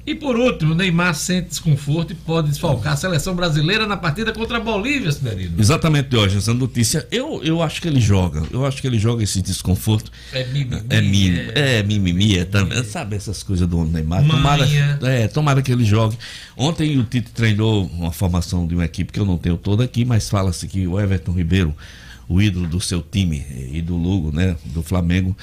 [0.09, 4.33] E por último, o Neymar sente desconforto e pode desfalcar a seleção brasileira na partida
[4.33, 5.53] contra a Bolívia, Severino.
[5.59, 7.07] Exatamente, hoje essa notícia.
[7.11, 8.41] Eu, eu acho que ele joga.
[8.49, 10.11] Eu acho que ele joga esse desconforto.
[10.33, 10.81] É mimimi.
[10.89, 12.83] É mimimi, é, mimimi, é também.
[12.85, 14.25] Sabe essas coisas do Neymar?
[14.25, 14.67] Tomara,
[15.03, 16.17] é, tomara que ele jogue.
[16.57, 20.05] Ontem o Tite treinou uma formação de uma equipe que eu não tenho toda aqui,
[20.05, 21.71] mas fala-se que o Everton Ribeiro,
[22.29, 25.35] o ídolo do seu time e do Lugo, né, do Flamengo,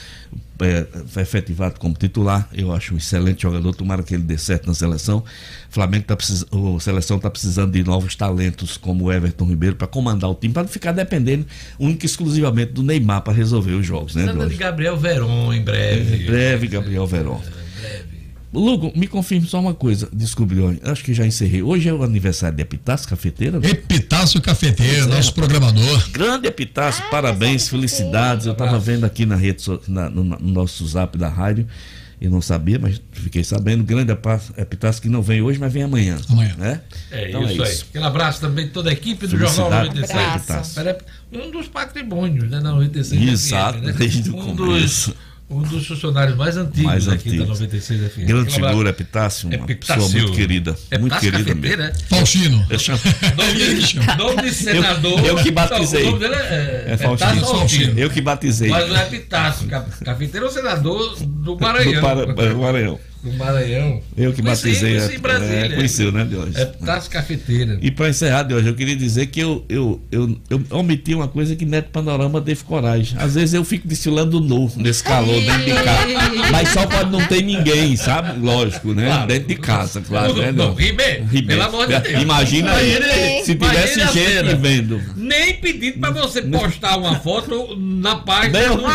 [0.61, 2.49] é, foi efetivado como titular.
[2.55, 5.25] Eu acho um excelente jogador, tomara que ele dê certo na seleção.
[5.69, 9.89] Flamengo tá precisando, a seleção está precisando de novos talentos como o Everton Ribeiro para
[9.89, 11.45] comandar o time, para não ficar dependendo
[11.77, 14.33] única e exclusivamente do Neymar para resolver os jogos, né?
[14.33, 16.23] De Gabriel Veron em breve.
[16.23, 17.43] Em breve, Gabriel Veron.
[18.57, 20.09] Lugo, me confirme só uma coisa.
[20.13, 21.63] Desculpe, Leone, acho que já encerrei.
[21.63, 23.61] Hoje é o aniversário de Epitácio Cafeteira?
[23.61, 23.69] Né?
[23.69, 26.11] Epitácio Cafeteiro, nosso programador.
[26.11, 28.47] Grande Epitácio, ah, parabéns, felicidades.
[28.47, 31.67] Eu estava vendo aqui na rede, na, no, no nosso zap da rádio
[32.19, 33.85] e não sabia, mas fiquei sabendo.
[33.85, 34.17] Grande
[34.57, 36.17] Epitácio que não vem hoje, mas vem amanhã.
[36.31, 36.55] Amanhã.
[36.57, 36.81] Né?
[37.11, 37.89] É, então isso, é isso aí.
[37.91, 40.75] Aquele abraço também de toda a equipe do Jornal 96.
[41.31, 43.23] Um dos patrimônios né, na 96.
[43.23, 43.93] Exato, FM, né?
[43.93, 45.11] desde um o começo.
[45.11, 47.39] Dos um dos funcionários mais antigos mais aqui antigos.
[47.39, 48.19] da 96 FM.
[48.27, 50.03] Grande figura, Epitácio, uma Epitácio.
[50.03, 50.71] pessoa muito querida.
[50.71, 51.83] Epitácio muito querida mesmo.
[51.83, 51.93] É?
[52.09, 52.67] Faustino.
[52.69, 53.01] Eu chamo...
[54.17, 55.19] nome, de senador.
[55.21, 56.01] Eu, eu que batizei.
[56.01, 57.47] Então, o nome dele é, é Faustino.
[57.47, 57.99] Faustino.
[57.99, 58.71] Eu que batizei.
[58.71, 62.03] Mas o Epitácio, cafeteiro é o senador do Maranhão.
[62.35, 64.01] Do Maranhão do Maranhão.
[64.17, 64.97] Eu que conheci, batizei.
[64.97, 65.67] Conheci em Brasília.
[65.67, 66.61] É, conheceu, né, de hoje?
[66.61, 67.79] É Taça Cafeteira.
[67.83, 71.29] E para encerrar de hoje, eu queria dizer que eu, eu, eu, eu omiti uma
[71.29, 73.19] coisa que Neto Panorama teve coragem.
[73.19, 76.07] Às vezes eu fico desfilando nu nesse calor dentro de casa.
[76.53, 78.39] Mas só quando não tem ninguém, sabe?
[78.39, 79.07] Lógico, né?
[79.07, 79.27] Claro.
[79.27, 80.35] Dentro de casa, claro.
[80.35, 80.53] Não, né?
[80.53, 82.23] não, Ribê, pelo amor de Deus.
[82.23, 85.01] Imagina aí, se tivesse gente vendo.
[85.17, 88.87] Nem pedindo para você postar uma foto na página do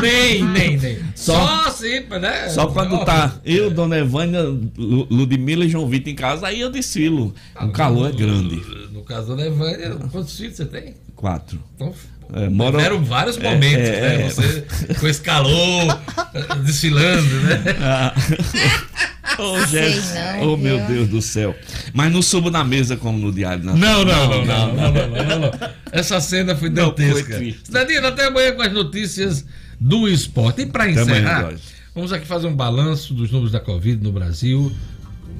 [0.00, 0.98] nem, nem, nem.
[1.14, 2.48] Só, só assim, né?
[2.48, 4.42] Só quando tá eu, Dona Evânia,
[4.76, 7.34] Ludmilla e João Vitor em casa, aí eu desfilo.
[7.60, 8.60] o calor é grande.
[8.92, 10.94] No caso da Evânia, quantos filhos você tem?
[11.14, 11.62] Quatro.
[11.74, 11.94] Então,
[12.34, 12.78] é, moram...
[12.78, 14.26] Tiveram vários momentos, é, né?
[14.26, 14.66] É, você
[14.98, 16.00] com esse calor,
[16.64, 17.64] desfilando, né?
[17.80, 18.14] Ah.
[19.38, 20.14] Oh, Jesus.
[20.14, 21.54] Não, oh meu Deus do céu.
[21.92, 24.04] Mas não subo na mesa como no Diário Nacional.
[24.04, 25.50] Não, não, não, não, não, não,
[25.92, 27.38] Essa cena foi dantesca.
[27.62, 29.44] Cidadinho, até amanhã com as notícias
[29.78, 30.62] do esporte.
[30.62, 31.52] E para encerrar,
[31.96, 34.70] Vamos aqui fazer um balanço dos números da Covid no Brasil,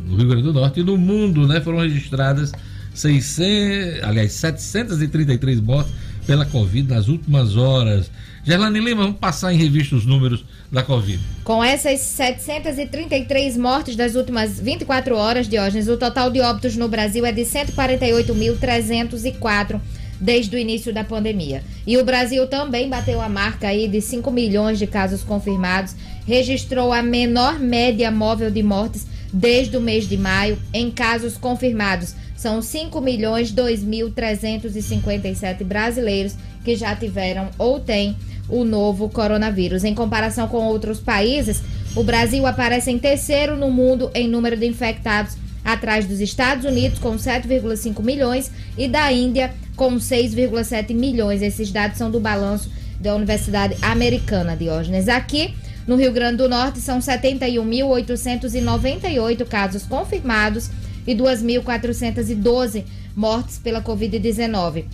[0.07, 1.61] no Rio Grande do Norte e no mundo, né?
[1.61, 2.51] Foram registradas
[2.95, 5.93] 600, aliás, 733 mortes
[6.27, 8.11] pela Covid nas últimas horas.
[8.43, 11.23] Gerlane Lima, vamos passar em revista os números da Covid.
[11.45, 17.27] Com essas 733 mortes das últimas 24 horas, Diógenes, o total de óbitos no Brasil
[17.27, 19.78] é de 148.304
[20.19, 21.62] desde o início da pandemia.
[21.87, 25.95] E o Brasil também bateu a marca aí de 5 milhões de casos confirmados,
[26.27, 32.15] registrou a menor média móvel de mortes desde o mês de maio em casos confirmados.
[32.36, 36.35] São 5 milhões 2.357 brasileiros
[36.65, 38.16] que já tiveram ou têm
[38.48, 39.85] o novo coronavírus.
[39.85, 41.62] Em comparação com outros países,
[41.94, 46.98] o Brasil aparece em terceiro no mundo em número de infectados atrás dos Estados Unidos
[46.98, 51.43] com 7,5 milhões e da Índia com 6,7 milhões.
[51.43, 52.70] Esses dados são do balanço
[53.01, 55.09] da Universidade Americana, Diógenes.
[55.09, 55.55] Aqui
[55.86, 60.68] no Rio Grande do Norte são 71.898 casos confirmados
[61.06, 62.84] e 2.412
[63.14, 64.86] mortes pela Covid-19.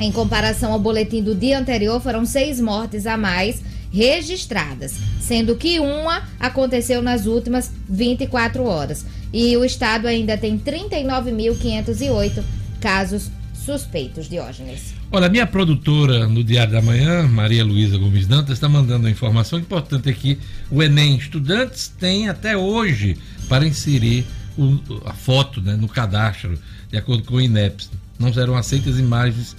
[0.00, 3.62] Em comparação ao boletim do dia anterior, foram seis mortes a mais
[3.92, 9.06] registradas, sendo que uma aconteceu nas últimas 24 horas.
[9.32, 12.42] E o estado ainda tem 39.508
[12.80, 14.94] casos suspeitos, Diógenes.
[15.14, 19.60] Olha, minha produtora no Diário da Manhã, Maria Luísa Gomes Dantas, está mandando uma informação
[19.60, 20.40] importante aqui.
[20.68, 23.16] O Enem Estudantes tem até hoje
[23.48, 24.26] para inserir
[24.58, 26.58] o, a foto né, no cadastro,
[26.90, 27.86] de acordo com o INEP.
[28.18, 29.54] Não serão aceitas imagens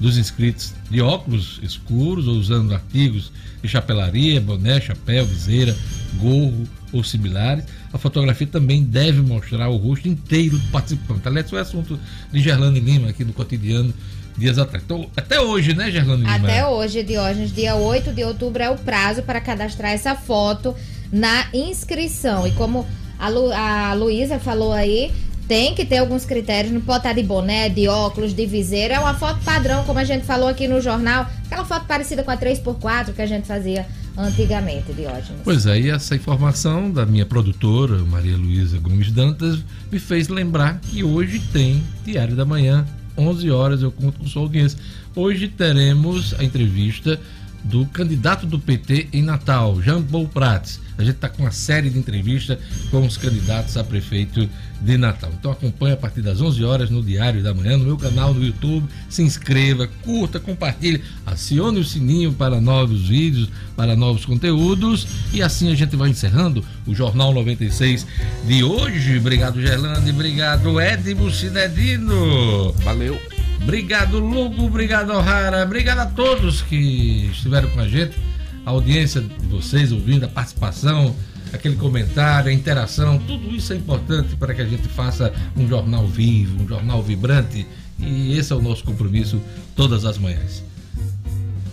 [0.00, 3.30] dos inscritos de óculos escuros ou usando artigos
[3.62, 5.76] de chapelaria, boné, chapéu, viseira,
[6.18, 7.64] gorro ou similares.
[7.92, 11.28] A fotografia também deve mostrar o rosto inteiro do participante.
[11.28, 11.96] Aliás, foi assunto
[12.32, 13.94] de Gerlane Lima aqui no cotidiano
[14.36, 14.82] dias atrás.
[14.84, 16.36] Então, até hoje, né, Gerlane Lima?
[16.36, 20.74] Até hoje, Diógenes, dia 8 de outubro é o prazo para cadastrar essa foto
[21.12, 22.46] na inscrição.
[22.46, 22.86] E como
[23.18, 25.12] a, Lu, a Luísa falou aí,
[25.48, 28.94] tem que ter alguns critérios, não pode estar de boné, de óculos, de viseira.
[28.94, 31.30] É uma foto padrão, como a gente falou aqui no jornal.
[31.46, 33.86] Aquela foto parecida com a 3x4 que a gente fazia
[34.16, 35.42] antigamente, Diógenes.
[35.44, 39.60] Pois é, e essa informação da minha produtora, Maria Luísa Gomes Dantas,
[39.92, 42.84] me fez lembrar que hoje tem Diário da Manhã,
[43.16, 44.78] 11 horas, eu conto com sua audiência.
[45.14, 47.18] Hoje teremos a entrevista
[47.64, 50.80] do candidato do PT em Natal, Jean Paul Prats.
[50.96, 52.58] A gente está com uma série de entrevistas
[52.90, 54.48] com os candidatos a prefeito
[54.80, 55.30] de Natal.
[55.38, 58.44] Então acompanhe a partir das 11 horas no Diário da Manhã, no meu canal no
[58.44, 58.86] YouTube.
[59.08, 65.06] Se inscreva, curta, compartilhe, acione o sininho para novos vídeos, para novos conteúdos.
[65.32, 68.06] E assim a gente vai encerrando o Jornal 96
[68.46, 69.18] de hoje.
[69.18, 70.10] Obrigado, Gerlande.
[70.10, 72.72] Obrigado, Edmo Cinedino.
[72.84, 73.20] Valeu.
[73.62, 74.66] Obrigado, Lugo.
[74.66, 75.64] Obrigado, O'Hara.
[75.64, 78.16] Obrigado a todos que estiveram com a gente.
[78.64, 81.14] A audiência de vocês ouvindo, a participação,
[81.52, 83.18] aquele comentário, a interação.
[83.18, 87.66] Tudo isso é importante para que a gente faça um jornal vivo, um jornal vibrante.
[87.98, 89.40] E esse é o nosso compromisso
[89.74, 90.62] todas as manhãs.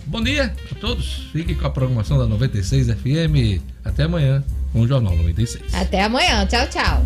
[0.06, 1.28] Bom dia a todos.
[1.32, 3.60] Fiquem com a programação da 96 FM.
[3.84, 5.74] Até amanhã com o Jornal 96.
[5.74, 6.46] Até amanhã.
[6.46, 7.04] Tchau, tchau.